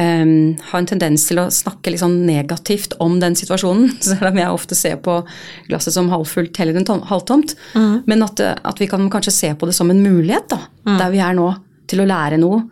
em, 0.00 0.54
har 0.70 0.78
en 0.80 0.88
tendens 0.88 1.26
til 1.28 1.40
å 1.42 1.46
snakke 1.52 1.92
litt 1.92 2.02
sånn 2.02 2.20
negativt 2.26 2.96
om 3.02 3.18
den 3.22 3.36
situasjonen, 3.38 3.92
selv 4.04 4.30
om 4.30 4.40
jeg 4.40 4.56
ofte 4.56 4.78
ser 4.78 4.98
på 5.04 5.20
glasset 5.68 5.96
som 5.96 6.10
halvfullt 6.12 6.58
heller 6.60 6.80
enn 6.80 6.88
halvtomt. 6.88 7.54
halvtomt. 7.74 8.08
Men 8.10 8.26
at, 8.26 8.40
at 8.40 8.82
vi 8.82 8.88
kan 8.90 9.06
kanskje 9.12 9.36
se 9.36 9.52
på 9.54 9.68
det 9.70 9.76
som 9.76 9.92
en 9.92 10.02
mulighet, 10.02 10.48
da, 10.52 10.60
der 11.04 11.14
vi 11.14 11.22
er 11.24 11.36
nå, 11.38 11.52
til 11.90 12.00
å 12.00 12.08
lære 12.08 12.40
noe 12.40 12.62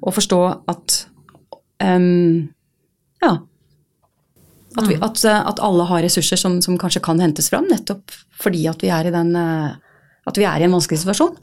og 0.00 0.14
forstå 0.16 0.40
at 0.70 0.98
um, 1.82 2.48
Ja. 3.20 3.36
At, 4.78 4.86
vi, 4.86 4.94
at, 5.02 5.18
eh, 5.26 5.46
at 5.50 5.58
alle 5.66 5.82
har 5.88 6.04
ressurser 6.04 6.38
som, 6.38 6.60
som 6.62 6.76
kanskje 6.78 7.02
kan 7.02 7.18
hentes 7.20 7.48
fram, 7.50 7.66
nettopp 7.66 8.14
fordi 8.40 8.68
at 8.70 8.84
vi 8.84 8.92
er 8.94 9.08
i 9.08 9.12
den 9.12 9.32
eh, 9.36 9.72
at 10.30 10.38
vi 10.38 10.46
er 10.46 10.62
i 10.62 10.66
en 10.68 10.76
vanskelig 10.76 11.02
situasjon. 11.02 11.36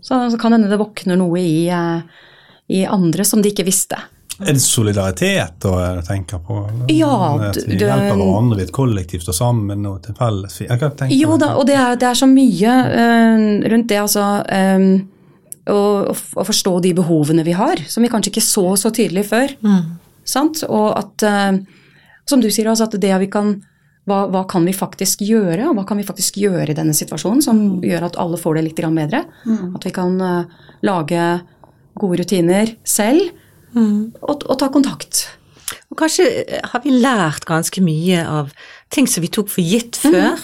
Så, 0.00 0.18
så 0.32 0.40
kan 0.40 0.54
hende 0.56 0.70
det 0.70 0.80
våkner 0.80 1.18
noe 1.20 1.40
i, 1.40 1.66
eh, 1.68 2.24
i 2.72 2.84
andre 2.88 3.26
som 3.28 3.42
de 3.42 3.52
ikke 3.52 3.66
visste. 3.68 3.98
Er 4.42 4.56
det 4.56 4.62
solidaritet 4.64 5.58
da 5.62 5.94
du 5.96 6.02
tenker 6.06 6.42
på? 6.42 6.58
Ja, 6.92 7.38
At 7.48 7.56
vi 7.56 7.76
det- 7.76 7.86
hjelper 7.86 8.16
hverandre, 8.16 8.56
vi 8.56 8.62
er 8.62 8.68
et 8.68 8.74
kollektiv, 8.74 9.22
står 9.22 9.38
sammen 9.38 9.86
og 9.86 10.02
til 10.02 10.14
felles 10.18 10.58
tenke 10.58 11.14
Jo 11.14 11.36
da, 11.38 11.54
og 11.56 11.66
det 11.66 11.76
er, 11.76 11.96
det 11.96 12.08
er 12.08 12.18
så 12.18 12.28
mye 12.30 12.76
uh, 12.92 13.70
rundt 13.72 13.88
det, 13.88 13.98
altså 14.02 14.28
Um, 14.52 15.08
å, 15.70 16.10
å 16.10 16.44
forstå 16.44 16.80
de 16.82 16.92
behovene 16.98 17.44
vi 17.46 17.52
har, 17.54 17.78
som 17.88 18.02
vi 18.02 18.10
kanskje 18.10 18.32
ikke 18.32 18.42
så 18.42 18.64
så 18.76 18.90
tydelig 18.90 19.28
før. 19.28 19.52
Sant? 20.24 20.64
Og 20.66 20.88
at, 20.98 21.22
uh, 21.22 21.58
som 22.26 22.42
du 22.42 22.50
sier, 22.50 22.66
altså 22.70 22.88
at 22.88 22.98
det 23.00 23.12
vi 23.22 23.30
kan 23.30 23.60
hva, 24.08 24.24
hva 24.32 24.42
kan 24.50 24.64
vi 24.66 24.74
faktisk 24.74 25.22
gjøre, 25.22 25.68
og 25.70 25.76
hva 25.78 25.84
kan 25.86 26.00
vi 26.00 26.06
faktisk 26.06 26.40
gjøre 26.42 26.72
i 26.72 26.74
denne 26.74 26.94
situasjonen 26.96 27.42
som 27.44 27.60
gjør 27.84 28.08
at 28.08 28.18
alle 28.18 28.40
får 28.40 28.58
det 28.58 28.64
litt 28.66 28.82
bedre? 28.82 29.22
Mm. 29.46 29.76
At 29.76 29.86
vi 29.86 29.94
kan 29.94 30.16
uh, 30.18 30.42
lage 30.82 31.26
gode 32.00 32.22
rutiner 32.22 32.74
selv, 32.88 33.30
og, 33.76 34.42
og 34.48 34.58
ta 34.60 34.68
kontakt. 34.72 35.24
Og 35.92 35.96
kanskje 36.00 36.26
eh, 36.44 36.60
har 36.72 36.82
vi 36.84 36.92
lært 37.00 37.46
ganske 37.48 37.80
mye 37.84 38.22
av 38.28 38.52
ting 38.92 39.06
som 39.08 39.24
vi 39.24 39.30
tok 39.32 39.48
for 39.52 39.64
gitt 39.64 39.96
før. 40.00 40.40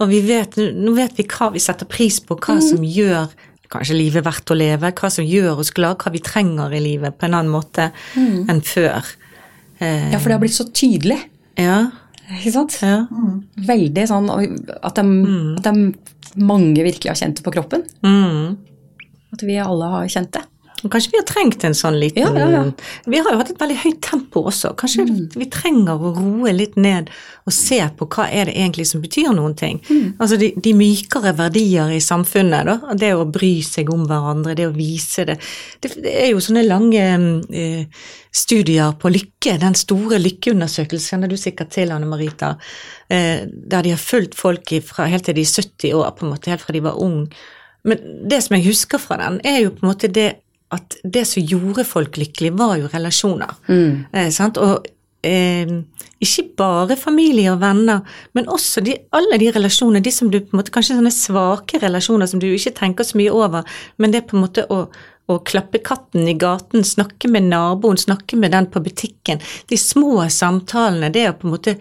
Og 0.00 0.08
vi 0.08 0.20
vet, 0.24 0.56
nå 0.56 0.94
vet 0.96 1.16
vi 1.18 1.26
hva 1.28 1.50
vi 1.52 1.60
setter 1.60 1.88
pris 1.88 2.20
på, 2.24 2.38
hva 2.40 2.56
som 2.64 2.84
gjør 2.84 3.28
kanskje 3.70 3.94
livet 3.98 4.24
verdt 4.26 4.50
å 4.50 4.56
leve, 4.56 4.88
hva 4.96 5.10
som 5.12 5.26
gjør 5.26 5.60
oss 5.62 5.70
glad, 5.76 6.00
hva 6.02 6.10
vi 6.10 6.22
trenger 6.24 6.72
i 6.74 6.80
livet 6.82 7.18
på 7.20 7.28
en 7.28 7.36
annen 7.38 7.52
måte 7.52 7.90
enn 8.16 8.62
før. 8.66 9.04
Eh, 9.78 10.08
Ja, 10.10 10.18
for 10.18 10.28
det 10.30 10.38
har 10.38 10.42
blitt 10.42 10.56
så 10.56 10.66
tydelig. 10.72 11.20
ja, 11.60 11.90
Ikke 12.30 12.52
sant? 12.54 12.78
ja. 12.82 13.04
Veldig 13.68 14.06
sånn 14.08 14.28
at 14.30 14.96
de, 14.96 15.04
at 15.60 15.68
de 15.68 16.40
mange 16.40 16.82
virkelig 16.82 17.10
har 17.12 17.18
kjent 17.20 17.36
det 17.40 17.44
på 17.46 17.52
kroppen. 17.54 17.84
Mm. 18.06 18.56
At 19.34 19.42
vi 19.46 19.56
alle 19.62 19.88
har 19.92 20.08
kjent 20.10 20.32
det. 20.34 20.44
Kanskje 20.88 21.12
vi 21.12 21.18
har 21.20 21.26
trengt 21.28 21.64
en 21.66 21.76
sånn 21.76 21.98
liten 22.00 22.22
Ja, 22.22 22.30
ja, 22.32 22.48
ja. 22.54 22.62
Vi 23.10 23.18
har 23.20 23.34
jo 23.34 23.40
hatt 23.42 23.50
et 23.52 23.60
veldig 23.60 23.76
høyt 23.82 24.00
tempo 24.06 24.44
også. 24.48 24.72
Kanskje 24.80 25.04
vi 25.36 25.48
trenger 25.52 26.00
å 26.00 26.12
roe 26.16 26.54
litt 26.56 26.78
ned 26.80 27.10
og 27.48 27.54
se 27.54 27.80
på 27.98 28.08
hva 28.14 28.28
er 28.30 28.48
det 28.48 28.56
egentlig 28.56 28.86
som 28.88 29.02
betyr 29.02 29.32
noen 29.36 29.56
ting. 29.58 29.80
Altså 30.22 30.38
de, 30.40 30.52
de 30.56 30.72
mykere 30.76 31.34
verdier 31.36 31.92
i 31.92 32.00
samfunnet, 32.04 32.68
da. 32.68 32.96
Det 32.96 33.12
å 33.16 33.26
bry 33.28 33.52
seg 33.66 33.90
om 33.92 34.06
hverandre, 34.08 34.56
det 34.56 34.70
å 34.70 34.74
vise 34.76 35.26
det. 35.28 35.36
Det, 35.82 35.92
det 36.04 36.16
er 36.24 36.32
jo 36.32 36.42
sånne 36.44 36.64
lange 36.68 37.04
eh, 37.50 38.02
studier 38.32 38.94
på 39.00 39.10
lykke, 39.12 39.56
den 39.60 39.76
store 39.78 40.20
lykkeundersøkelsen 40.22 41.16
kjenner 41.16 41.30
du 41.30 41.38
sikkert 41.40 41.72
til, 41.74 41.92
Anne 41.94 42.08
Marita, 42.08 42.54
eh, 43.10 43.46
der 43.46 43.86
de 43.86 43.94
har 43.96 44.02
fulgt 44.02 44.36
folk 44.38 44.70
fra 44.86 45.08
helt 45.10 45.26
til 45.26 45.36
de 45.38 45.46
er 45.46 45.56
70 45.56 45.96
år, 45.98 46.12
på 46.16 46.26
en 46.26 46.34
måte, 46.34 46.52
helt 46.52 46.62
fra 46.62 46.76
de 46.76 46.84
var 46.84 47.00
ung. 47.02 47.24
Men 47.88 48.06
det 48.30 48.42
som 48.44 48.56
jeg 48.56 48.68
husker 48.68 49.00
fra 49.02 49.18
den, 49.22 49.40
er 49.44 49.64
jo 49.64 49.74
på 49.74 49.84
en 49.84 49.90
måte 49.92 50.12
det 50.12 50.30
at 50.74 50.96
det 51.02 51.24
som 51.26 51.42
gjorde 51.42 51.84
folk 51.88 52.18
lykkelige, 52.20 52.56
var 52.58 52.76
jo 52.78 52.90
relasjoner. 52.92 53.54
Eh, 54.12 54.30
sant? 54.34 54.60
Og 54.62 54.86
eh, 55.26 55.72
ikke 56.20 56.44
bare 56.60 56.98
familie 57.00 57.52
og 57.52 57.62
venner, 57.62 58.02
men 58.36 58.50
også 58.52 58.82
de, 58.84 58.96
alle 59.16 59.38
de 59.40 59.50
relasjonene, 59.54 60.02
de 60.04 60.12
som 60.14 60.30
du 60.30 60.38
på 60.40 60.54
en 60.54 60.60
måte, 60.60 60.72
kanskje 60.74 60.98
sånne 60.98 61.14
svake 61.14 61.80
relasjoner 61.82 62.30
som 62.30 62.42
du 62.42 62.48
ikke 62.50 62.76
tenker 62.76 63.08
så 63.08 63.18
mye 63.20 63.32
over, 63.34 63.80
men 63.98 64.12
det 64.12 64.22
er 64.22 64.28
på 64.28 64.38
en 64.38 64.44
måte 64.44 64.66
å, 64.70 64.84
å 65.30 65.40
klappe 65.46 65.80
katten 65.82 66.28
i 66.28 66.36
gaten, 66.38 66.84
snakke 66.86 67.30
med 67.32 67.48
naboen, 67.48 67.98
snakke 68.00 68.38
med 68.38 68.54
den 68.54 68.70
på 68.70 68.82
butikken, 68.84 69.42
de 69.70 69.80
små 69.80 70.28
samtalene, 70.30 71.12
det 71.14 71.26
å 71.30 71.36
på 71.40 71.48
en 71.48 71.56
måte 71.56 71.76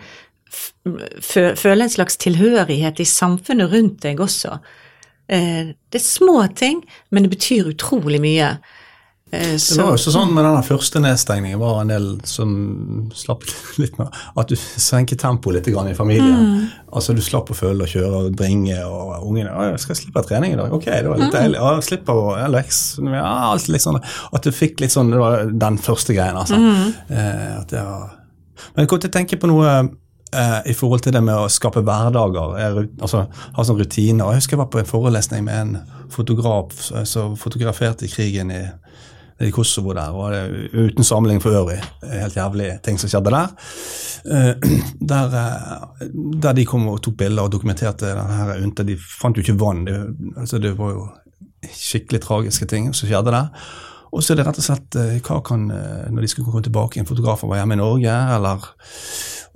føle 1.22 1.84
en 1.84 1.92
slags 1.92 2.18
tilhørighet 2.18 3.00
i 3.00 3.06
samfunnet 3.06 3.70
rundt 3.70 4.02
deg 4.08 4.22
også. 4.24 4.56
Eh, 5.30 5.76
det 5.90 6.00
er 6.00 6.06
små 6.06 6.42
ting, 6.58 6.82
men 7.10 7.26
det 7.26 7.34
betyr 7.36 7.70
utrolig 7.70 8.22
mye. 8.24 8.56
Eh, 9.32 9.52
Det 9.54 9.78
var 9.78 9.92
jo 9.92 9.98
også 9.98 10.12
sånn 10.16 10.32
med 10.34 10.42
den 10.42 10.64
første 10.66 11.00
nedstengningen 11.04 11.60
var 11.62 11.84
en 11.84 11.92
del 11.92 12.06
som 12.26 12.54
slapp 13.14 13.44
litt 13.82 14.00
med 14.00 14.16
At 14.42 14.50
du 14.50 14.56
senket 14.58 15.22
tempoet 15.22 15.60
litt 15.60 15.70
i 15.70 15.94
familien. 15.98 16.66
Altså 16.90 17.14
Du 17.14 17.22
slapp 17.22 17.52
å 17.54 17.58
føle 17.58 17.86
og 17.86 17.92
kjøre 17.94 18.24
og 18.24 18.36
bringe, 18.40 18.80
og 18.86 19.28
ungene 19.30 19.54
skal 19.78 19.94
'Jeg 19.96 20.02
slippe 20.04 20.26
trening 20.26 20.54
i 20.54 20.58
dag.' 20.58 20.74
Ok, 20.74 20.86
det 20.86 21.10
var 21.10 21.22
litt 21.22 21.34
deilig. 21.34 21.62
Ja, 21.62 21.80
slipper 21.80 22.14
å 22.14 22.50
leks. 22.50 23.00
Ja, 23.04 23.54
alt 23.54 23.68
litt 23.70 23.86
sånn. 23.86 24.02
At 24.34 24.42
du 24.42 24.52
fikk 24.52 24.80
litt 24.82 24.92
sånn 24.92 25.12
Det 25.12 25.20
var 25.20 25.46
den 25.46 25.78
første 25.78 26.14
greien, 26.14 26.36
altså. 26.36 26.56
Eh, 27.10 27.60
at 27.62 27.68
det 27.70 27.84
var 27.86 28.16
Men 28.76 28.84
jeg 28.84 28.88
kom 28.90 29.00
til 29.00 29.10
å 29.10 29.14
tenke 29.14 29.38
på 29.40 29.48
noe 29.48 29.90
eh, 30.34 30.62
i 30.66 30.74
forhold 30.74 31.02
til 31.02 31.14
det 31.14 31.22
med 31.24 31.36
å 31.36 31.48
skape 31.50 31.82
hverdager. 31.82 32.58
Jeg, 32.60 32.90
altså 33.02 33.28
Ha 33.56 33.64
sånn 33.64 33.80
rutiner. 33.80 34.26
Jeg 34.26 34.42
husker 34.42 34.58
jeg 34.58 34.64
var 34.66 34.74
på 34.74 34.80
en 34.80 34.86
forelesning 34.86 35.44
med 35.44 35.62
en 35.62 35.78
fotograf 36.10 36.92
eh, 36.96 37.04
som 37.04 37.38
fotograferte 37.38 38.08
krigen 38.08 38.52
i 38.52 38.64
i 39.40 39.52
Kosovo 39.56 39.94
der, 39.96 40.16
og 40.16 40.34
det, 40.34 40.70
uten 40.74 41.04
sammenligning 41.04 41.42
for 41.44 41.56
øvrig. 41.56 41.78
Helt 42.04 42.36
jævlig 42.36 42.70
ting 42.84 43.00
som 43.00 43.12
skjedde 43.12 43.32
der. 43.32 43.54
Eh, 44.26 44.80
Der, 45.10 45.34
eh, 45.34 46.08
der 46.42 46.54
de 46.54 46.66
kom 46.66 46.88
og 46.88 47.02
tok 47.02 47.16
bilder 47.18 47.48
og 47.48 47.52
dokumenterte 47.52 48.06
den 48.06 48.34
her 48.36 48.58
unntatt. 48.60 48.88
De 48.88 48.98
fant 48.98 49.38
jo 49.38 49.42
ikke 49.42 49.60
vann. 49.60 49.86
Det, 49.88 49.96
altså 50.38 50.60
det 50.60 50.78
var 50.78 50.92
jo 50.92 51.08
skikkelig 51.74 52.22
tragiske 52.22 52.66
ting 52.66 52.92
som 52.94 53.08
skjedde 53.08 53.32
der. 53.32 53.48
Og 54.12 54.24
så 54.24 54.34
er 54.34 54.40
det 54.40 54.46
rett 54.48 54.60
og 54.60 54.66
slett 54.66 55.00
eh, 55.00 55.18
hva 55.24 55.40
kan, 55.46 55.68
når 55.70 56.22
de 56.22 56.28
skulle 56.28 56.52
komme 56.52 56.66
tilbake 56.66 56.98
igjen, 56.98 57.08
fotografer 57.08 57.48
var 57.48 57.62
hjemme 57.62 57.78
i 57.78 57.82
Norge, 57.82 58.16
eller 58.36 58.70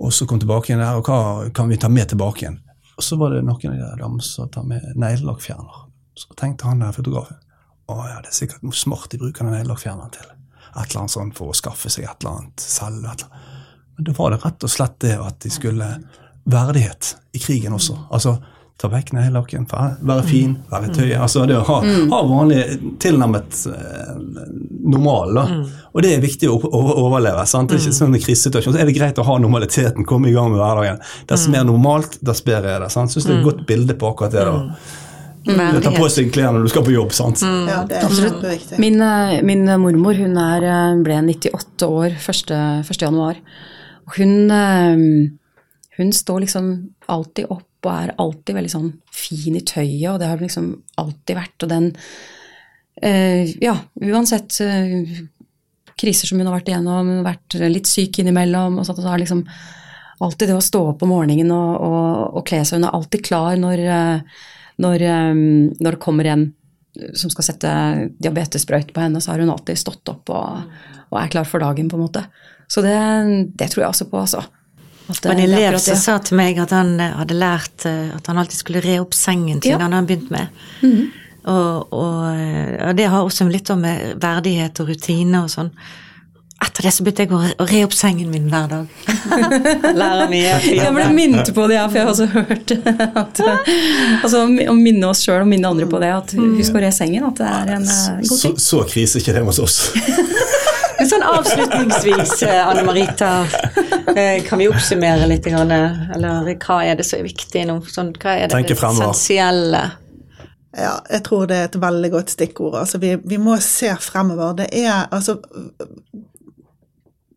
og 0.04 0.12
så 0.12 0.26
kom 0.26 0.40
tilbake 0.40 0.72
igjen 0.72 0.82
der, 0.82 0.98
og 0.98 1.06
hva 1.06 1.50
kan 1.54 1.68
vi 1.70 1.78
ta 1.78 1.88
med 1.92 2.08
tilbake 2.10 2.44
igjen? 2.44 2.58
Og 2.96 3.04
så 3.04 3.18
var 3.18 3.34
det 3.34 3.44
noen 3.46 3.80
av 3.82 3.98
dem 3.98 4.20
som 4.22 4.48
tar 4.50 4.66
med 4.66 4.94
neglelakkfjerner. 4.94 5.84
Så 6.18 6.34
tenkte 6.38 6.70
han 6.70 6.82
der 6.82 6.94
fotografen 6.94 7.43
å 7.90 7.98
ja, 8.08 8.20
det 8.24 8.32
er 8.32 8.36
sikkert 8.36 8.64
noe 8.64 8.76
smart 8.76 9.10
de 9.12 9.20
bruker 9.20 9.44
den 9.44 9.54
neglelakkfjerneren 9.56 10.14
til. 10.14 10.30
Et 10.74 10.88
eller 10.88 11.04
annet 11.04 11.14
sånt 11.14 11.36
for 11.38 11.52
å 11.52 11.56
skaffe 11.56 11.92
seg 11.92 12.06
et 12.08 12.24
eller 12.24 12.40
annet 12.40 12.64
selv. 12.64 13.26
Men 13.96 14.08
da 14.08 14.16
var 14.16 14.34
det 14.34 14.42
rett 14.42 14.66
og 14.66 14.72
slett 14.72 14.98
det 15.04 15.14
at 15.20 15.38
de 15.44 15.52
skulle 15.52 15.90
verdighet 16.44 17.14
i 17.36 17.40
krigen 17.42 17.76
også. 17.76 17.98
Altså 18.10 18.38
ta 18.80 18.88
vekk 18.90 19.12
neglelakken, 19.14 19.68
være 20.02 20.22
fin, 20.26 20.56
være 20.70 20.88
tøy. 20.96 21.12
Altså 21.14 21.44
det 21.46 21.54
å 21.60 21.62
ha, 21.68 21.76
ha 22.10 22.18
vanlig 22.26 22.64
tilnærmet 23.02 23.60
eh, 23.70 24.16
normal. 24.90 25.36
da. 25.36 25.44
Og 25.92 26.02
det 26.02 26.10
er 26.16 26.24
viktig 26.24 26.50
å, 26.50 26.58
overleve. 27.04 27.44
sant? 27.46 27.70
Det 27.70 27.78
er 27.78 27.84
ikke 27.84 28.00
sånn 28.00 28.18
krisesituasjon, 28.18 28.74
så 28.74 28.82
er 28.82 28.90
det 28.90 28.96
greit 28.96 29.20
å 29.22 29.26
ha 29.28 29.38
normaliteten, 29.38 30.06
komme 30.08 30.32
i 30.32 30.34
gang 30.34 30.50
med 30.50 30.58
hverdagen. 30.58 30.98
Dess 31.30 31.46
mer 31.52 31.64
normalt, 31.68 32.18
dess 32.26 32.42
bedre 32.44 32.74
er 32.74 32.84
det. 32.84 32.90
sant? 32.92 33.14
Syns 33.14 33.28
det 33.28 33.36
er 33.36 33.40
et 33.44 33.46
godt 33.46 33.62
bilde 33.70 33.96
på 34.00 34.10
akkurat 34.10 34.34
det. 34.34 34.44
da. 34.50 35.02
Du 35.44 35.80
tar 35.84 35.94
på 35.96 36.08
seg 36.12 36.32
klærne 36.32 36.58
når 36.58 36.68
du 36.68 36.72
skal 36.72 36.86
på 36.86 36.94
jobb. 36.94 37.12
sant? 37.16 37.42
Ja, 37.44 37.82
det 37.88 37.98
er 37.98 38.08
Absolutt. 38.08 38.78
Min, 38.80 39.00
eh, 39.04 39.42
min 39.44 39.66
mormor 39.80 40.16
hun 40.16 40.38
er, 40.40 40.64
eh, 40.64 41.02
ble 41.04 41.20
98 41.20 41.88
år 41.88 42.16
1. 42.16 42.54
1. 42.88 43.04
januar. 43.04 43.40
Hun, 44.16 44.50
eh, 44.50 44.96
hun 45.98 46.12
står 46.12 46.44
liksom 46.46 46.72
alltid 47.08 47.46
opp 47.50 47.68
og 47.84 47.92
er 47.92 48.14
alltid 48.18 48.56
veldig 48.56 48.72
sånn 48.72 48.90
fin 49.12 49.56
i 49.58 49.60
tøyet, 49.60 50.08
og 50.14 50.18
det 50.20 50.28
har 50.30 50.40
hun 50.40 50.46
liksom 50.46 50.70
alltid 51.00 51.36
vært. 51.36 51.66
Og 51.66 51.68
den 51.68 51.90
eh, 53.02 53.52
Ja, 53.60 53.76
uansett 54.00 54.60
eh, 54.64 55.24
kriser 56.00 56.30
som 56.30 56.40
hun 56.40 56.48
har 56.48 56.58
vært 56.58 56.72
igjennom, 56.72 57.10
hun 57.10 57.22
har 57.22 57.34
vært 57.34 57.58
litt 57.70 57.90
syk 57.90 58.18
innimellom, 58.22 58.78
og 58.78 58.86
sånt, 58.86 58.98
og 58.98 59.04
så 59.04 59.12
har 59.12 59.22
liksom 59.22 59.44
alltid 60.24 60.48
det 60.50 60.56
å 60.56 60.64
stå 60.64 60.82
opp 60.92 61.04
om 61.04 61.10
morgenen 61.10 61.50
og, 61.52 61.70
og, 61.82 62.36
og 62.38 62.44
kle 62.48 62.62
seg 62.64 62.78
Hun 62.78 62.88
er 62.88 62.96
alltid 62.96 63.24
klar 63.26 63.58
når, 63.60 63.84
eh, 63.84 64.42
når, 64.82 65.06
eh, 65.06 65.32
når 65.78 65.96
det 65.96 66.02
kommer 66.02 66.30
en 66.34 66.48
som 67.18 67.30
skal 67.32 67.48
sette 67.48 67.70
diabetessprøyte 68.22 68.94
på 68.94 69.02
henne, 69.02 69.20
så 69.22 69.32
har 69.32 69.42
hun 69.42 69.50
alltid 69.50 69.78
stått 69.80 70.12
opp 70.12 70.30
og, 70.30 70.76
og 71.10 71.16
er 71.18 71.32
klar 71.32 71.48
for 71.48 71.62
dagen, 71.62 71.88
på 71.90 71.98
en 71.98 72.04
måte. 72.04 72.22
Så 72.70 72.84
det, 72.84 72.94
det 73.58 73.72
tror 73.72 73.84
jeg 73.84 73.90
også 73.90 74.06
på, 74.10 74.20
altså. 74.20 74.44
At 75.12 75.26
en 75.28 75.42
elev 75.42 75.76
som 75.84 75.98
sa 76.00 76.16
til 76.24 76.38
meg 76.38 76.58
at 76.62 76.72
han 76.72 76.94
eh, 77.02 77.18
hadde 77.18 77.36
lært 77.36 77.84
eh, 77.88 78.08
at 78.14 78.30
han 78.30 78.40
alltid 78.40 78.62
skulle 78.62 78.84
re 78.84 78.96
opp 79.02 79.16
sengen 79.16 79.60
sin. 79.60 79.74
Ja. 79.74 79.82
Han 79.82 79.92
hadde 79.92 80.08
begynt 80.08 80.32
med. 80.32 80.62
og, 81.44 81.92
og, 81.92 82.22
eh, 82.32 82.78
og 82.88 82.96
det 82.96 83.10
har 83.12 83.26
også 83.26 83.48
litt 83.50 83.68
med 83.76 84.16
verdighet 84.22 84.80
og 84.80 84.94
rutine 84.94 85.44
og 85.44 85.52
sånn. 85.52 85.74
Etter 86.64 86.86
det 86.86 86.92
så 86.96 87.04
begynte 87.04 87.24
jeg 87.26 87.32
å 87.60 87.66
re- 87.68 87.82
opp 87.84 87.94
sengen 87.96 88.30
min 88.32 88.46
hver 88.52 88.68
dag. 88.70 88.92
Lærer 90.00 90.30
mye. 90.30 90.54
Jeg 90.64 90.92
ble 90.96 91.06
minnet 91.12 91.50
på 91.56 91.66
det, 91.70 91.76
ja, 91.76 91.84
for 91.90 91.98
jeg 92.00 92.06
har 92.06 92.12
også 92.14 92.28
hørt 92.32 92.74
at 93.24 93.42
altså, 94.22 94.44
Å 94.48 94.76
minne 94.78 95.10
oss 95.10 95.24
sjøl 95.26 95.42
og 95.44 95.50
minne 95.50 95.70
andre 95.70 95.88
på 95.90 96.00
det, 96.02 96.12
at 96.14 96.34
husk 96.38 96.78
å 96.78 96.84
re 96.84 96.92
sengen, 96.94 97.26
at 97.28 97.40
det 97.42 97.50
er 97.50 97.74
en 97.78 97.88
eh, 97.88 98.22
god 98.24 98.44
ting. 98.46 98.56
så 98.64 98.84
krise 98.88 99.20
ikke 99.20 99.36
det 99.36 99.44
hos 99.48 99.60
oss. 99.62 99.78
Men 100.98 101.10
sånn 101.10 101.24
avslutningsvis, 101.26 102.36
eh, 102.46 102.60
Anne 102.62 102.84
Marita, 102.86 103.32
eh, 104.14 104.38
kan 104.46 104.62
vi 104.62 104.70
oppsummere 104.70 105.26
litt? 105.28 105.48
Eller 105.50 106.54
hva 106.62 106.78
er 106.86 106.96
det 107.00 107.06
som 107.08 107.18
er 107.20 107.28
viktig 107.28 107.66
nå? 107.68 107.80
Sånn, 107.90 108.14
hva 108.22 108.38
er 108.38 108.48
det, 108.48 108.62
det 108.70 108.78
essensielle? 108.78 109.82
Ja, 110.74 110.96
jeg 111.06 111.22
tror 111.26 111.46
det 111.46 111.56
er 111.58 111.68
et 111.68 111.76
veldig 111.78 112.10
godt 112.10 112.32
stikkord. 112.34 112.74
Altså, 112.80 112.98
vi, 113.02 113.12
vi 113.30 113.36
må 113.38 113.54
se 113.62 113.92
fremover. 114.02 114.56
Det 114.58 114.66
er 114.74 115.04
altså 115.14 115.36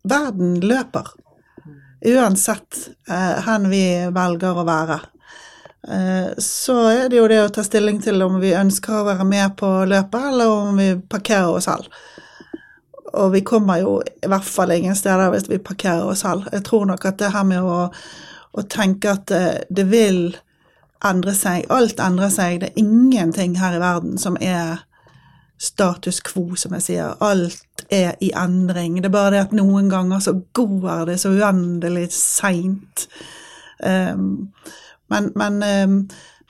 Verden 0.02 0.60
løper. 0.60 1.08
Uansett 2.06 2.88
eh, 3.08 3.38
hen 3.46 3.70
vi 3.70 3.82
velger 4.14 4.58
å 4.60 4.66
være. 4.66 4.98
Eh, 5.88 6.30
så 6.38 6.76
er 6.90 7.08
det 7.08 7.18
jo 7.18 7.26
det 7.30 7.40
å 7.42 7.50
ta 7.54 7.64
stilling 7.66 8.00
til 8.02 8.22
om 8.22 8.38
vi 8.42 8.54
ønsker 8.56 9.00
å 9.00 9.06
være 9.08 9.26
med 9.26 9.56
på 9.58 9.70
løpet, 9.90 10.30
eller 10.32 10.52
om 10.52 10.78
vi 10.78 10.92
parkerer 11.10 11.50
oss 11.50 11.68
selv. 11.68 11.90
Og 13.18 13.32
vi 13.32 13.40
kommer 13.46 13.80
jo 13.80 13.98
i 14.04 14.28
hvert 14.28 14.46
fall 14.46 14.74
ingen 14.74 14.96
steder 14.96 15.32
hvis 15.32 15.48
vi 15.50 15.60
parkerer 15.64 16.06
oss 16.10 16.22
selv. 16.26 16.48
Jeg 16.52 16.66
tror 16.68 16.86
nok 16.90 17.06
at 17.08 17.18
det 17.22 17.32
her 17.34 17.46
med 17.48 17.64
å, 17.64 17.88
å 17.88 18.66
tenke 18.68 19.14
at 19.16 19.26
det, 19.32 19.46
det 19.72 19.88
vil 19.90 20.36
endre 21.06 21.32
seg, 21.36 21.66
alt 21.72 22.00
endrer 22.02 22.30
seg, 22.34 22.60
det 22.60 22.72
er 22.72 22.82
ingenting 22.82 23.56
her 23.58 23.76
i 23.76 23.82
verden 23.82 24.18
som 24.20 24.36
er 24.42 24.84
status 25.58 26.20
quo, 26.22 26.54
som 26.56 26.74
jeg 26.76 26.86
sier. 26.86 27.18
Alt 27.24 27.84
er 27.90 28.14
i 28.22 28.30
endring. 28.36 29.00
Det 29.02 29.10
er 29.10 29.14
bare 29.14 29.34
det 29.34 29.44
at 29.48 29.54
noen 29.56 29.90
ganger 29.90 30.22
så 30.22 30.36
går 30.56 31.06
det 31.10 31.18
så 31.22 31.34
uendelig 31.34 32.08
seint. 32.14 33.08
Um, 33.82 34.50
men 35.10 35.30
men 35.38 35.62
um, 35.62 36.00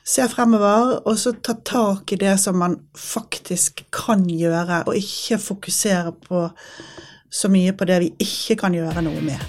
se 0.08 0.24
fremover, 0.28 0.98
og 1.08 1.18
så 1.20 1.32
ta 1.32 1.54
tak 1.64 2.12
i 2.12 2.20
det 2.20 2.38
som 2.40 2.58
man 2.58 2.78
faktisk 2.96 3.84
kan 3.92 4.24
gjøre, 4.28 4.82
og 4.86 4.96
ikke 4.96 5.38
fokusere 5.38 6.12
på 6.28 6.48
så 7.30 7.48
mye 7.52 7.74
på 7.76 7.84
det 7.84 8.00
vi 8.00 8.12
ikke 8.24 8.56
kan 8.64 8.76
gjøre 8.76 9.04
noe 9.04 9.20
med. 9.20 9.44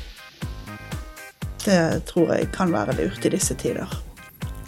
Det 1.64 2.04
tror 2.08 2.34
jeg 2.36 2.52
kan 2.56 2.72
være 2.76 2.98
lurt 3.00 3.26
i 3.26 3.32
disse 3.36 3.56
tider. 3.60 4.09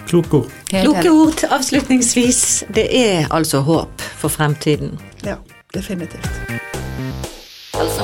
Kloke 0.07 0.37
ord. 0.37 0.51
Kloke 0.69 1.09
ord 1.11 1.43
avslutningsvis. 1.49 2.63
Det 2.75 2.87
er 3.07 3.25
altså 3.31 3.59
håp 3.59 4.01
for 4.01 4.27
fremtiden. 4.27 4.99
Ja, 5.25 5.35
definitivt. 5.73 6.29
Altså, 7.73 8.01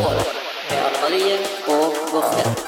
Anne 0.69 1.01
Marie 1.01 1.37
og 1.67 1.93
Vårfjell. 2.13 2.66